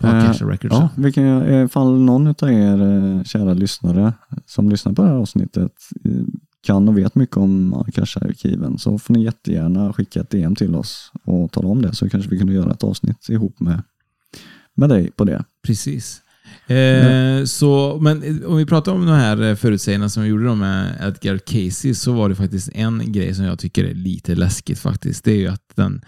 På 0.00 0.06
Eh, 0.06 0.24
Akasha 0.24 0.46
Records. 0.46 0.74
Ja, 0.74 0.88
vi 0.96 1.12
kan, 1.12 1.54
ifall 1.64 2.00
någon 2.00 2.26
av 2.26 2.50
er 2.50 2.82
eh, 2.82 3.22
kära 3.24 3.54
lyssnare 3.54 4.12
som 4.46 4.70
lyssnar 4.70 4.92
på 4.92 5.02
det 5.02 5.08
här 5.08 5.16
avsnittet 5.16 5.72
eh, 6.04 6.12
kan 6.62 6.88
och 6.88 6.98
vet 6.98 7.14
mycket 7.14 7.36
om 7.36 7.74
Akasha-arkiven 7.74 8.78
så 8.78 8.98
får 8.98 9.14
ni 9.14 9.24
jättegärna 9.24 9.92
skicka 9.92 10.20
ett 10.20 10.30
DM 10.30 10.54
till 10.54 10.74
oss 10.74 11.12
och 11.24 11.52
tala 11.52 11.68
om 11.68 11.82
det 11.82 11.94
så 11.94 12.08
kanske 12.08 12.30
vi 12.30 12.38
kunde 12.38 12.52
göra 12.52 12.70
ett 12.70 12.84
avsnitt 12.84 13.28
ihop 13.28 13.60
med, 13.60 13.82
med 14.74 14.88
dig 14.88 15.10
på 15.10 15.24
det. 15.24 15.44
Precis. 15.62 16.22
Eh, 16.66 17.44
så, 17.44 17.98
men 18.00 18.22
eh, 18.22 18.50
om 18.50 18.56
vi 18.56 18.66
pratar 18.66 18.92
om 18.92 19.06
de 19.06 19.12
här 19.12 19.42
eh, 19.42 19.54
förutsägelserna 19.54 20.08
som 20.08 20.22
vi 20.22 20.28
gjorde 20.28 20.44
då 20.44 20.54
med 20.54 20.98
Edgar 21.00 21.38
Casey 21.38 21.94
så 21.94 22.12
var 22.12 22.28
det 22.28 22.34
faktiskt 22.34 22.68
en 22.72 23.12
grej 23.12 23.34
som 23.34 23.44
jag 23.44 23.58
tycker 23.58 23.84
är 23.84 23.94
lite 23.94 24.34
läskigt 24.34 24.78
faktiskt. 24.78 25.24
Det 25.24 25.32
är 25.32 25.36
ju 25.36 25.48
att 25.48 25.72
den, 25.74 26.04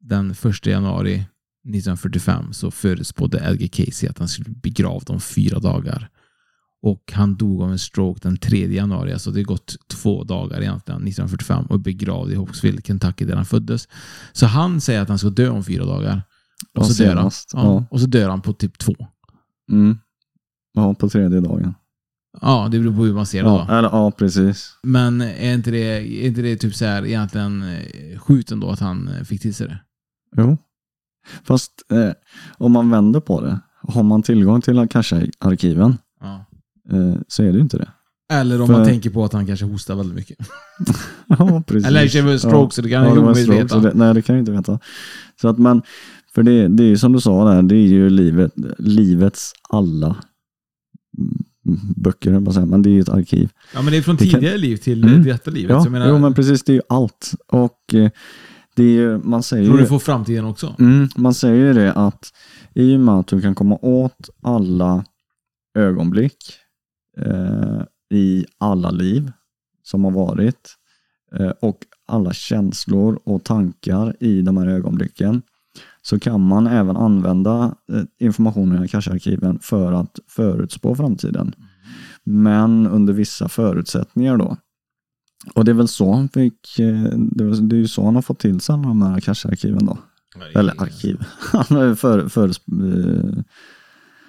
den 0.00 0.30
1 0.30 0.66
januari 0.66 1.14
1945 1.14 2.52
så 2.52 2.70
förutspådde 2.70 3.38
Edgar 3.38 3.68
Casey 3.68 4.08
att 4.08 4.18
han 4.18 4.28
skulle 4.28 4.44
bli 4.44 4.54
begravd 4.62 5.10
om 5.10 5.20
fyra 5.20 5.58
dagar. 5.58 6.08
Och 6.84 7.12
han 7.12 7.36
dog 7.36 7.62
av 7.62 7.70
en 7.72 7.78
stroke 7.78 8.20
den 8.22 8.36
3 8.36 8.66
januari, 8.74 9.12
alltså 9.12 9.30
det 9.30 9.40
har 9.40 9.44
gått 9.44 9.76
två 9.88 10.24
dagar 10.24 10.60
egentligen, 10.60 11.00
1945, 11.00 11.66
och 11.66 11.80
begravd 11.80 12.32
i 12.32 12.36
Hawksville, 12.36 12.80
Kentucky, 12.82 13.24
där 13.24 13.36
han 13.36 13.44
föddes. 13.44 13.88
Så 14.32 14.46
han 14.46 14.80
säger 14.80 15.00
att 15.00 15.08
han 15.08 15.18
ska 15.18 15.30
dö 15.30 15.48
om 15.48 15.64
fyra 15.64 15.84
dagar. 15.84 16.22
Och, 16.74 16.82
Ja, 16.82 16.84
så, 16.84 17.02
dör 17.02 17.16
han. 17.16 17.30
Ja, 17.52 17.84
och 17.90 18.00
så 18.00 18.06
dör 18.06 18.28
han 18.28 18.40
på 18.40 18.52
typ 18.52 18.78
två. 18.78 18.94
Mm. 19.70 19.98
Ja, 20.74 20.94
på 20.94 21.08
tredje 21.08 21.40
dagen. 21.40 21.74
Ja, 22.40 22.68
det 22.70 22.78
beror 22.78 22.96
på 22.96 23.04
hur 23.04 23.14
man 23.14 23.26
ser 23.26 23.42
det 23.42 23.48
Ja, 23.48 23.66
då. 23.68 23.74
eller, 23.74 23.88
ja 23.88 24.10
precis. 24.10 24.78
Men 24.82 25.20
är 25.20 25.54
inte 25.54 25.70
det, 25.70 25.78
är 26.24 26.26
inte 26.26 26.42
det 26.42 26.56
typ 26.56 26.74
så 26.74 26.84
här 26.84 27.06
egentligen 27.06 27.62
eh, 27.62 28.18
skjuten 28.18 28.60
då 28.60 28.70
att 28.70 28.80
han 28.80 29.08
eh, 29.08 29.24
fick 29.24 29.42
till 29.42 29.54
sig 29.54 29.66
det? 29.68 29.78
Jo. 30.36 30.58
Fast 31.44 31.72
eh, 31.92 32.10
om 32.58 32.72
man 32.72 32.90
vänder 32.90 33.20
på 33.20 33.40
det, 33.40 33.60
har 33.88 34.02
man 34.02 34.22
tillgång 34.22 34.60
till 34.60 34.78
Akasha-arkiven 34.78 35.90
Ja. 35.90 35.96
Eh, 36.92 37.14
så 37.28 37.42
är 37.42 37.46
det 37.46 37.52
ju 37.56 37.60
inte 37.60 37.78
det. 37.78 37.88
Eller 38.32 38.60
om 38.60 38.66
För- 38.66 38.74
man 38.74 38.84
tänker 38.84 39.10
på 39.10 39.24
att 39.24 39.32
han 39.32 39.46
kanske 39.46 39.66
hostar 39.66 39.94
väldigt 39.94 40.14
mycket. 40.16 40.38
Ja, 41.26 41.62
precis. 41.66 41.86
Eller 41.86 42.22
var 42.22 42.32
en 42.32 42.38
stroke, 42.38 42.74
så 42.74 42.82
det 42.82 42.90
kan 42.90 43.02
ja, 43.04 43.14
ju 43.14 43.20
omöjligt 43.20 43.48
veta. 43.48 43.78
det, 43.78 43.92
Nej, 43.94 44.14
det 44.14 44.22
kan 44.22 44.34
jag 44.36 44.40
inte 44.42 44.52
veta. 44.52 44.78
Så 45.40 45.48
att 45.48 45.58
man, 45.58 45.82
för 46.34 46.42
det, 46.42 46.68
det 46.68 46.82
är 46.82 46.86
ju 46.88 46.96
som 46.98 47.12
du 47.12 47.20
sa 47.20 47.44
där, 47.54 47.62
det 47.62 47.74
är 47.76 47.86
ju 47.86 48.10
livet, 48.10 48.52
livets 48.78 49.52
alla 49.70 50.16
böcker, 51.96 52.32
jag 52.32 52.54
säga, 52.54 52.66
men 52.66 52.82
det 52.82 52.90
är 52.90 52.92
ju 52.92 53.00
ett 53.00 53.08
arkiv. 53.08 53.50
Ja, 53.74 53.82
men 53.82 53.92
det 53.92 53.98
är 53.98 54.02
från 54.02 54.16
Det 54.16 54.26
kan- 54.26 54.40
tidigare 54.40 54.58
liv 54.58 54.76
till 54.76 55.04
Mm. 55.04 55.22
detta 55.24 55.50
livet. 55.50 55.70
Ja, 55.84 55.90
menar, 55.90 56.08
jo, 56.08 56.18
men 56.18 56.34
precis, 56.34 56.62
det 56.62 56.72
är 56.72 56.74
ju 56.74 56.82
allt. 56.88 57.32
Och 57.48 57.94
eh, 57.94 58.10
det 58.76 58.82
är 58.84 58.88
ju, 58.88 59.18
man 59.18 59.42
säger 59.42 59.64
tror 59.66 59.76
ju... 59.76 59.82
du 59.82 59.88
får 59.88 59.98
framtiden 59.98 60.44
också? 60.44 60.74
Mm, 60.78 61.08
man 61.16 61.34
säger 61.34 61.66
ju 61.66 61.72
det 61.72 61.92
att 61.92 62.32
i 62.74 62.96
och 62.96 63.00
med 63.00 63.14
att 63.14 63.26
du 63.26 63.40
kan 63.40 63.54
komma 63.54 63.78
åt 63.82 64.30
alla 64.42 65.04
ögonblick 65.78 66.36
i 68.10 68.44
alla 68.58 68.90
liv 68.90 69.32
som 69.82 70.04
har 70.04 70.10
varit 70.10 70.74
eh, 71.36 71.52
och 71.60 71.78
alla 72.06 72.32
känslor 72.32 73.20
och 73.24 73.44
tankar 73.44 74.16
i 74.20 74.42
de 74.42 74.56
här 74.56 74.66
ögonblicken 74.66 75.42
så 76.02 76.18
kan 76.18 76.40
man 76.40 76.66
även 76.66 76.96
använda 76.96 77.74
eh, 77.92 78.02
informationen 78.18 78.82
i 78.82 78.84
Akasha-arkiven 78.84 79.58
för 79.62 79.92
att 79.92 80.18
förutspå 80.26 80.94
framtiden. 80.94 81.54
Men 82.24 82.86
under 82.86 83.12
vissa 83.12 83.48
förutsättningar 83.48 84.36
då. 84.36 84.56
Och 85.54 85.64
det 85.64 85.72
är 85.72 85.74
väl 85.74 85.88
så 85.88 86.12
han 86.12 86.28
fick, 86.28 86.78
eh, 86.78 87.02
det 87.12 87.44
är 87.44 87.74
ju 87.74 87.88
så 87.88 88.04
han 88.04 88.14
har 88.14 88.22
fått 88.22 88.38
till 88.38 88.60
sig 88.60 88.72
de 88.72 89.02
här 89.02 89.16
Akasha-arkiven 89.16 89.86
då. 89.86 89.98
Eller 90.54 90.82
arkiv. 90.82 91.24
Han 91.52 91.76
har 91.76 91.94
för, 92.28 92.48
eh, 92.48 93.42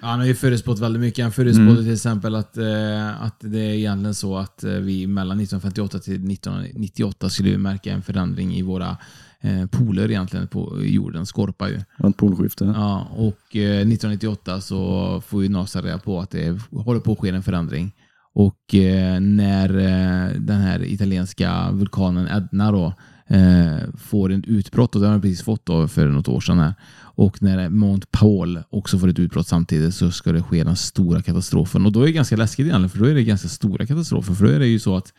han 0.06 0.18
har 0.18 0.26
ju 0.26 0.34
förutspått 0.34 0.78
väldigt 0.78 1.00
mycket. 1.00 1.22
Han 1.24 1.32
förutspådde 1.32 1.70
Mm. 1.70 1.84
till 1.84 1.92
exempel 1.92 2.34
att, 2.34 2.56
eh, 2.56 3.22
att 3.22 3.36
det 3.40 3.58
är 3.58 3.74
egentligen 3.74 4.14
så 4.14 4.36
att 4.36 4.64
eh, 4.64 4.70
vi 4.72 5.06
mellan 5.06 5.36
1958 5.40 5.98
till 5.98 6.26
1998 6.32 7.30
skulle 7.30 7.50
vi 7.50 7.58
märka 7.58 7.92
en 7.92 8.02
förändring 8.02 8.54
i 8.54 8.62
våra 8.62 8.96
eh, 9.40 9.66
poler 9.66 10.10
egentligen 10.10 10.48
på 10.48 10.82
jorden, 10.84 11.26
skorpa 11.26 11.68
ju. 11.68 11.76
ett 12.08 12.16
poolskifte. 12.16 12.64
Ja, 12.76 13.08
och 13.16 13.56
eh, 13.56 13.80
1998 13.80 14.60
så 14.60 15.20
får 15.26 15.42
ju 15.42 15.48
NASA 15.48 15.80
reda 15.82 15.98
på 15.98 16.20
att 16.20 16.30
det 16.30 16.58
håller 16.72 17.00
på 17.00 17.12
att 17.12 17.18
ske 17.18 17.28
en 17.28 17.42
förändring. 17.42 17.92
Och 18.34 18.74
eh, 18.74 19.20
när 19.20 19.68
eh, 19.78 20.30
den 20.40 20.60
här 20.60 20.84
italienska 20.84 21.70
vulkanen 21.72 22.26
Etna 22.26 22.72
då 22.72 22.94
eh, 23.28 23.88
får 23.98 24.32
en 24.32 24.44
utbrott, 24.44 24.94
och 24.94 25.00
det 25.00 25.06
har 25.06 25.12
den 25.12 25.20
precis 25.22 25.42
fått 25.42 25.66
då 25.66 25.88
för 25.88 26.06
något 26.08 26.28
år 26.28 26.40
sedan 26.40 26.58
här. 26.58 26.74
Och 26.98 27.42
när 27.42 27.68
Mont 27.68 28.10
Paul 28.10 28.58
också 28.70 28.98
får 28.98 29.08
ett 29.08 29.18
utbrott 29.18 29.46
samtidigt 29.48 29.94
så 29.94 30.10
ska 30.10 30.32
det 30.32 30.42
ske 30.42 30.64
den 30.64 30.76
stora 30.76 31.22
katastrofen. 31.22 31.86
Och 31.86 31.92
då 31.92 32.00
är 32.02 32.06
det 32.06 32.12
ganska 32.12 32.36
läskigt 32.36 32.66
egentligen, 32.66 32.90
för 32.90 32.98
då 32.98 33.04
är 33.04 33.14
det 33.14 33.22
ganska 33.24 33.48
stora 33.48 33.86
katastrofer. 33.86 34.34
För 34.34 34.44
då 34.46 34.50
är 34.52 34.58
det 34.58 34.66
ju 34.66 34.78
så 34.78 34.96
att 34.96 35.12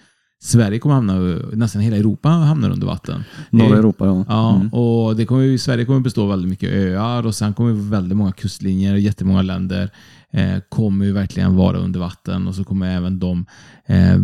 Sverige 0.43 0.79
kommer 0.79 0.95
hamna, 0.95 1.13
nästan 1.53 1.81
hela 1.81 1.97
Europa 1.97 2.29
hamnar 2.29 2.69
under 2.69 2.87
vatten. 2.87 3.23
Norra 3.49 3.69
Det- 3.71 3.77
Europa 3.77 4.05
ja. 4.05 4.25
Ja, 4.27 4.55
Mm. 4.55 4.67
och 4.73 5.15
det 5.15 5.25
kommer 5.25 5.57
Sverige 5.57 5.85
kommer 5.85 5.99
bestå 5.99 6.23
av 6.23 6.29
väldigt 6.29 6.49
mycket 6.49 6.69
öar 6.73 7.25
och 7.25 7.35
sen 7.35 7.53
kommer 7.53 7.71
väldigt 7.73 8.17
många 8.17 8.31
kustlinjer, 8.31 8.95
jättemånga 8.95 9.41
länder 9.41 9.89
eh, 10.33 10.59
kommer 10.69 11.05
ju 11.05 11.11
verkligen 11.11 11.55
vara 11.55 11.77
under 11.77 11.99
vatten 11.99 12.47
och 12.47 12.55
så 12.55 12.63
kommer 12.63 12.95
även 12.95 13.19
de 13.19 13.45
eh, 13.85 14.19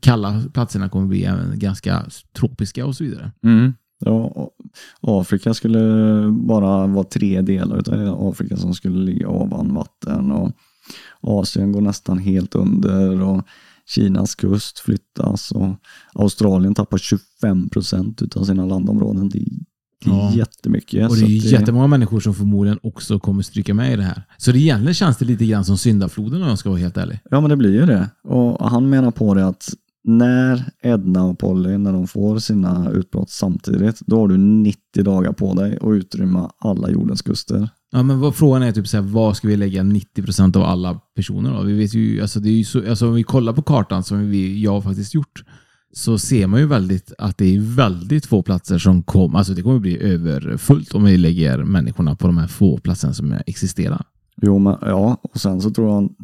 kalla 0.00 0.42
platserna 0.52 0.88
kommer 0.88 1.06
bli 1.06 1.24
även 1.24 1.58
ganska 1.58 2.06
tropiska 2.38 2.86
och 2.86 2.96
så 2.96 3.04
vidare. 3.04 3.32
Mm. 3.44 3.72
Ja, 3.98 4.50
Afrika 5.00 5.54
skulle 5.54 5.80
bara 6.30 6.86
vara 6.86 7.04
tre 7.04 7.40
delar 7.40 8.10
av 8.10 8.28
Afrika 8.28 8.56
som 8.56 8.74
skulle 8.74 8.98
ligga 8.98 9.28
ovan 9.28 9.74
vatten 9.74 10.32
och 10.32 10.52
Asien 11.20 11.72
går 11.72 11.80
nästan 11.80 12.18
helt 12.18 12.54
under 12.54 13.22
och 13.22 13.42
Kinas 13.86 14.34
kust 14.34 14.78
flyttas 14.78 15.50
och 15.50 15.76
Australien 16.12 16.74
tappar 16.74 16.98
25 16.98 17.68
procent 17.70 18.36
av 18.36 18.44
sina 18.44 18.66
landområden. 18.66 19.28
Det 19.28 19.38
är 19.38 19.48
Ja. 20.04 20.32
jättemycket. 20.34 21.10
Och 21.10 21.16
det 21.16 21.24
är 21.24 21.28
ju 21.28 21.38
att 21.38 21.44
jättemånga 21.44 21.86
människor 21.86 22.20
som 22.20 22.34
förmodligen 22.34 22.78
också 22.82 23.18
kommer 23.18 23.42
stryka 23.42 23.74
med 23.74 23.92
i 23.92 23.96
det 23.96 24.02
här. 24.02 24.22
Så 24.36 24.52
det 24.52 24.58
egentligen 24.58 24.94
känns 24.94 25.16
det 25.16 25.24
lite 25.24 25.46
grann 25.46 25.64
som 25.64 25.78
syndafloden 25.78 26.42
om 26.42 26.48
jag 26.48 26.58
ska 26.58 26.68
vara 26.68 26.80
helt 26.80 26.96
ärlig. 26.96 27.20
Ja, 27.30 27.40
men 27.40 27.50
det 27.50 27.56
blir 27.56 27.72
ju 27.72 27.86
det. 27.86 28.08
Och 28.24 28.70
han 28.70 28.90
menar 28.90 29.10
på 29.10 29.34
det 29.34 29.46
att 29.46 29.68
när 30.04 30.64
Edna 30.82 31.24
och 31.24 31.38
Polly, 31.38 31.78
när 31.78 31.92
de 31.92 32.06
får 32.06 32.38
sina 32.38 32.90
utbrott 32.90 33.30
samtidigt, 33.30 34.00
då 34.06 34.20
har 34.20 34.28
du 34.28 34.36
90 34.36 35.02
dagar 35.02 35.32
på 35.32 35.54
dig 35.54 35.78
att 35.80 35.88
utrymma 35.88 36.50
alla 36.58 36.90
jordens 36.90 37.22
kuster. 37.22 37.68
Ja, 37.92 38.02
men 38.02 38.20
vad, 38.20 38.34
frågan 38.34 38.62
är 38.62 38.72
typ 38.72 38.88
så 38.88 38.96
här, 38.96 39.04
vad 39.04 39.36
ska 39.36 39.48
vi 39.48 39.56
lägga 39.56 39.82
90% 39.82 40.56
av 40.56 40.62
alla 40.62 41.00
personer 41.16 41.52
då? 41.52 41.62
Vi 41.62 41.72
vet 41.72 41.94
ju, 41.94 42.20
alltså 42.20 42.40
det 42.40 42.48
är 42.48 42.52
ju 42.52 42.64
så, 42.64 42.88
alltså 42.88 43.08
om 43.08 43.14
vi 43.14 43.22
kollar 43.22 43.52
på 43.52 43.62
kartan 43.62 44.02
som 44.02 44.30
vi, 44.30 44.62
jag 44.62 44.72
har 44.72 44.80
faktiskt 44.80 45.14
gjort, 45.14 45.44
så 45.96 46.18
ser 46.18 46.46
man 46.46 46.60
ju 46.60 46.66
väldigt 46.66 47.12
att 47.18 47.38
det 47.38 47.56
är 47.56 47.76
väldigt 47.76 48.26
få 48.26 48.42
platser 48.42 48.78
som 48.78 49.02
kommer, 49.02 49.38
alltså 49.38 49.54
det 49.54 49.62
kommer 49.62 49.78
bli 49.78 50.02
överfullt 50.02 50.94
om 50.94 51.04
vi 51.04 51.16
lägger 51.16 51.64
människorna 51.64 52.16
på 52.16 52.26
de 52.26 52.38
här 52.38 52.46
få 52.46 52.78
platserna 52.78 53.12
som 53.12 53.34
existerar. 53.46 54.06
Jo, 54.42 54.58
men, 54.58 54.76
ja, 54.80 55.20
och 55.22 55.40
sen 55.40 55.60
så 55.60 55.70
tror 55.70 55.88
jag, 55.88 56.14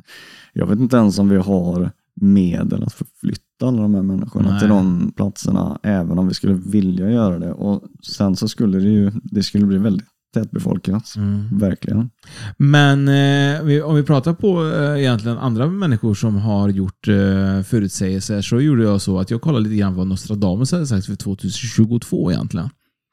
jag 0.52 0.66
vet 0.66 0.78
inte 0.78 0.96
ens 0.96 1.18
om 1.18 1.28
vi 1.28 1.36
har 1.36 1.90
medel 2.20 2.82
att 2.82 2.92
förflytta 2.92 3.66
alla 3.66 3.82
de 3.82 3.94
här 3.94 4.02
människorna 4.02 4.50
Nej. 4.50 4.60
till 4.60 4.68
de 4.68 5.12
platserna, 5.16 5.78
även 5.82 6.18
om 6.18 6.28
vi 6.28 6.34
skulle 6.34 6.54
vilja 6.54 7.10
göra 7.10 7.38
det. 7.38 7.52
Och 7.52 7.82
sen 8.02 8.36
så 8.36 8.48
skulle 8.48 8.78
det 8.78 8.88
ju, 8.88 9.10
det 9.24 9.42
skulle 9.42 9.66
bli 9.66 9.78
väldigt 9.78 10.09
tätbefolkat. 10.34 11.14
Verkligen. 11.52 12.10
Men 12.56 13.08
eh, 13.08 13.84
om 13.84 13.96
vi 13.96 14.02
pratar 14.02 14.32
på 14.32 14.66
eh, 14.66 15.00
egentligen 15.00 15.38
andra 15.38 15.66
människor 15.66 16.14
som 16.14 16.36
har 16.36 16.68
gjort 16.68 17.08
eh, 17.08 17.62
förutsägelser 17.62 18.42
så 18.42 18.60
gjorde 18.60 18.82
jag 18.82 19.00
så 19.00 19.18
att 19.18 19.30
jag 19.30 19.40
kollade 19.40 19.64
lite 19.64 19.76
grann 19.76 19.94
vad 19.94 20.06
Nostradamus 20.06 20.72
hade 20.72 20.86
sagt 20.86 21.06
för 21.06 21.16
2022 21.16 22.32
egentligen. 22.32 22.70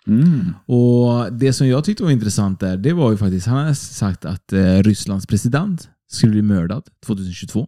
Mm. 0.08 0.54
Och 0.66 1.34
Det 1.34 1.54
som 1.54 1.68
jag 1.68 1.84
tyckte 1.84 2.04
var 2.04 2.12
intressant 2.12 2.60
där, 2.60 2.78
det 2.78 2.94
var 2.94 3.12
ju 3.12 3.18
faktiskt, 3.18 3.48
han 3.48 3.58
hade 3.58 3.76
sagt 3.76 4.26
att 4.26 4.54
eh, 4.54 4.84
Rysslands 4.84 5.26
president 5.26 5.90
skulle 6.08 6.32
bli 6.32 6.42
mördad 6.42 6.84
2022. 7.06 7.68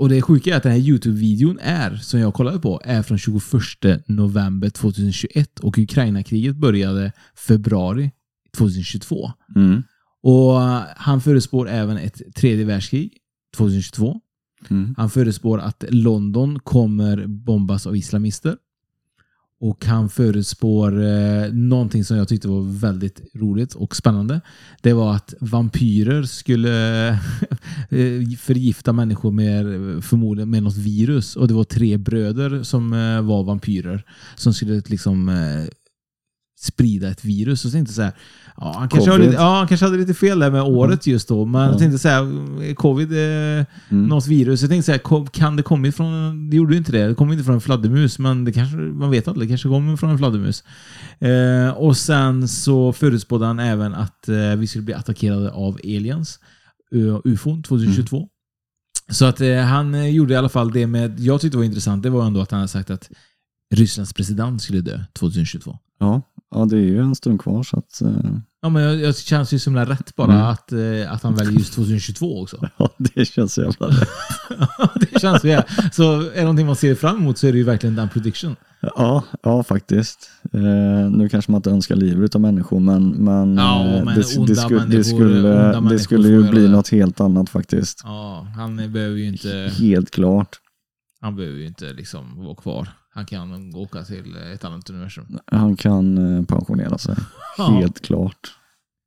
Och 0.00 0.08
det 0.08 0.22
sjuka 0.22 0.52
är 0.52 0.56
att 0.56 0.62
den 0.62 0.72
här 0.72 0.78
YouTube-videon 0.78 1.58
är, 1.62 1.96
som 1.96 2.20
jag 2.20 2.34
kollade 2.34 2.58
på, 2.58 2.80
är 2.84 3.02
från 3.02 3.18
21 3.18 4.08
november 4.08 4.70
2021 4.70 5.60
och 5.60 5.78
Ukraina-kriget 5.78 6.56
började 6.56 7.12
februari 7.34 8.10
2022. 8.56 9.30
Mm. 9.56 9.82
Och 10.22 10.60
han 10.96 11.20
förespår 11.20 11.68
även 11.68 11.96
ett 11.96 12.34
tredje 12.34 12.64
världskrig 12.64 13.16
2022. 13.56 14.20
Mm. 14.68 14.94
Han 14.96 15.10
förespår 15.10 15.58
att 15.58 15.84
London 15.88 16.58
kommer 16.58 17.26
bombas 17.26 17.86
av 17.86 17.96
islamister. 17.96 18.56
Och 19.62 19.84
han 19.84 20.08
förutspår 20.08 21.02
eh, 21.02 21.52
någonting 21.52 22.04
som 22.04 22.16
jag 22.16 22.28
tyckte 22.28 22.48
var 22.48 22.80
väldigt 22.80 23.20
roligt 23.34 23.74
och 23.74 23.96
spännande. 23.96 24.40
Det 24.82 24.92
var 24.92 25.14
att 25.14 25.34
vampyrer 25.40 26.22
skulle 26.22 27.08
eh, 27.88 28.36
förgifta 28.38 28.92
människor 28.92 29.30
med 29.30 29.64
förmodligen 30.04 30.50
med 30.50 30.62
något 30.62 30.76
virus. 30.76 31.36
Och 31.36 31.48
det 31.48 31.54
var 31.54 31.64
tre 31.64 31.96
bröder 31.96 32.62
som 32.62 32.92
eh, 32.92 33.22
var 33.22 33.44
vampyrer 33.44 34.04
som 34.36 34.54
skulle 34.54 34.82
liksom 34.86 35.28
eh, 35.28 35.64
sprida 36.60 37.08
ett 37.08 37.24
virus. 37.24 37.64
Och 37.64 37.70
så 37.70 37.76
tänkte 37.76 37.90
jag 37.90 37.94
så 37.96 38.02
här, 38.02 38.12
ja, 38.56 38.74
han, 38.78 38.88
kanske 38.88 39.18
lite, 39.18 39.32
ja, 39.34 39.58
han 39.58 39.68
kanske 39.68 39.86
hade 39.86 39.98
lite 39.98 40.14
fel 40.14 40.38
där 40.38 40.50
med 40.50 40.62
året 40.62 41.06
just 41.06 41.28
då. 41.28 41.44
Men 41.44 41.60
jag 41.62 41.74
Ja. 41.74 41.78
tänkte 41.78 41.98
så 41.98 42.08
här, 42.08 42.74
covid, 42.74 43.12
eh, 43.12 43.66
Mm. 43.88 44.06
något 44.08 44.26
virus. 44.26 44.60
Jag 44.60 44.70
tänkte 44.70 44.86
så 44.86 44.92
här, 44.92 44.98
kom- 44.98 45.26
kan 45.26 45.56
det 45.56 45.62
kommit 45.62 45.96
från, 45.96 46.50
det 46.50 46.56
gjorde 46.56 46.72
ju 46.72 46.78
inte 46.78 46.92
det, 46.92 47.06
det 47.08 47.14
kom 47.14 47.32
inte 47.32 47.44
från 47.44 47.54
en 47.54 47.60
fladdermus, 47.60 48.18
men 48.18 48.44
det 48.44 48.52
kanske, 48.52 48.76
man 48.76 49.10
vet 49.10 49.28
aldrig, 49.28 49.48
det 49.48 49.50
kanske 49.52 49.68
kommer 49.68 49.96
från 49.96 50.10
en 50.10 50.18
fladdermus. 50.18 50.64
Eh, 51.18 51.70
och 51.76 51.96
sen 51.96 52.48
så 52.48 52.92
förutspådde 52.92 53.46
han 53.46 53.58
även 53.58 53.94
att 53.94 54.28
eh, 54.28 54.56
vi 54.56 54.66
skulle 54.66 54.84
bli 54.84 54.94
attackerade 54.94 55.50
av 55.50 55.78
aliens, 55.84 56.38
ufon 57.24 57.62
2022. 57.62 58.28
Så 59.10 59.24
att 59.24 59.40
eh, 59.40 59.56
han 59.58 59.94
eh, 59.94 60.08
gjorde 60.08 60.34
i 60.34 60.36
alla 60.36 60.48
fall 60.48 60.72
det 60.72 60.86
med, 60.86 61.20
jag 61.20 61.40
tyckte 61.40 61.54
det 61.54 61.58
var 61.58 61.64
intressant, 61.64 62.02
det 62.02 62.10
var 62.10 62.26
ändå 62.26 62.40
att 62.40 62.50
han 62.50 62.60
hade 62.60 62.68
sagt 62.68 62.90
att 62.90 63.10
Rysslands 63.74 64.12
president 64.12 64.62
skulle 64.62 64.80
dö 64.80 65.00
2022. 65.18 65.78
Ja, 66.00 66.22
ja, 66.50 66.64
det 66.64 66.76
är 66.76 66.80
ju 66.80 67.00
en 67.00 67.14
stund 67.14 67.40
kvar 67.40 67.62
så 67.62 67.78
att 67.78 68.02
eh, 68.02 68.30
Ja, 68.62 68.68
men 68.68 68.82
jag, 68.82 68.96
jag 69.00 69.16
känns 69.16 69.52
ju 69.52 69.58
som 69.58 69.72
det 69.74 69.84
rätt 69.84 70.16
bara 70.16 70.32
Mm. 70.32 70.46
att, 70.46 70.72
eh, 70.72 71.12
att 71.12 71.22
han 71.22 71.34
väljer 71.34 71.58
just 71.58 71.74
2022 71.74 72.42
också. 72.42 72.68
ja, 72.76 72.88
det 72.98 73.24
känns 73.24 73.58
jävla 73.58 73.86
rätt. 73.88 74.08
det 75.12 75.20
känns 75.20 75.44
ju. 75.44 75.62
Så 75.92 76.20
är 76.20 76.34
det 76.34 76.40
någonting 76.40 76.66
man 76.66 76.76
ser 76.76 76.94
fram 76.94 77.16
emot 77.16 77.38
så 77.38 77.46
är 77.46 77.52
det 77.52 77.58
ju 77.58 77.64
verkligen 77.64 77.96
den 77.96 78.08
prediction. 78.08 78.56
Ja, 78.80 79.24
ja 79.42 79.62
faktiskt. 79.62 80.30
Eh, 80.52 81.10
nu 81.10 81.28
kanske 81.28 81.52
man 81.52 81.58
inte 81.58 81.70
önskar 81.70 81.96
livet 81.96 82.34
av 82.34 82.40
människor 82.40 82.80
men, 82.80 83.08
men, 83.08 83.56
Ja, 83.56 83.86
eh, 83.86 84.04
men 84.04 84.14
det, 84.14 84.24
skulle, 84.24 84.54
det, 84.84 85.04
skulle, 85.98 86.28
det 86.28 86.34
ju 86.34 86.50
bli 86.50 86.68
något 86.68 86.88
helt 86.88 87.20
annat 87.20 87.50
faktiskt. 87.50 88.00
Ja, 88.04 88.46
han 88.56 88.76
behöver 88.76 89.16
ju 89.16 89.26
inte, 89.26 89.72
Helt 89.78 90.10
klart. 90.10 90.56
han 91.20 91.36
behöver 91.36 91.58
ju 91.58 91.66
inte 91.66 91.92
liksom 91.92 92.44
vara 92.44 92.54
kvar. 92.54 92.88
Han 93.20 93.26
kan 93.26 93.74
åka 93.74 94.02
till 94.04 94.36
ett 94.54 94.64
annat 94.64 94.90
universum. 94.90 95.38
Han 95.46 95.76
kan 95.76 96.36
eh, 96.38 96.44
pensionera 96.44 96.98
sig. 96.98 97.14
Ja. 97.58 97.64
Helt 97.64 98.00
klart. 98.00 98.52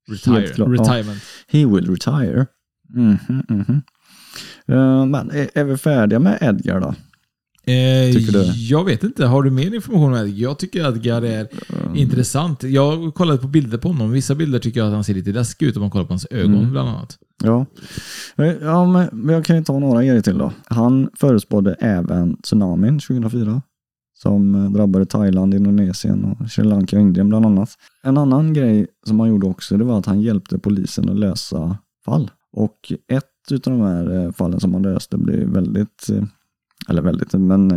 Retire. 0.10 0.34
Helt 0.34 0.54
klart, 0.56 0.68
ja. 0.70 0.74
Retirement. 0.84 1.22
He 1.48 1.66
will 1.66 1.90
retire. 1.90 2.46
Mhm, 2.90 3.18
mhm. 3.50 3.82
Eh, 4.68 5.06
men 5.06 5.32
är, 5.32 5.50
är 5.54 5.64
vi 5.64 5.78
färdiga 5.78 6.20
med 6.20 6.38
Edgar 6.42 6.80
då? 6.80 6.94
Eh? 7.66 8.10
Jag 8.70 8.86
vet 8.86 9.04
inte. 9.04 9.26
Har 9.26 9.44
du 9.44 9.52
mer 9.52 9.76
information 9.76 10.14
om 10.14 10.20
Edgar? 10.20 10.38
Jag 10.42 10.60
tycker 10.60 10.84
att 10.86 10.96
Edgar 10.96 11.22
är 11.22 11.48
Mm. 11.84 11.96
intressant. 11.96 12.64
Jag 12.64 13.14
kollade 13.14 13.38
på 13.40 13.48
bilder 13.48 13.78
på 13.78 13.88
honom. 13.88 14.12
Vissa 14.12 14.36
bilder 14.36 14.60
tycker 14.60 14.80
jag 14.80 14.88
att 14.88 14.94
han 14.94 15.04
ser 15.04 15.14
lite 15.14 15.32
läskig 15.32 15.66
ut 15.66 15.76
om 15.76 15.82
man 15.82 15.92
kollar 15.92 16.06
på 16.06 16.14
hans 16.14 16.28
ögon 16.32 16.56
Mm. 16.58 16.72
bland 16.72 16.90
annat. 16.90 17.18
Ja, 17.44 17.66
Eh, 18.36 18.46
ja 18.62 18.86
men 18.86 19.10
men 19.12 19.36
jag 19.36 19.46
kan 19.46 19.56
ju 19.58 19.64
ta 19.64 19.80
några 19.80 20.04
grejer 20.04 20.22
till 20.22 20.38
då. 20.38 20.52
Han 20.66 21.10
förutspådde 21.20 21.74
även 21.74 22.38
tsunamin 22.42 23.00
2004 23.00 23.62
som 24.14 24.56
eh, 24.56 24.72
drabbade 24.72 25.06
Thailand, 25.06 25.54
Indonesien 25.54 26.26
och 26.26 26.52
Sri 26.52 26.64
Lanka 26.64 26.96
och 26.96 27.02
Indien 27.02 27.30
bland 27.30 27.46
annat. 27.46 27.70
En 28.04 28.18
annan 28.18 28.54
grej 28.54 28.88
som 29.06 29.20
han 29.20 29.30
gjorde 29.30 29.48
också 29.48 29.78
det 29.78 29.84
var 29.84 30.00
att 30.00 30.06
han 30.06 30.22
hjälpte 30.22 30.60
polisen 30.60 31.10
att 31.10 31.20
lösa 31.20 31.78
fall. 32.06 32.32
Och 32.52 32.94
ett 33.08 33.52
utav 33.52 33.74
de 33.74 33.82
här 33.82 34.26
eh, 34.26 34.32
fallen 34.32 34.60
som 34.60 34.74
han 34.74 34.84
löste 34.84 35.18
blev 35.18 35.50
väldigt, 35.50 36.10
eh, 36.10 36.24
eller 36.90 37.02
väldigt, 37.02 37.34
men 37.34 37.70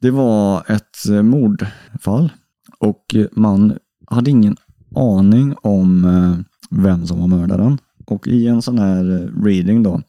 det 0.00 0.10
var 0.10 0.70
ett 0.70 1.22
mordfall. 1.22 2.32
Och 2.78 3.16
man 3.32 3.78
hade 4.06 4.30
ingen 4.30 4.56
aning 4.96 5.54
om 5.62 6.06
vem 6.70 7.06
som 7.06 7.20
var 7.20 7.26
mördaren. 7.26 7.78
Och 8.06 8.28
i 8.28 8.46
en 8.46 8.62
sån 8.62 8.78
här 8.78 9.32
reading 9.44 9.82
då, 9.82 10.00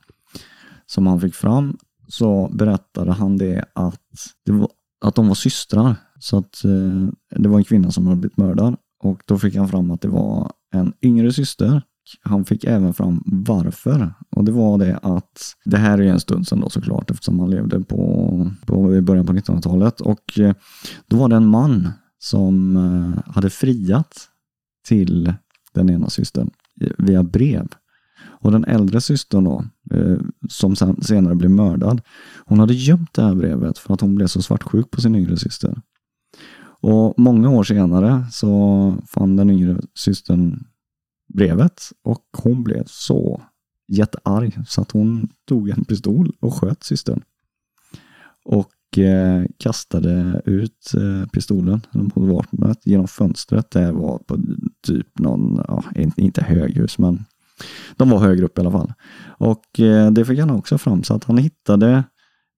som 0.85 1.07
han 1.07 1.21
fick 1.21 1.35
fram, 1.35 1.77
så 2.07 2.49
berättade 2.53 3.11
han 3.11 3.37
det 3.37 3.65
att, 3.73 4.01
det 4.45 4.51
var, 4.51 4.69
att 5.01 5.15
de 5.15 5.27
var 5.27 5.35
systrar. 5.35 5.95
Så 6.19 6.37
att 6.37 6.63
eh, 6.63 7.07
det 7.29 7.49
var 7.49 7.57
en 7.57 7.63
kvinna 7.63 7.91
som 7.91 8.07
hade 8.07 8.19
blivit 8.19 8.37
mördad. 8.37 8.75
Och 9.03 9.21
då 9.25 9.37
fick 9.37 9.55
han 9.55 9.69
fram 9.69 9.91
att 9.91 10.01
det 10.01 10.07
var 10.07 10.51
en 10.73 10.93
yngre 11.01 11.33
syster. 11.33 11.81
Han 12.21 12.45
fick 12.45 12.63
även 12.63 12.93
fram 12.93 13.23
varför. 13.25 14.13
Och 14.29 14.43
det 14.43 14.51
var 14.51 14.77
det 14.77 14.99
att, 15.01 15.55
det 15.65 15.77
här 15.77 15.97
är 15.97 16.01
ju 16.01 16.09
en 16.09 16.19
stund 16.19 16.47
sedan 16.47 16.59
då 16.59 16.69
såklart 16.69 17.11
eftersom 17.11 17.39
han 17.39 17.49
levde 17.49 17.79
på, 17.79 18.51
på 18.65 18.95
i 18.95 19.01
början 19.01 19.25
på 19.25 19.33
1900-talet. 19.33 20.01
Och 20.01 20.39
eh, 20.39 20.53
då 21.07 21.17
var 21.17 21.29
det 21.29 21.35
en 21.35 21.47
man 21.47 21.89
som 22.19 22.77
eh, 22.77 23.33
hade 23.33 23.49
friat 23.49 24.27
till 24.87 25.33
den 25.73 25.89
ena 25.89 26.09
systern 26.09 26.49
via 26.97 27.23
brev. 27.23 27.67
Och 28.41 28.51
den 28.51 28.65
äldre 28.65 29.01
systern 29.01 29.43
då, 29.43 29.65
eh, 29.93 30.17
som 30.49 30.75
sen, 30.75 31.01
senare 31.01 31.35
blev 31.35 31.51
mördad, 31.51 32.01
hon 32.45 32.59
hade 32.59 32.73
gömt 32.73 33.13
det 33.13 33.21
här 33.21 33.35
brevet 33.35 33.77
för 33.77 33.93
att 33.93 34.01
hon 34.01 34.15
blev 34.15 34.27
så 34.27 34.41
svartsjuk 34.41 34.91
på 34.91 35.01
sin 35.01 35.15
yngre 35.15 35.37
syster. 35.37 35.81
Och 36.81 37.19
många 37.19 37.49
år 37.49 37.63
senare 37.63 38.25
så 38.31 38.95
fann 39.07 39.35
den 39.35 39.49
yngre 39.49 39.81
systern 39.95 40.63
brevet 41.33 41.81
och 42.03 42.25
hon 42.43 42.63
blev 42.63 42.83
så 42.87 43.41
jättearg 43.87 44.57
så 44.67 44.81
att 44.81 44.91
hon 44.91 45.29
tog 45.47 45.69
en 45.69 45.85
pistol 45.85 46.35
och 46.39 46.53
sköt 46.53 46.83
systern. 46.83 47.21
Och 48.45 48.97
eh, 48.97 49.45
kastade 49.57 50.41
ut 50.45 50.93
eh, 50.95 51.29
pistolen, 51.29 51.81
vapnet, 52.15 52.79
genom 52.83 53.07
fönstret. 53.07 53.71
Det 53.71 53.91
var 53.91 54.17
på 54.17 54.37
typ 54.87 55.19
någon, 55.19 55.61
ja, 55.67 55.83
inte 56.17 56.43
höghus, 56.43 56.97
men 56.97 57.25
de 57.95 58.09
var 58.09 58.19
högre 58.19 58.45
upp 58.45 58.57
i 58.57 58.61
alla 58.61 58.71
fall. 58.71 58.93
Och 59.37 59.79
eh, 59.79 60.11
det 60.11 60.25
fick 60.25 60.39
han 60.39 60.51
också 60.51 60.77
fram, 60.77 61.03
så 61.03 61.13
att 61.13 61.23
han 61.23 61.37
hittade 61.37 62.03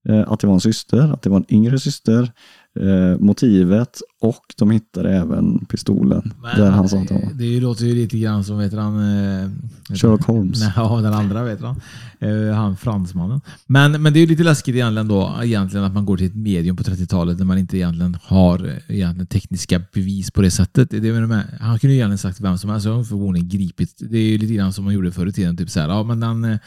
eh, 0.10 0.32
att 0.32 0.40
det 0.40 0.48
var 0.48 0.54
en 0.54 0.60
syster, 0.60 1.14
att 1.14 1.22
det 1.22 1.30
var 1.30 1.38
en 1.38 1.54
yngre 1.54 1.80
syster, 1.80 2.32
eh, 2.80 3.20
motivet 3.20 4.02
och 4.22 4.44
de 4.58 4.72
hittade 4.72 5.16
även 5.18 5.66
pistolen 5.66 6.34
där 6.56 6.72
han 6.72 6.90
sa 6.90 6.98
att 6.98 7.10
han 7.10 7.22
var. 7.22 7.34
Det 7.34 7.60
låter 7.60 7.86
ju 7.86 7.96
lite 7.96 8.18
grann 8.18 8.44
som, 8.44 8.58
vet 8.58 8.74
han... 8.74 8.96
Eh, 8.96 9.50
vet 9.90 10.00
Sherlock 10.00 10.26
Holmes. 10.26 10.60
Nej, 10.60 10.72
ja, 10.76 11.02
den 11.02 11.14
andra 11.14 11.44
vet 11.44 11.62
han. 11.62 11.82
Eh, 12.20 12.56
han 12.56 12.78
fransmannen. 12.78 13.42
Men, 13.68 14.02
men 14.02 14.14
det 14.14 14.20
är 14.20 14.22
ju 14.22 14.28
lite 14.28 14.44
läskigt 14.44 14.76
egentligen 14.76 15.08
då, 15.08 15.36
egentligen 15.44 15.86
att 15.86 15.94
man 15.94 16.06
går 16.06 16.18
till 16.18 16.28
ett 16.28 16.36
medium 16.36 16.76
på 16.76 16.84
30-talet 16.84 17.38
när 17.38 17.46
man 17.46 17.58
inte 17.58 17.78
egentligen 17.78 18.18
har 18.24 18.68
eh, 18.68 18.96
egentligen 18.96 19.28
tekniska 19.28 19.82
bevis 19.94 20.32
på 20.32 20.42
det 20.42 20.52
sättet. 20.52 20.90
Det 20.90 20.98
är 20.98 21.28
med, 21.28 21.44
han 21.60 21.80
kunde 21.80 21.94
ju 21.94 22.00
egentligen 22.00 22.18
sagt 22.18 22.42
vem 22.42 22.58
som 22.58 22.70
helst, 22.70 22.88
har 22.88 23.04
förmodligen 23.04 23.50
gripit. 23.50 23.96
Det 23.98 24.18
är 24.18 24.30
ju 24.32 24.38
lite 24.38 24.54
grann 24.54 24.74
som 24.74 24.86
man 24.86 24.94
gjorde 24.94 25.12
förr 25.12 25.28
i 25.28 25.32
tiden, 25.32 25.58
typ 25.58 25.70
så 25.70 25.80
här, 25.80 25.90
ja 25.90 26.04
men 26.04 26.20
den... 26.20 26.44
eh, 26.44 26.58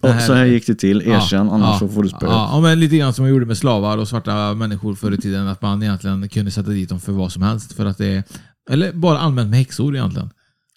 den 0.00 0.16
Och 0.16 0.22
så 0.22 0.32
här 0.32 0.44
gick 0.44 0.66
det 0.66 0.74
till, 0.74 1.02
erkänn, 1.02 1.50
annars 1.50 1.78
så 1.78 1.88
får 1.88 2.02
du 2.02 2.08
spö. 2.08 2.26
Ja, 2.26 2.50
ja, 2.52 2.60
men 2.60 2.80
lite 2.80 2.96
grann 2.96 3.12
som 3.12 3.22
man 3.22 3.30
gjorde 3.30 3.46
med 3.46 3.56
slavar 3.56 3.98
och 3.98 4.08
svarta 4.08 4.54
människor 4.54 4.94
förr 4.94 5.12
i 5.12 5.16
tiden. 5.16 5.51
Att 5.52 5.62
man 5.62 5.82
egentligen 5.82 6.28
kunde 6.28 6.50
sätta 6.50 6.70
dit 6.70 6.88
dem 6.88 7.00
för 7.00 7.12
vad 7.12 7.32
som 7.32 7.42
helst. 7.42 7.72
För 7.72 7.86
att 7.86 7.98
det, 7.98 8.24
eller 8.70 8.92
bara 8.92 9.18
allmänt 9.18 9.50
med 9.50 9.58
häxor 9.58 9.96
egentligen. 9.96 10.30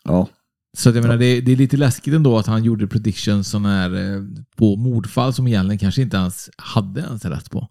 Ja. 0.03 0.27
Så 0.77 0.89
att 0.89 0.95
jag 0.95 1.01
menar, 1.01 1.17
det, 1.17 1.41
det 1.41 1.51
är 1.51 1.55
lite 1.55 1.77
läskigt 1.77 2.13
ändå 2.13 2.37
att 2.37 2.47
han 2.47 2.63
gjorde 2.63 2.87
predictions 2.87 3.47
som 3.49 3.65
är 3.65 4.15
eh, 4.15 4.23
på 4.55 4.75
mordfall 4.75 5.33
som 5.33 5.47
egentligen 5.47 5.79
kanske 5.79 6.01
inte 6.01 6.17
ens 6.17 6.49
hade 6.57 7.01
ens 7.01 7.25
rätt 7.25 7.51
på. 7.51 7.67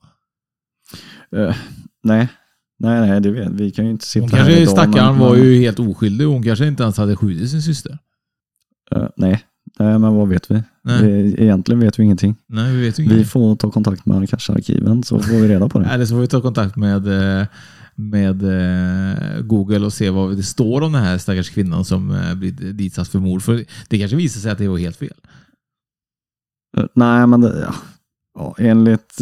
Eh, 1.37 1.57
nej. 2.03 2.29
Nej, 2.79 3.09
nej, 3.09 3.21
det 3.21 3.31
vet 3.31 3.53
vi. 3.53 3.71
kan 3.71 3.85
ju 3.85 3.91
inte 3.91 4.07
sitta 4.07 4.25
Hon 4.25 4.31
här 4.31 4.39
kanske, 4.39 4.63
idag, 4.63 4.73
stackaren 4.73 5.17
men- 5.17 5.19
var 5.19 5.37
ju 5.37 5.59
helt 5.59 5.79
oskyldig. 5.79 6.25
Hon 6.25 6.43
kanske 6.43 6.67
inte 6.67 6.83
ens 6.83 6.97
hade 6.97 7.17
skjutit 7.17 7.51
sin 7.51 7.63
syster. 7.63 7.99
Eh, 8.91 9.09
nej. 9.17 9.45
Nej, 9.79 9.99
men 9.99 10.15
vad 10.15 10.29
vet 10.29 10.51
vi? 10.51 10.63
Nej. 10.83 11.03
vi? 11.03 11.43
Egentligen 11.43 11.81
vet 11.81 11.99
vi 11.99 12.03
ingenting. 12.03 12.37
Nej, 12.47 12.73
vi 12.77 12.83
vet 12.87 12.99
ju 12.99 13.03
Vi 13.03 13.07
ingenting. 13.07 13.27
får 13.27 13.57
ta 13.57 13.71
kontakt 13.71 14.07
med 14.07 14.17
Arkasarkiven 14.17 15.03
så 15.03 15.19
får 15.19 15.35
vi 15.35 15.49
reda 15.49 15.69
på 15.69 15.79
det. 15.79 15.87
Eller 15.91 16.05
så 16.05 16.15
får 16.15 16.21
vi 16.21 16.27
ta 16.27 16.41
kontakt 16.41 16.77
med, 16.77 17.07
eh, 17.41 17.47
med 17.95 18.43
eh, 18.43 19.41
Google 19.41 19.79
och 19.87 19.93
se 19.93 20.11
vad 20.11 20.37
det 20.37 20.43
står 20.43 20.81
om 20.83 20.93
den 20.93 21.03
här 21.03 21.19
stackars 21.19 21.51
kvinnan 21.51 21.85
som 21.85 22.11
eh, 22.11 22.35
blir 22.35 22.53
ditsatt 22.53 23.09
för 23.09 23.19
mord. 23.19 23.43
För 23.43 23.65
det 23.89 23.99
kanske 23.99 24.17
visar 24.17 24.41
sig 24.41 24.51
att 24.51 24.59
det 24.59 24.69
var 24.69 24.79
helt 24.79 24.97
fel. 24.97 25.15
Nej, 26.95 27.27
men 27.27 27.41
det, 27.41 27.61
ja. 27.61 27.75
Ja, 28.39 28.55
enligt 28.59 29.15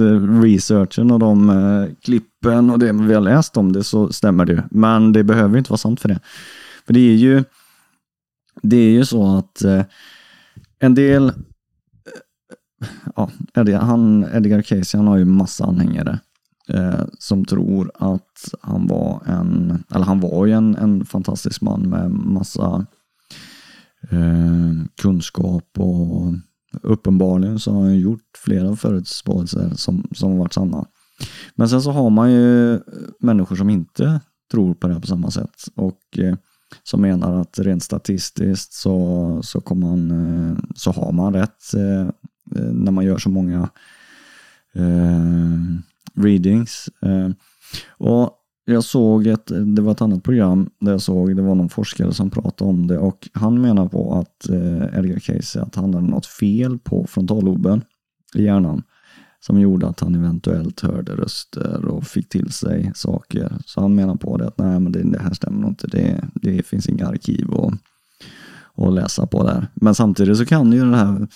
researchen 0.42 1.10
och 1.10 1.18
de 1.18 1.94
klippen 2.02 2.70
och 2.70 2.78
det 2.78 2.92
vi 2.92 3.14
har 3.14 3.20
läst 3.20 3.56
om 3.56 3.72
det 3.72 3.84
så 3.84 4.12
stämmer 4.12 4.44
det 4.44 4.52
ju. 4.52 4.62
Men 4.70 5.12
det 5.12 5.24
behöver 5.24 5.58
inte 5.58 5.70
vara 5.70 5.78
sant 5.78 6.00
för 6.00 6.08
det. 6.08 6.20
För 6.86 6.92
det 6.92 7.00
är 7.00 7.14
ju, 7.14 7.44
det 8.62 8.76
är 8.76 8.90
ju 8.90 9.04
så 9.04 9.36
att 9.36 9.62
en 10.82 10.94
del, 10.94 11.28
eh, 11.28 12.88
ja, 13.16 13.30
Eddie, 13.54 13.74
han, 13.74 14.24
Edgar 14.24 14.62
Casey 14.62 14.98
han 14.98 15.06
har 15.06 15.16
ju 15.16 15.24
massa 15.24 15.64
anhängare 15.64 16.18
eh, 16.68 17.04
som 17.18 17.44
tror 17.44 17.90
att 17.94 18.54
han 18.60 18.86
var 18.86 19.22
en, 19.26 19.84
eller 19.94 20.04
han 20.04 20.20
var 20.20 20.46
ju 20.46 20.52
en, 20.52 20.76
en 20.76 21.04
fantastisk 21.04 21.62
man 21.62 21.82
med 21.82 22.10
massa 22.10 22.86
eh, 24.10 24.72
kunskap 25.02 25.68
och 25.78 26.32
uppenbarligen 26.82 27.58
så 27.58 27.72
har 27.72 27.82
han 27.82 27.98
gjort 27.98 28.38
flera 28.38 28.76
förutspåelser 28.76 29.70
som, 29.74 30.08
som 30.14 30.30
har 30.30 30.38
varit 30.38 30.52
sanna. 30.52 30.86
Men 31.54 31.68
sen 31.68 31.82
så 31.82 31.90
har 31.90 32.10
man 32.10 32.32
ju 32.32 32.80
människor 33.20 33.56
som 33.56 33.70
inte 33.70 34.20
tror 34.50 34.74
på 34.74 34.88
det 34.88 34.94
här 34.94 35.00
på 35.00 35.06
samma 35.06 35.30
sätt 35.30 35.64
och 35.74 36.18
eh, 36.18 36.36
som 36.82 37.00
menar 37.00 37.40
att 37.40 37.58
rent 37.58 37.82
statistiskt 37.82 38.72
så, 38.72 39.40
så, 39.42 39.60
kommer 39.60 39.86
man, 39.86 40.10
eh, 40.10 40.58
så 40.74 40.90
har 40.90 41.12
man 41.12 41.34
rätt 41.34 41.74
eh, 41.74 42.08
eh, 42.56 42.72
när 42.72 42.92
man 42.92 43.04
gör 43.04 43.18
så 43.18 43.30
många 43.30 43.68
readings. 46.14 46.88
Och 47.88 48.42
jag 48.64 48.84
såg 48.84 49.26
ett, 49.26 49.46
det 49.76 49.82
var 49.82 49.92
ett 49.92 50.02
annat 50.02 50.22
program 50.22 50.70
där 50.80 50.92
jag 50.92 51.02
såg, 51.02 51.36
det 51.36 51.42
var 51.42 51.54
någon 51.54 51.68
forskare 51.68 52.14
som 52.14 52.30
pratade 52.30 52.70
om 52.70 52.86
det 52.86 52.98
och 52.98 53.28
han 53.32 53.60
menar 53.60 53.88
på 53.88 54.14
att 54.14 54.48
eh, 54.48 54.98
Edgar 54.98 55.18
Casey, 55.18 55.62
att 55.62 55.74
han 55.74 55.94
hade 55.94 56.06
något 56.06 56.26
fel 56.26 56.78
på 56.78 57.06
frontalloben 57.06 57.84
i 58.34 58.42
hjärnan 58.42 58.82
som 59.46 59.60
gjorde 59.60 59.88
att 59.88 60.00
han 60.00 60.14
eventuellt 60.14 60.80
hörde 60.80 61.12
röster 61.12 61.84
och 61.84 62.04
fick 62.04 62.28
till 62.28 62.52
sig 62.52 62.92
saker. 62.94 63.52
Så 63.66 63.80
han 63.80 63.94
menar 63.94 64.16
på 64.16 64.36
det 64.36 64.46
att 64.46 64.58
nej 64.58 64.80
men 64.80 64.92
det, 64.92 65.02
det 65.02 65.22
här 65.22 65.34
stämmer 65.34 65.68
inte, 65.68 65.86
det, 65.86 66.24
det 66.34 66.66
finns 66.66 66.88
inga 66.88 67.06
arkiv 67.06 67.54
att, 67.54 67.74
att 68.86 68.94
läsa 68.94 69.26
på 69.26 69.44
där. 69.44 69.68
Men 69.74 69.94
samtidigt 69.94 70.38
så 70.38 70.46
kan 70.46 70.72
ju 70.72 70.90
det 70.90 70.96
här 70.96 71.26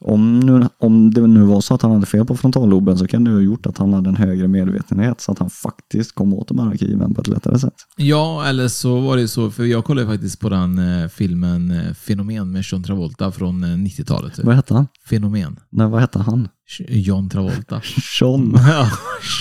om, 0.00 0.40
nu, 0.40 0.68
om 0.78 1.14
det 1.14 1.26
nu 1.26 1.42
var 1.42 1.60
så 1.60 1.74
att 1.74 1.82
han 1.82 1.90
hade 1.90 2.06
fel 2.06 2.26
på 2.26 2.36
frontalloben 2.36 2.98
så 2.98 3.06
kan 3.06 3.24
det 3.24 3.30
ju 3.30 3.36
ha 3.36 3.42
gjort 3.42 3.66
att 3.66 3.78
han 3.78 3.92
hade 3.92 4.08
en 4.08 4.16
högre 4.16 4.48
medvetenhet 4.48 5.20
så 5.20 5.32
att 5.32 5.38
han 5.38 5.50
faktiskt 5.50 6.14
kom 6.14 6.34
åt 6.34 6.48
de 6.48 6.58
här 6.58 6.66
arkiven 6.66 7.14
på 7.14 7.20
ett 7.20 7.28
lättare 7.28 7.58
sätt. 7.58 7.74
Ja, 7.96 8.46
eller 8.46 8.68
så 8.68 9.00
var 9.00 9.16
det 9.16 9.28
så, 9.28 9.50
för 9.50 9.64
jag 9.64 9.84
kollade 9.84 10.06
faktiskt 10.06 10.40
på 10.40 10.48
den 10.48 10.78
eh, 10.78 11.08
filmen 11.08 11.70
eh, 11.70 11.94
Fenomen 11.94 12.52
med 12.52 12.64
John 12.64 12.82
Travolta 12.82 13.32
från 13.32 13.64
eh, 13.64 13.68
90-talet. 13.68 14.38
Vad 14.38 14.56
hette 14.56 14.74
han? 14.74 14.86
Fenomen. 15.08 15.60
Nej, 15.70 15.86
vad 15.86 16.00
hette 16.00 16.18
han? 16.18 16.48
John 16.88 17.28
Travolta. 17.28 17.80
Sean. 18.18 18.54
ja, 18.68 18.90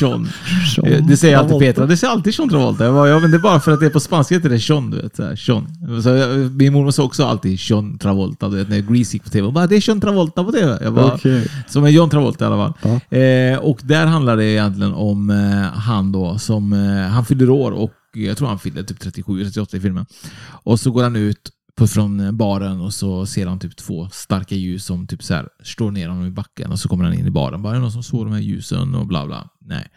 John. 0.02 0.30
Sean 0.76 0.88
Eh, 0.88 1.06
Det 1.08 1.18
säger 1.18 1.38
alltid. 1.38 1.60
Petra, 1.60 1.86
det 1.86 1.98
säger 1.98 2.14
alltid 2.14 2.34
John 2.34 2.50
Travolta. 2.50 2.86
Jag 2.86 2.94
bara, 2.94 3.10
ja, 3.10 3.20
men 3.20 3.32
det 3.32 3.38
är 3.38 3.42
bara 3.42 3.60
för 3.60 3.72
att 3.72 3.80
det 3.80 3.86
är 3.86 3.90
på 3.90 4.00
spanska 4.00 4.36
heter 4.36 4.50
det 4.50 4.70
John, 4.70 4.92
du 4.92 5.02
vet. 5.02 5.16
Så 5.16 5.24
här, 5.24 5.40
John. 5.48 5.68
Så 6.04 6.10
min 6.58 6.74
mormor 6.74 6.92
sa 6.92 7.04
också 7.04 7.26
alltid 7.26 7.58
John 7.60 7.98
Travolta, 7.98 8.50
du 8.50 8.56
vet, 8.58 8.70
när 8.70 8.80
Grease 8.80 9.16
gick 9.16 9.24
på 9.24 9.30
tv. 9.30 9.46
Hon 9.46 9.54
bara, 9.54 9.68
det 9.68 9.76
är 9.76 9.90
John 9.90 10.02
Travolta 10.02 10.44
på 10.44 10.52
tv. 10.52 10.80
Jag 10.82 10.94
bara, 10.94 11.14
Okej. 11.14 11.48
Som 11.68 11.84
är 11.84 11.90
John 11.90 12.10
Travolta 12.10 12.46
i 12.46 12.48
alla 12.48 12.74
fall. 12.82 13.00
Ja. 13.10 13.18
Eh, 13.18 13.58
och 13.60 13.80
där 13.84 14.06
handlar 14.06 14.38
det 14.38 14.46
egentligen 14.46 14.94
om 14.94 15.30
eh, 15.30 15.80
han 15.80 16.12
då 16.12 16.38
som, 16.38 16.74
eh, 16.74 17.12
han 17.12 17.26
fyller 17.26 17.50
år 17.50 17.72
och 17.72 17.92
jag 18.14 18.38
tror 18.38 18.48
han 18.48 18.60
fyller 18.60 18.84
typ 18.84 19.00
37, 19.00 19.44
38 19.44 19.78
i 19.78 19.80
filmen. 19.80 20.06
Och 20.48 20.80
så 20.80 20.92
går 20.92 21.04
han 21.04 21.16
ut 21.16 21.52
från 21.82 22.20
eh, 22.20 22.32
baren 22.32 22.82
och 22.82 22.94
så 22.94 23.26
ser 23.26 23.48
han 23.48 23.60
typ 23.60 23.76
två 23.76 24.10
starka 24.10 24.56
ljus 24.56 24.86
som 24.86 25.08
typ 25.08 25.24
så 25.24 25.34
här 25.34 25.50
slår 25.64 25.92
ner 25.92 26.10
honom 26.10 26.26
i 26.26 26.32
backen 26.32 26.72
och 26.72 26.80
så 26.80 26.90
kommer 26.90 27.04
han 27.04 27.14
in 27.14 27.28
i 27.28 27.32
baren. 27.32 27.62
Bara, 27.62 27.70
är 27.70 27.76
det 27.76 27.82
någon 27.82 27.92
som 27.92 28.04
såg 28.04 28.26
de 28.26 28.34
här 28.34 28.42
ljusen 28.42 28.96
och 28.96 29.08
bla 29.08 29.26
bla. 29.26 29.50
Nej, 29.62 29.88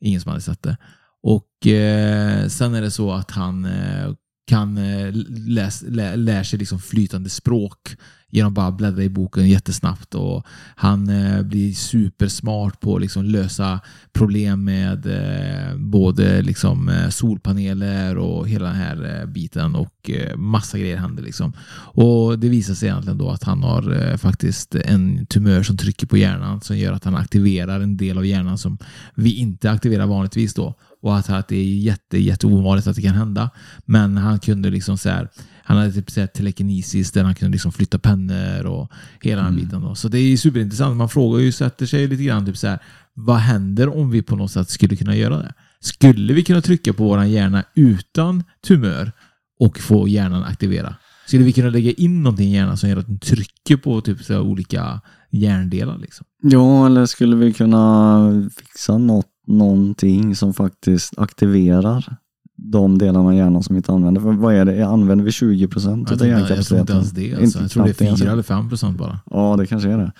ingen 0.00 0.20
som 0.20 0.28
hade 0.28 0.42
sett 0.42 0.62
det. 0.62 0.76
Och 1.22 1.66
eh, 1.66 2.48
sen 2.48 2.74
är 2.74 2.82
det 2.82 2.90
så 2.90 3.12
att 3.12 3.30
han 3.30 3.64
eh, 3.64 4.12
kan 4.46 4.78
eh, 4.78 5.10
läs, 5.48 5.82
lä, 5.82 6.16
lär 6.16 6.42
sig 6.42 6.58
liksom 6.58 6.78
flytande 6.78 7.30
språk 7.30 7.96
genom 8.36 8.52
att 8.52 8.54
bara 8.54 8.70
bläddra 8.72 9.02
i 9.02 9.08
boken 9.08 9.48
jättesnabbt. 9.48 10.14
Och 10.14 10.46
han 10.76 11.08
eh, 11.08 11.42
blir 11.42 11.72
supersmart 11.72 12.80
på 12.80 12.96
att 12.96 13.02
liksom 13.02 13.24
lösa 13.24 13.80
problem 14.12 14.64
med 14.64 15.06
eh, 15.06 15.76
både 15.76 16.42
liksom, 16.42 16.88
eh, 16.88 17.08
solpaneler 17.08 18.18
och 18.18 18.48
hela 18.48 18.66
den 18.66 18.76
här 18.76 19.20
eh, 19.20 19.26
biten 19.26 19.74
och 19.74 20.10
eh, 20.10 20.36
massa 20.36 20.78
grejer 20.78 20.96
händer. 20.96 21.22
Liksom. 21.22 21.52
Och 21.94 22.38
det 22.38 22.48
visar 22.48 22.74
sig 22.74 22.88
egentligen 22.88 23.18
då 23.18 23.30
att 23.30 23.42
han 23.42 23.62
har 23.62 24.10
eh, 24.10 24.16
faktiskt 24.16 24.74
en 24.74 25.26
tumör 25.26 25.62
som 25.62 25.76
trycker 25.76 26.06
på 26.06 26.16
hjärnan 26.16 26.60
som 26.60 26.78
gör 26.78 26.92
att 26.92 27.04
han 27.04 27.16
aktiverar 27.16 27.80
en 27.80 27.96
del 27.96 28.18
av 28.18 28.26
hjärnan 28.26 28.58
som 28.58 28.78
vi 29.14 29.34
inte 29.34 29.70
aktiverar 29.70 30.06
vanligtvis 30.06 30.54
då. 30.54 30.74
Och 31.02 31.16
att, 31.16 31.30
att 31.30 31.48
det 31.48 31.56
är 31.56 31.64
jätte, 31.64 32.18
jätte 32.18 32.46
ovanligt 32.46 32.86
att 32.86 32.96
det 32.96 33.02
kan 33.02 33.14
hända. 33.14 33.50
Men 33.84 34.16
han 34.16 34.38
kunde 34.38 34.70
liksom 34.70 34.98
så 34.98 35.08
här, 35.08 35.28
han 35.66 35.76
hade 35.76 35.92
typ 35.92 36.10
så 36.10 36.20
här 36.20 36.26
telekinesis 36.26 37.12
där 37.12 37.24
han 37.24 37.34
kunde 37.34 37.52
liksom 37.52 37.72
flytta 37.72 37.98
pennor 37.98 38.66
och 38.66 38.90
hela 39.20 39.42
den 39.42 39.56
biten. 39.56 39.80
Då. 39.80 39.94
Så 39.94 40.08
det 40.08 40.18
är 40.18 40.36
superintressant. 40.36 40.96
Man 40.96 41.08
frågar 41.08 41.40
ju, 41.40 41.52
sätter 41.52 41.86
sig 41.86 42.06
lite 42.06 42.22
grann 42.22 42.46
typ 42.46 42.56
så 42.56 42.66
här, 42.66 42.78
vad 43.14 43.36
händer 43.36 43.96
om 43.96 44.10
vi 44.10 44.22
på 44.22 44.36
något 44.36 44.50
sätt 44.50 44.70
skulle 44.70 44.96
kunna 44.96 45.16
göra 45.16 45.38
det? 45.38 45.54
Skulle 45.80 46.32
vi 46.32 46.44
kunna 46.44 46.60
trycka 46.60 46.92
på 46.92 47.04
våran 47.04 47.30
hjärna 47.30 47.64
utan 47.74 48.44
tumör 48.66 49.12
och 49.60 49.78
få 49.78 50.08
hjärnan 50.08 50.42
aktivera? 50.42 50.94
Skulle 51.26 51.44
vi 51.44 51.52
kunna 51.52 51.70
lägga 51.70 51.92
in 51.92 52.22
någonting 52.22 52.48
i 52.48 52.54
hjärnan 52.54 52.76
som 52.76 52.88
gör 52.90 52.96
att 52.96 53.06
den 53.06 53.18
trycker 53.18 53.76
på 53.76 54.00
typ 54.00 54.22
så 54.22 54.40
olika 54.40 55.00
hjärndelar? 55.30 55.98
Liksom? 55.98 56.26
Ja, 56.42 56.86
eller 56.86 57.06
skulle 57.06 57.36
vi 57.36 57.52
kunna 57.52 58.50
fixa 58.56 58.98
något, 58.98 59.30
någonting 59.46 60.36
som 60.36 60.54
faktiskt 60.54 61.18
aktiverar 61.18 62.16
de 62.56 62.98
delarna 62.98 63.28
av 63.28 63.34
hjärnan 63.34 63.62
som 63.62 63.74
vi 63.74 63.78
inte 63.78 63.92
använder? 63.92 64.20
För 64.20 64.32
vad 64.32 64.54
är 64.54 64.64
det? 64.64 64.86
Använder 64.86 65.24
vi 65.24 65.32
20 65.32 65.68
procent 65.68 66.10
av 66.10 66.12
inte, 66.12 66.12
jag 66.12 66.18
tror 66.18 66.40
inte 66.40 66.52
hjärnkapaciteten? 66.52 66.96
ens 66.96 67.10
det. 67.10 67.34
Alltså. 67.34 67.60
Jag 67.60 67.70
tror 67.70 67.84
det 67.84 68.00
är 68.00 68.16
4 68.16 68.32
eller 68.32 68.42
5 68.42 68.68
procent 68.68 68.98
bara. 68.98 69.20
Ja, 69.30 69.56
det 69.58 69.66
kanske 69.66 69.88
är 69.88 69.98
det. 69.98 70.12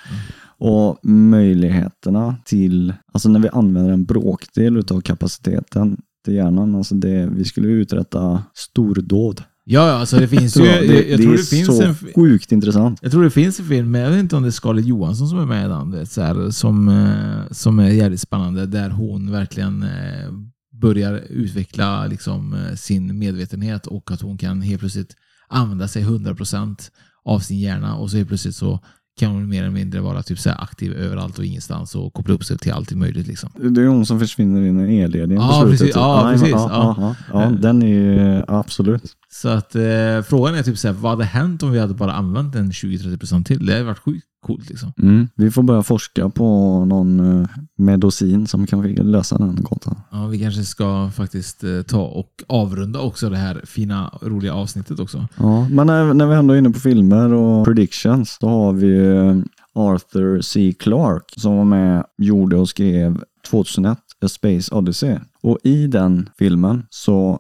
Och 0.59 0.99
möjligheterna 1.09 2.37
till, 2.45 2.95
alltså 3.13 3.29
när 3.29 3.41
vi 3.41 3.49
använder 3.49 3.93
en 3.93 4.05
bråkdel 4.05 4.77
utav 4.77 5.01
kapaciteten 5.01 5.97
till 6.25 6.35
hjärnan, 6.35 6.75
alltså 6.75 6.95
det, 6.95 7.29
vi 7.33 7.45
skulle 7.45 7.69
uträtta 7.69 8.43
stordåd 8.55 9.43
Ja, 9.69 9.89
ja, 9.89 9.95
alltså 9.95 10.17
det 10.17 10.29
finns 10.29 10.57
ju... 10.57 10.65
Jag, 10.67 10.77
jag. 10.77 10.89
Det, 10.89 11.09
jag 11.09 11.19
det 11.19 11.23
tror 11.23 11.35
är 11.35 11.37
det 11.37 11.45
finns 11.45 11.67
så 11.67 11.83
en... 11.83 11.95
sjukt 11.95 12.53
intressant. 12.53 12.99
Jag 13.03 13.13
tror 13.13 13.25
det 13.25 13.31
finns 13.31 13.61
en 13.61 13.67
film, 13.67 13.91
men 13.91 14.01
jag 14.01 14.11
vet 14.11 14.21
inte 14.21 14.37
om 14.37 14.43
det 14.43 14.49
är 14.49 14.51
Scarlett 14.51 14.87
Johansson 14.87 15.29
som 15.29 15.39
är 15.39 15.47
med 15.47 15.67
i 15.67 15.69
den, 15.69 15.91
vet, 15.91 16.13
så 16.13 16.23
här, 16.23 16.51
som, 16.51 16.89
eh, 16.89 17.53
som 17.53 17.79
är 17.79 17.89
jävligt 17.89 18.21
spännande, 18.21 18.67
där 18.67 18.91
hon 18.91 19.31
verkligen 19.31 19.83
eh, 19.83 20.33
börjar 20.81 21.13
utveckla 21.31 22.07
liksom, 22.07 22.55
eh, 22.55 22.75
sin 22.75 23.19
medvetenhet 23.19 23.87
och 23.87 24.11
att 24.11 24.21
hon 24.21 24.39
kan 24.39 24.61
helt 24.63 24.81
plötsligt 24.81 25.15
använda 25.49 25.89
sig 25.89 26.03
100% 26.03 26.91
av 27.25 27.39
sin 27.39 27.59
hjärna 27.59 27.97
och 27.97 28.11
så 28.11 28.17
helt 28.17 28.29
plötsligt 28.29 28.57
så 28.57 28.81
kan 29.21 29.31
hon 29.31 29.49
mer 29.49 29.61
eller 29.63 29.71
mindre 29.71 30.01
vara 30.01 30.23
typ 30.23 30.39
så 30.39 30.51
aktiv 30.51 30.93
överallt 30.93 31.39
och 31.39 31.45
ingenstans 31.45 31.95
och 31.95 32.13
koppla 32.15 32.35
upp 32.35 32.45
sig 32.45 32.59
till 32.59 32.73
allt 32.73 32.93
möjligt. 32.93 33.27
Liksom. 33.27 33.51
Det 33.75 33.83
är 33.83 33.87
hon 33.87 34.07
som 34.07 34.19
försvinner 34.21 34.63
in 34.63 34.91
i 34.91 34.99
elledningen 35.01 35.43
Ja, 35.45 35.49
på 35.63 35.67
slutet. 35.67 35.79
precis. 35.81 35.97
Ja, 35.97 36.25
men- 36.25 36.33
precis. 36.33 36.51
Ja, 36.53 36.69
Ja. 36.73 36.95
ja, 36.99 37.15
ja, 37.33 37.43
ja, 37.45 37.51
den 37.51 37.83
är 37.83 37.87
ju 37.87 38.43
absolut. 38.49 39.03
Så 39.33 39.49
att 39.49 39.75
eh, 39.75 39.83
frågan 40.29 40.55
är 40.55 40.63
typ 40.63 40.79
så 40.79 40.89
här, 40.89 40.95
vad 40.95 41.11
hade 41.13 41.25
hänt 41.25 41.63
om 41.63 41.71
vi 41.73 41.79
hade 41.79 41.95
bara 41.95 42.13
använt 42.13 42.55
en 42.55 42.71
20-30% 42.73 43.45
till? 43.45 43.67
Det 43.67 43.73
hade 43.73 43.85
varit 43.85 43.99
sjukt 43.99 44.27
coolt 44.47 44.69
liksom. 44.69 44.93
Mm. 44.99 45.29
Vi 45.35 45.51
får 45.51 45.63
börja 45.63 45.83
forska 45.83 46.29
på 46.29 46.45
någon 46.85 47.41
eh, 47.41 47.49
medicin 47.77 48.47
som 48.47 48.67
kan 48.67 48.93
lösa 48.93 49.39
den 49.39 49.59
gåtan. 49.63 49.97
Ja, 50.11 50.27
vi 50.27 50.39
kanske 50.39 50.65
ska 50.65 51.11
faktiskt 51.15 51.65
eh, 51.65 51.83
ta 51.83 52.03
och 52.03 52.45
avrunda 52.47 53.01
också 53.01 53.31
det 53.31 53.37
här 53.37 53.61
fina, 53.65 54.19
roliga 54.23 54.55
avsnittet 54.55 55.01
också. 55.01 55.29
Ja, 55.37 55.69
men 55.69 55.87
när, 55.87 56.15
när 56.15 56.27
vi 56.27 56.35
ändå 56.35 56.55
är 56.55 56.59
inne 56.59 56.71
på 56.71 56.81
filmer 56.81 57.33
och 57.33 57.65
predictions, 57.65 58.39
då 58.41 58.49
har 58.49 58.73
vi 58.73 58.87
ju 58.87 59.43
Arthur 59.73 60.41
C. 60.41 60.75
Clarke 60.79 61.41
som 61.41 61.57
var 61.57 61.65
med, 61.65 62.05
gjorde 62.19 62.57
och 62.57 62.69
skrev 62.69 63.25
2001 63.51 63.99
A 64.21 64.29
Space 64.29 64.75
Odyssey. 64.75 65.19
Och 65.43 65.59
i 65.65 65.87
den 65.87 66.29
filmen 66.39 66.87
så 66.91 67.39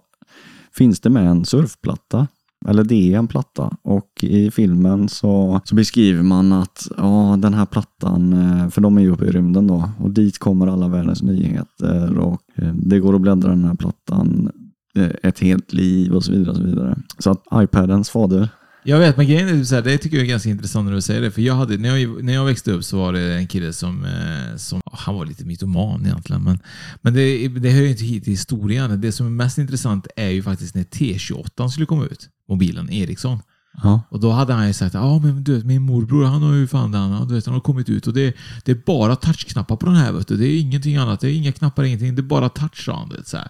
finns 0.73 1.01
det 1.01 1.11
med 1.11 1.27
en 1.27 1.45
surfplatta. 1.45 2.27
Eller 2.69 2.85
det 2.85 3.15
är 3.15 3.19
en 3.19 3.29
platta 3.29 3.77
och 3.83 4.11
i 4.23 4.51
filmen 4.51 5.09
så, 5.09 5.61
så 5.65 5.75
beskriver 5.75 6.23
man 6.23 6.53
att 6.53 6.89
ja, 6.97 7.37
den 7.39 7.55
här 7.55 7.67
plattan, 7.67 8.33
eh, 8.33 8.69
för 8.69 8.81
de 8.81 8.99
är 8.99 9.03
ju 9.03 9.11
uppe 9.11 9.25
i 9.25 9.31
rymden 9.31 9.67
då 9.67 9.91
och 9.99 10.11
dit 10.11 10.39
kommer 10.39 10.67
alla 10.67 10.89
världens 10.89 11.23
nyheter 11.23 12.19
och 12.19 12.41
eh, 12.55 12.75
det 12.75 13.01
går 13.01 13.15
att 13.15 13.21
bläddra 13.21 13.49
den 13.49 13.65
här 13.65 13.75
plattan 13.75 14.51
eh, 14.97 15.11
ett 15.23 15.39
helt 15.39 15.73
liv 15.73 16.13
och 16.13 16.25
så 16.25 16.33
vidare. 16.33 16.51
Och 16.51 16.57
så, 16.57 16.63
vidare. 16.63 16.99
så 17.19 17.31
att 17.31 17.43
iPadens 17.55 18.11
fader 18.11 18.49
jag 18.89 18.99
vet, 18.99 19.17
men 19.17 19.27
grejen 19.27 19.49
är 19.49 19.65
så 19.65 19.75
här, 19.75 19.83
det 19.83 19.99
tycker 19.99 20.17
jag 20.17 20.25
är 20.25 20.29
ganska 20.29 20.49
intressant 20.49 20.87
när 20.87 20.95
du 20.95 21.03
säger 21.03 21.21
det. 21.21 21.31
För 21.31 21.43
jag 21.43 21.55
hade, 21.55 21.77
när, 21.77 21.97
jag, 21.97 22.25
när 22.25 22.35
jag 22.35 22.45
växte 22.45 22.73
upp 22.73 22.85
så 22.85 22.99
var 22.99 23.13
det 23.13 23.35
en 23.35 23.47
kille 23.47 23.73
som, 23.73 24.05
eh, 24.05 24.57
som 24.57 24.81
han 24.93 25.15
var 25.15 25.27
lite 25.27 25.45
mytoman 25.45 26.07
egentligen. 26.07 26.43
Men, 26.43 26.59
men 27.03 27.15
det, 27.15 27.49
det 27.49 27.71
hör 27.71 27.81
ju 27.81 27.91
inte 27.91 28.05
hit 28.05 28.25
till 28.25 28.33
historien. 28.33 29.01
Det 29.01 29.13
som 29.13 29.27
är 29.27 29.31
mest 29.31 29.59
intressant 29.59 30.07
är 30.17 30.29
ju 30.29 30.43
faktiskt 30.43 30.75
när 30.75 30.83
T28 30.83 31.69
skulle 31.69 31.87
komma 31.87 32.05
ut. 32.05 32.29
Mobilen 32.49 32.91
Ericsson. 32.91 33.39
Ja. 33.83 34.03
Och 34.09 34.21
då 34.21 34.31
hade 34.31 34.53
han 34.53 34.67
ju 34.67 34.73
sagt 34.73 34.95
ja 34.95 35.19
men 35.19 35.45
du 35.45 35.55
vet, 35.55 35.65
min 35.65 35.83
morbror 35.83 36.25
han 36.25 36.43
har 36.43 36.55
ju 36.55 36.67
fan 36.67 36.93
den, 36.93 37.29
du 37.29 37.35
vet, 37.35 37.47
han 37.47 37.55
har 37.55 37.61
kommit 37.61 37.89
ut 37.89 38.07
och 38.07 38.15
det, 38.15 38.37
det 38.65 38.73
är 38.73 38.81
bara 38.87 39.17
touchknappar 39.17 39.77
på 39.77 39.87
den 39.87 39.95
här 39.97 40.13
vet 40.13 40.29
du. 40.29 40.37
Det 40.37 40.47
är 40.47 40.61
ingenting 40.61 40.97
annat, 40.97 41.21
det 41.21 41.31
är 41.31 41.35
inga 41.35 41.53
knappar, 41.53 41.85
ingenting, 41.85 42.15
det 42.15 42.21
är 42.21 42.25
bara 42.25 42.49
touch 42.49 42.89
vet, 43.17 43.29
så 43.29 43.37
här. 43.37 43.49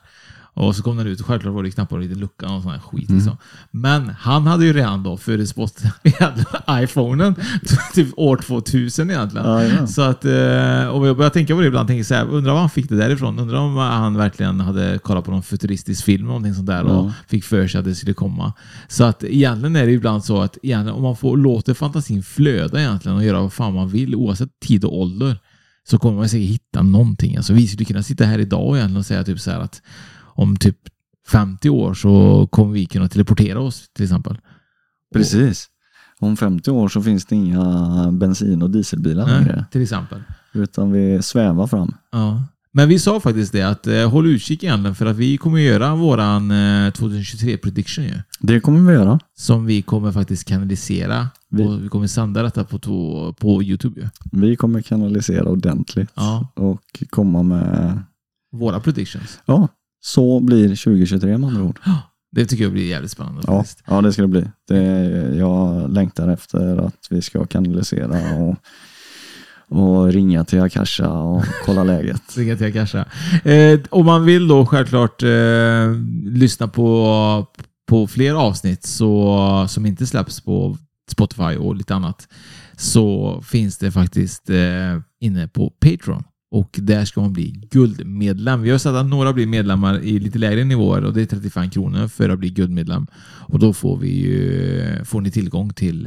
Och 0.59 0.76
så 0.76 0.82
kom 0.82 0.96
den 0.96 1.07
ut 1.07 1.20
och 1.20 1.26
självklart 1.26 1.54
var 1.54 1.62
det 1.62 1.70
knappar 1.70 1.96
och 1.96 2.02
lite 2.02 2.14
lucka 2.14 2.46
och 2.48 2.62
sån 2.62 2.70
här 2.72 2.78
skit 2.78 3.11
liksom. 3.11 3.36
Men 3.70 4.09
han 4.18 4.46
hade 4.46 4.64
ju 4.64 4.72
redan 4.72 5.02
då 5.02 5.16
förutspått 5.16 5.82
iPhonen 6.70 7.34
typ 7.94 8.09
år 8.16 8.36
2000 8.36 9.11
egentligen. 9.11 9.46
Jajamän. 9.46 9.88
Så 9.88 10.02
att, 10.02 10.24
eh, 10.24 10.86
och 10.86 11.07
jag 11.09 11.16
börjar 11.16 11.30
tänka 11.30 11.54
på 11.54 11.61
det 11.61 11.66
ibland, 11.66 11.88
tänker 11.88 12.04
så 12.04 12.14
här, 12.14 12.26
undrar 12.28 12.52
var 12.52 12.61
han 12.61 12.70
fick 12.70 12.88
det 12.88 12.96
därifrån? 12.96 13.38
Undrar 13.38 13.59
om 13.59 13.76
han 13.76 14.16
verkligen 14.16 14.61
hade 14.61 14.98
kollat 14.98 15.24
på 15.24 15.30
någon 15.30 15.42
futuristisk 15.42 16.04
film 16.04 16.22
eller 16.22 16.28
någonting 16.28 16.54
sånt 16.54 16.66
där 16.66 16.84
och 16.84 17.07
Ja. 17.07 17.12
fick 17.28 17.44
för 17.44 17.68
sig 17.68 17.78
att 17.78 17.84
det 17.84 17.94
skulle 17.94 18.14
komma. 18.14 18.52
Så 18.88 19.04
att 19.04 19.24
egentligen 19.24 19.76
är 19.76 19.86
det 19.86 19.92
ibland 19.92 20.24
så 20.24 20.40
att 20.42 20.57
om 20.94 21.02
man 21.02 21.16
får 21.16 21.36
låter 21.36 21.74
fantasin 21.74 22.22
flöda 22.22 22.80
egentligen 22.80 23.16
och 23.16 23.24
göra 23.24 23.40
vad 23.40 23.52
fan 23.52 23.74
man 23.74 23.88
vill 23.88 24.14
oavsett 24.14 24.50
tid 24.61 24.84
och 24.84 24.98
ålder 24.98 25.38
så 25.88 25.98
kommer 25.98 26.16
man 26.16 26.28
säkert 26.28 26.48
hitta 26.48 26.82
någonting. 26.82 27.36
Alltså 27.36 27.52
vi 27.52 27.66
skulle 27.66 27.84
kunna 27.84 28.02
sitta 28.02 28.24
här 28.24 28.38
idag 28.38 28.96
och 28.96 29.07
säga 29.07 29.24
typ 29.24 29.40
så 29.40 29.50
här 29.50 29.61
att 29.61 29.82
om 30.37 30.57
typ 30.57 30.78
50 31.28 31.70
år 31.70 31.95
så 31.95 32.47
kommer 32.51 32.72
vi 32.72 32.87
kunna 32.87 33.09
teleportera 33.09 33.61
oss 33.61 33.89
till 33.95 34.05
exempel. 34.05 34.39
Precis. 35.14 35.66
Om 36.18 36.37
50 36.37 36.70
år 36.70 36.89
så 36.89 37.03
finns 37.03 37.24
det 37.26 37.37
inga 37.37 38.09
bensin 38.12 38.62
och 38.62 38.70
dieselbilar 38.70 39.26
längre. 39.26 39.64
till 39.72 39.82
exempel. 39.82 40.22
Utan 40.53 40.93
vi 40.93 41.22
svävar 41.22 41.66
fram. 41.66 41.95
Ja. 42.12 42.43
Men 42.72 42.89
vi 42.89 42.99
sa 42.99 43.20
faktiskt 43.20 43.53
det 43.53 43.62
att 43.62 43.87
eh, 43.87 44.11
håll 44.11 44.26
utkik 44.26 44.64
egentligen 44.64 44.95
för 44.95 45.07
att 45.07 45.16
vi 45.16 45.37
kommer 45.39 45.59
göra 45.59 45.95
våran 45.95 46.51
eh, 46.51 46.91
2023 46.93 47.57
prediction 47.57 48.05
ju. 48.05 48.14
Det 48.41 48.61
kommer 48.61 48.80
vi 48.93 48.99
göra. 48.99 49.18
Som 49.34 49.66
vi 49.66 49.82
kommer 49.82 50.12
faktiskt 50.12 50.45
kanalisera. 50.49 51.28
Vi- 51.51 51.64
Och 51.64 51.84
vi 51.84 51.89
kommer 51.89 52.07
sända 52.07 52.43
detta 52.43 52.64
på, 52.64 52.78
to- 52.78 53.32
på 53.32 53.62
Youtube 53.62 54.01
ju. 54.01 54.09
Vi 54.32 54.57
kommer 54.57 54.82
kanalisera 54.82 55.45
ordentligt 55.49 56.11
Ja. 56.14 56.49
och 56.55 57.03
komma 57.11 57.43
med... 57.43 58.03
Våra 58.53 58.80
predictions. 58.80 59.39
Ja, 59.47 59.68
så 60.07 60.40
blir 60.40 60.68
2023 60.68 61.38
med 61.38 61.48
andra 61.48 61.62
ord. 61.62 61.78
Det 62.32 62.46
tycker 62.46 62.64
jag 62.64 62.72
blir 62.72 62.88
jävligt 62.88 63.11
spännande 63.11 63.42
Ja, 63.46 63.59
faktiskt. 63.59 63.82
ja 63.86 64.00
det 64.00 64.12
ska 64.12 64.22
det 64.22 64.28
bli. 64.28 64.44
Det, 64.68 64.82
jag 65.36 65.90
längtar 65.92 66.28
efter 66.28 66.76
att 66.86 67.07
vi 67.11 67.22
ska 67.22 67.46
kanalisera 67.46 68.36
och, 68.36 68.57
och 69.68 70.12
ringa 70.12 70.44
till 70.44 70.61
Akasha 70.61 71.09
och 71.12 71.44
kolla 71.64 71.84
läget. 71.94 72.22
Ringa 72.36 72.57
till 72.57 72.66
Akasha. 72.66 73.04
Eh, 73.44 73.80
om 73.90 74.07
man 74.07 74.24
vill 74.24 74.48
då 74.48 74.66
självklart 74.66 75.22
eh, 75.22 75.92
lyssna 76.24 76.68
på, 76.68 77.46
på 77.88 78.07
fler 78.07 78.34
avsnitt 78.34 78.86
så, 78.86 79.66
som 79.68 79.86
inte 79.86 80.07
släpps 80.07 80.40
på 80.40 80.76
Spotify 81.11 81.57
och 81.57 81.76
lite 81.76 81.94
annat 81.94 82.28
så 82.76 83.40
finns 83.46 83.78
det 83.78 83.90
faktiskt 83.92 84.50
eh, 84.50 85.00
inne 85.20 85.48
på 85.48 85.70
Patreon. 85.70 86.24
Och 86.57 86.78
där 86.82 87.04
ska 87.04 87.20
man 87.20 87.32
bli 87.32 87.50
guldmedlem. 87.70 88.62
Vi 88.62 88.70
har 88.70 88.78
sett 88.78 88.92
att 88.92 89.07
några 89.07 89.32
blir 89.32 89.46
medlemmar 89.46 89.98
i 89.98 90.18
lite 90.18 90.38
lägre 90.38 90.64
nivåer 90.64 91.04
och 91.04 91.12
det 91.12 91.22
är 91.22 91.26
35 91.26 91.70
kronor 91.70 92.09
för 92.09 92.28
att 92.28 92.38
bli 92.38 92.50
guldmedlem. 92.50 93.07
Och 93.48 93.59
då 93.59 93.72
får, 93.72 93.96
vi 93.96 94.09
ju, 94.09 95.04
får 95.04 95.20
ni 95.20 95.30
tillgång 95.30 95.72
till 95.72 96.07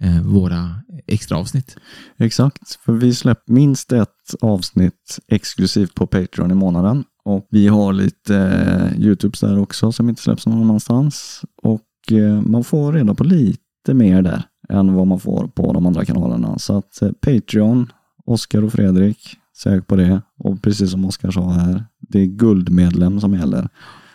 eh, 0.00 0.22
våra 0.22 0.74
extra 1.06 1.38
avsnitt. 1.38 1.76
Exakt, 2.18 2.78
för 2.84 2.92
vi 2.92 3.14
släpper 3.14 3.52
minst 3.52 3.92
ett 3.92 4.34
avsnitt 4.40 5.18
exklusivt 5.28 5.94
på 5.94 6.06
Patreon 6.06 6.50
i 6.50 6.54
månaden. 6.54 7.04
Och 7.24 7.46
vi 7.50 7.68
har 7.68 7.92
lite 7.92 8.36
eh, 8.36 9.00
Youtubes 9.00 9.40
där 9.40 9.58
också 9.58 9.92
som 9.92 10.08
inte 10.08 10.22
släpps 10.22 10.46
någon 10.46 10.62
annanstans. 10.62 11.42
Och 11.62 12.12
eh, 12.12 12.40
man 12.40 12.64
får 12.64 12.92
reda 12.92 13.14
på 13.14 13.24
lite 13.24 13.94
mer 13.94 14.22
där 14.22 14.42
än 14.68 14.94
vad 14.94 15.06
man 15.06 15.20
får 15.20 15.48
på 15.48 15.72
de 15.72 15.86
andra 15.86 16.04
kanalerna. 16.04 16.58
Så 16.58 16.78
att 16.78 17.02
eh, 17.02 17.10
Patreon, 17.12 17.92
Oskar 18.24 18.62
och 18.64 18.72
Fredrik, 18.72 19.36
sök 19.56 19.86
på 19.86 19.96
det. 19.96 20.22
Och 20.38 20.62
precis 20.62 20.90
som 20.90 21.04
Oskar 21.04 21.30
sa 21.30 21.50
här, 21.50 21.84
det 21.98 22.20
är 22.20 22.26
guldmedlem 22.26 23.20
som 23.20 23.34
gäller. 23.34 23.68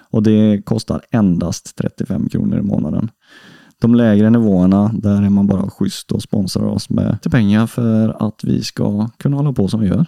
Och 0.10 0.24
det 0.24 0.62
kostar 0.66 1.02
endast 1.12 1.76
35 1.76 2.30
kronor 2.30 2.60
i 2.60 2.62
månaden. 2.62 3.10
De 3.82 3.96
lägre 3.96 4.30
nivåerna, 4.30 4.92
där 4.94 5.22
är 5.22 5.30
man 5.30 5.48
bara 5.48 5.70
schysst 5.70 6.12
och 6.12 6.22
sponsrar 6.22 6.66
oss 6.66 6.90
med 6.90 7.12
lite 7.12 7.30
pengar 7.30 7.68
för 7.68 8.28
att 8.28 8.44
vi 8.44 8.64
ska 8.64 9.08
kunna 9.08 9.38
hålla 9.38 9.54
på 9.54 9.68
som 9.68 9.80
vi 9.80 9.88
gör. 9.88 10.06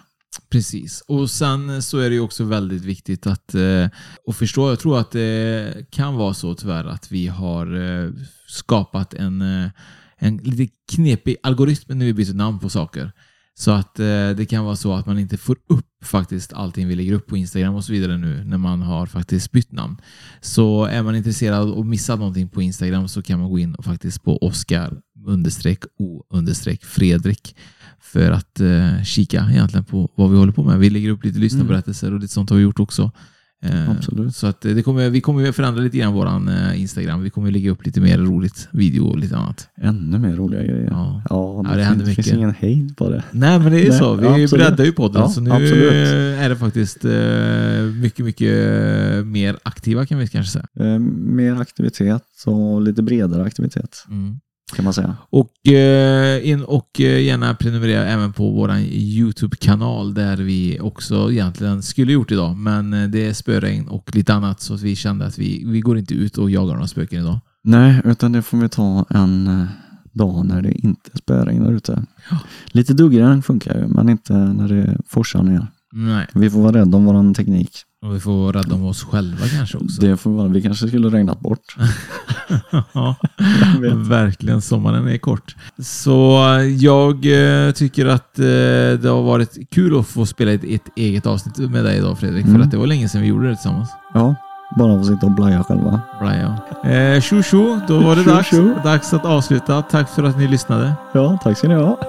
Precis. 0.50 1.04
Och 1.08 1.30
sen 1.30 1.84
så 1.84 2.00
är 2.00 2.10
det 2.10 2.16
ju 2.16 2.22
också 2.22 2.44
väldigt 2.44 2.84
viktigt 2.84 3.28
att, 3.28 3.56
eh, 3.56 3.90
att 4.28 4.36
förstå, 4.36 4.70
jag 4.70 4.80
tror 4.80 5.00
att 5.00 5.12
det 5.12 5.92
kan 5.92 6.16
vara 6.16 6.34
så 6.34 6.56
tyvärr 6.56 6.86
att 6.86 7.12
vi 7.12 7.28
har 7.28 7.76
eh, 7.82 8.12
skapat 8.48 9.14
en, 9.14 9.42
eh, 9.42 9.70
en 10.18 10.38
lite 10.38 10.74
knepig 10.92 11.36
algoritm 11.44 11.98
när 11.98 12.06
vi 12.06 12.14
byter 12.14 12.34
namn 12.34 12.60
på 12.60 12.70
saker. 12.70 13.12
Så 13.56 13.72
att 13.72 14.00
eh, 14.00 14.30
det 14.38 14.48
kan 14.50 14.66
vara 14.66 14.76
så 14.76 14.94
att 14.94 15.06
man 15.06 15.20
inte 15.20 15.38
får 15.38 15.58
upp 15.68 15.86
faktiskt 16.04 16.54
allting 16.54 16.88
vi 16.88 16.96
lägger 16.96 17.14
upp 17.14 17.28
på 17.28 17.38
Instagram 17.38 17.76
och 17.76 17.86
så 17.86 17.92
vidare 17.92 18.18
nu 18.18 18.44
när 18.44 18.58
man 18.58 18.82
har 18.82 19.06
faktiskt 19.06 19.52
bytt 19.52 19.72
namn. 19.72 19.98
Så 20.42 20.86
är 20.86 21.04
man 21.04 21.16
intresserad 21.16 21.72
och 21.72 21.86
missat 21.86 22.20
någonting 22.20 22.50
på 22.50 22.62
Instagram 22.62 23.08
så 23.08 23.22
kan 23.22 23.40
man 23.40 23.50
gå 23.50 23.60
in 23.60 23.76
och 23.76 23.86
faktiskt 23.86 24.24
på 24.24 24.38
Oskar 24.38 24.98
understreck 25.26 25.84
o 25.98 26.24
understreck 26.30 26.86
Fredrik 26.86 27.56
för 28.00 28.32
att 28.32 28.60
eh, 28.60 29.04
kika 29.04 29.48
egentligen 29.52 29.86
på 29.86 30.10
vad 30.16 30.32
vi 30.32 30.38
håller 30.38 30.54
på 30.54 30.64
med. 30.64 30.80
Vi 30.80 30.90
lägger 30.90 31.10
upp 31.10 31.24
lite 31.24 31.40
lyssnarberättelser 31.40 32.14
och 32.14 32.20
lite 32.20 32.34
sånt 32.34 32.50
har 32.50 32.58
vi 32.58 32.64
gjort 32.64 32.80
också. 32.80 33.12
Eh, 33.64 33.90
Absolut. 33.92 34.36
Så 34.36 34.48
att 34.48 34.62
det 34.62 34.84
kommer, 34.84 35.10
vi 35.10 35.22
kommer 35.22 35.52
förändra 35.52 35.82
lite 35.82 35.98
grann 35.98 36.14
våran 36.14 36.48
eh, 36.48 36.82
Instagram. 36.82 37.22
Vi 37.24 37.30
kommer 37.30 37.52
lägga 37.52 37.72
upp 37.72 37.86
lite 37.86 38.02
mer 38.02 38.18
roligt 38.18 38.68
video 38.72 39.04
och 39.06 39.18
lite 39.20 39.38
annat. 39.38 39.68
Ännu 39.82 40.20
mer 40.20 40.36
roliga 40.36 40.64
grejer. 40.64 40.88
Ja. 40.92 41.22
ja 41.30 41.62
det, 41.64 41.70
Ja, 41.70 41.76
det 41.78 41.84
händer 41.84 42.06
finns, 42.06 42.16
finns 42.16 42.28
mycket. 42.28 42.38
ingen 42.38 42.54
hejd 42.60 42.98
på 42.98 43.10
det. 43.10 43.24
Nej, 43.32 43.60
men 43.60 43.72
det 43.72 43.82
är 43.86 43.90
Nej, 43.90 44.00
så. 44.00 44.16
Vi 44.16 44.28
absolut. 44.28 44.52
breddar 44.52 44.86
ju 44.86 44.92
podden, 44.92 45.22
Ja, 45.22 45.30
så 45.30 45.42
nu 45.42 45.52
absolut. 45.52 45.92
är 46.40 46.50
det 46.50 46.56
faktiskt 46.56 47.06
eh, 47.06 48.02
mycket, 48.02 48.26
mycket 48.26 48.58
mer 49.26 49.58
aktiva 49.64 50.06
kan 50.06 50.20
vi 50.20 50.28
kanske 50.28 50.52
säga. 50.52 51.00
Mer 51.16 51.62
aktivitet 51.62 52.24
och 52.46 52.82
lite 52.82 53.04
bredare 53.04 53.44
aktivitet 53.44 54.06
Mm. 54.10 54.40
Kan 54.76 54.86
man 54.86 54.94
säga. 54.94 55.16
Och, 55.30 55.68
eh, 55.68 56.50
in 56.50 56.64
och 56.64 57.02
eh, 57.02 57.22
gärna 57.22 57.56
prenumerera 57.56 58.06
även 58.06 58.34
på 58.34 58.50
vår 58.52 58.72
YouTube-kanal 58.78 60.14
där 60.14 60.38
vi 60.38 60.80
också 60.80 61.32
egentligen 61.32 61.82
skulle 61.82 62.14
gjort 62.14 62.32
idag. 62.32 62.58
Men 62.58 62.94
eh, 62.94 63.10
det 63.10 63.28
är 63.28 63.34
spöregn 63.34 63.88
och 63.88 64.16
lite 64.16 64.34
annat 64.34 64.62
så 64.62 64.76
vi 64.76 64.96
kände 64.96 65.26
att 65.26 65.38
vi, 65.38 65.64
vi 65.66 65.80
går 65.80 65.98
inte 65.98 66.14
ut 66.14 66.38
och 66.38 66.52
jagar 66.52 66.74
några 66.74 66.88
spöken 66.88 67.20
idag. 67.20 67.40
Nej, 67.64 68.02
utan 68.06 68.32
det 68.32 68.42
får 68.42 68.58
vi 68.58 68.70
ta 68.70 69.06
en 69.10 69.48
eh, 69.48 69.66
dag 70.12 70.46
när 70.46 70.62
det 70.62 70.72
inte 70.72 71.18
spöregnar 71.18 71.72
ute. 71.72 72.06
Lite 72.72 72.94
duggregn 72.94 73.42
funkar 73.42 73.78
ju, 73.80 73.88
men 73.88 74.10
inte 74.10 74.34
när 74.34 74.68
det 74.68 74.98
forsar 75.08 75.44
ner. 75.44 75.68
Nej, 75.94 76.28
Vi 76.34 76.50
får 76.50 76.62
vara 76.62 76.78
rädda 76.78 76.98
om 76.98 77.06
vår 77.06 77.34
teknik. 77.34 77.72
Och 78.04 78.16
vi 78.16 78.20
får 78.20 78.32
vara 78.44 78.58
rädda 78.60 78.76
om 78.76 78.86
oss 78.86 79.04
själva 79.04 79.46
kanske 79.58 79.78
också. 79.78 80.02
Det 80.02 80.18
får 80.18 80.30
vara, 80.32 80.48
vi 80.48 80.62
kanske 80.62 80.88
skulle 80.88 81.10
regnat 81.10 81.40
bort. 81.40 81.76
ja, 82.94 83.16
verkligen. 83.96 84.62
Sommaren 84.62 85.08
är 85.08 85.18
kort. 85.18 85.56
Så 85.80 86.40
jag 86.80 87.14
eh, 87.68 87.72
tycker 87.72 88.06
att 88.06 88.40
eh, 88.40 88.44
det 89.02 89.06
har 89.10 89.22
varit 89.24 89.70
kul 89.72 90.00
att 90.00 90.08
få 90.08 90.26
spela 90.26 90.52
ett, 90.52 90.64
ett 90.64 90.84
eget 90.96 91.26
avsnitt 91.26 91.58
med 91.72 91.84
dig 91.86 91.98
idag 91.98 92.20
Fredrik. 92.20 92.44
För 92.46 92.50
Mm. 92.50 92.62
att 92.62 92.72
det 92.72 92.78
var 92.78 92.88
länge 92.88 93.10
sedan 93.10 93.22
vi 93.22 93.28
gjorde 93.28 93.48
det 93.50 93.56
tillsammans. 93.56 93.90
Ja, 94.14 94.36
bara 94.78 94.98
få 95.00 95.04
sitta 95.04 95.26
och 95.26 95.32
blaja 95.32 95.64
själva. 95.64 96.02
Bra, 96.20 96.32
ja. 96.36 96.90
Eh, 96.90 97.22
tjo 97.22 97.42
tjo, 97.44 97.80
då 97.88 98.00
var 98.00 98.16
det 98.16 98.24
Tjo, 98.24 98.30
dags, 98.30 98.50
tjo. 98.50 98.74
dags 98.84 99.14
att 99.14 99.26
avsluta. 99.26 99.82
Tack 99.82 100.10
för 100.10 100.24
att 100.24 100.38
ni 100.38 100.48
lyssnade. 100.48 100.94
Ja, 101.14 101.38
tack 101.44 101.58
ska 101.58 101.68
ni 101.68 101.76
ha. 101.76 102.00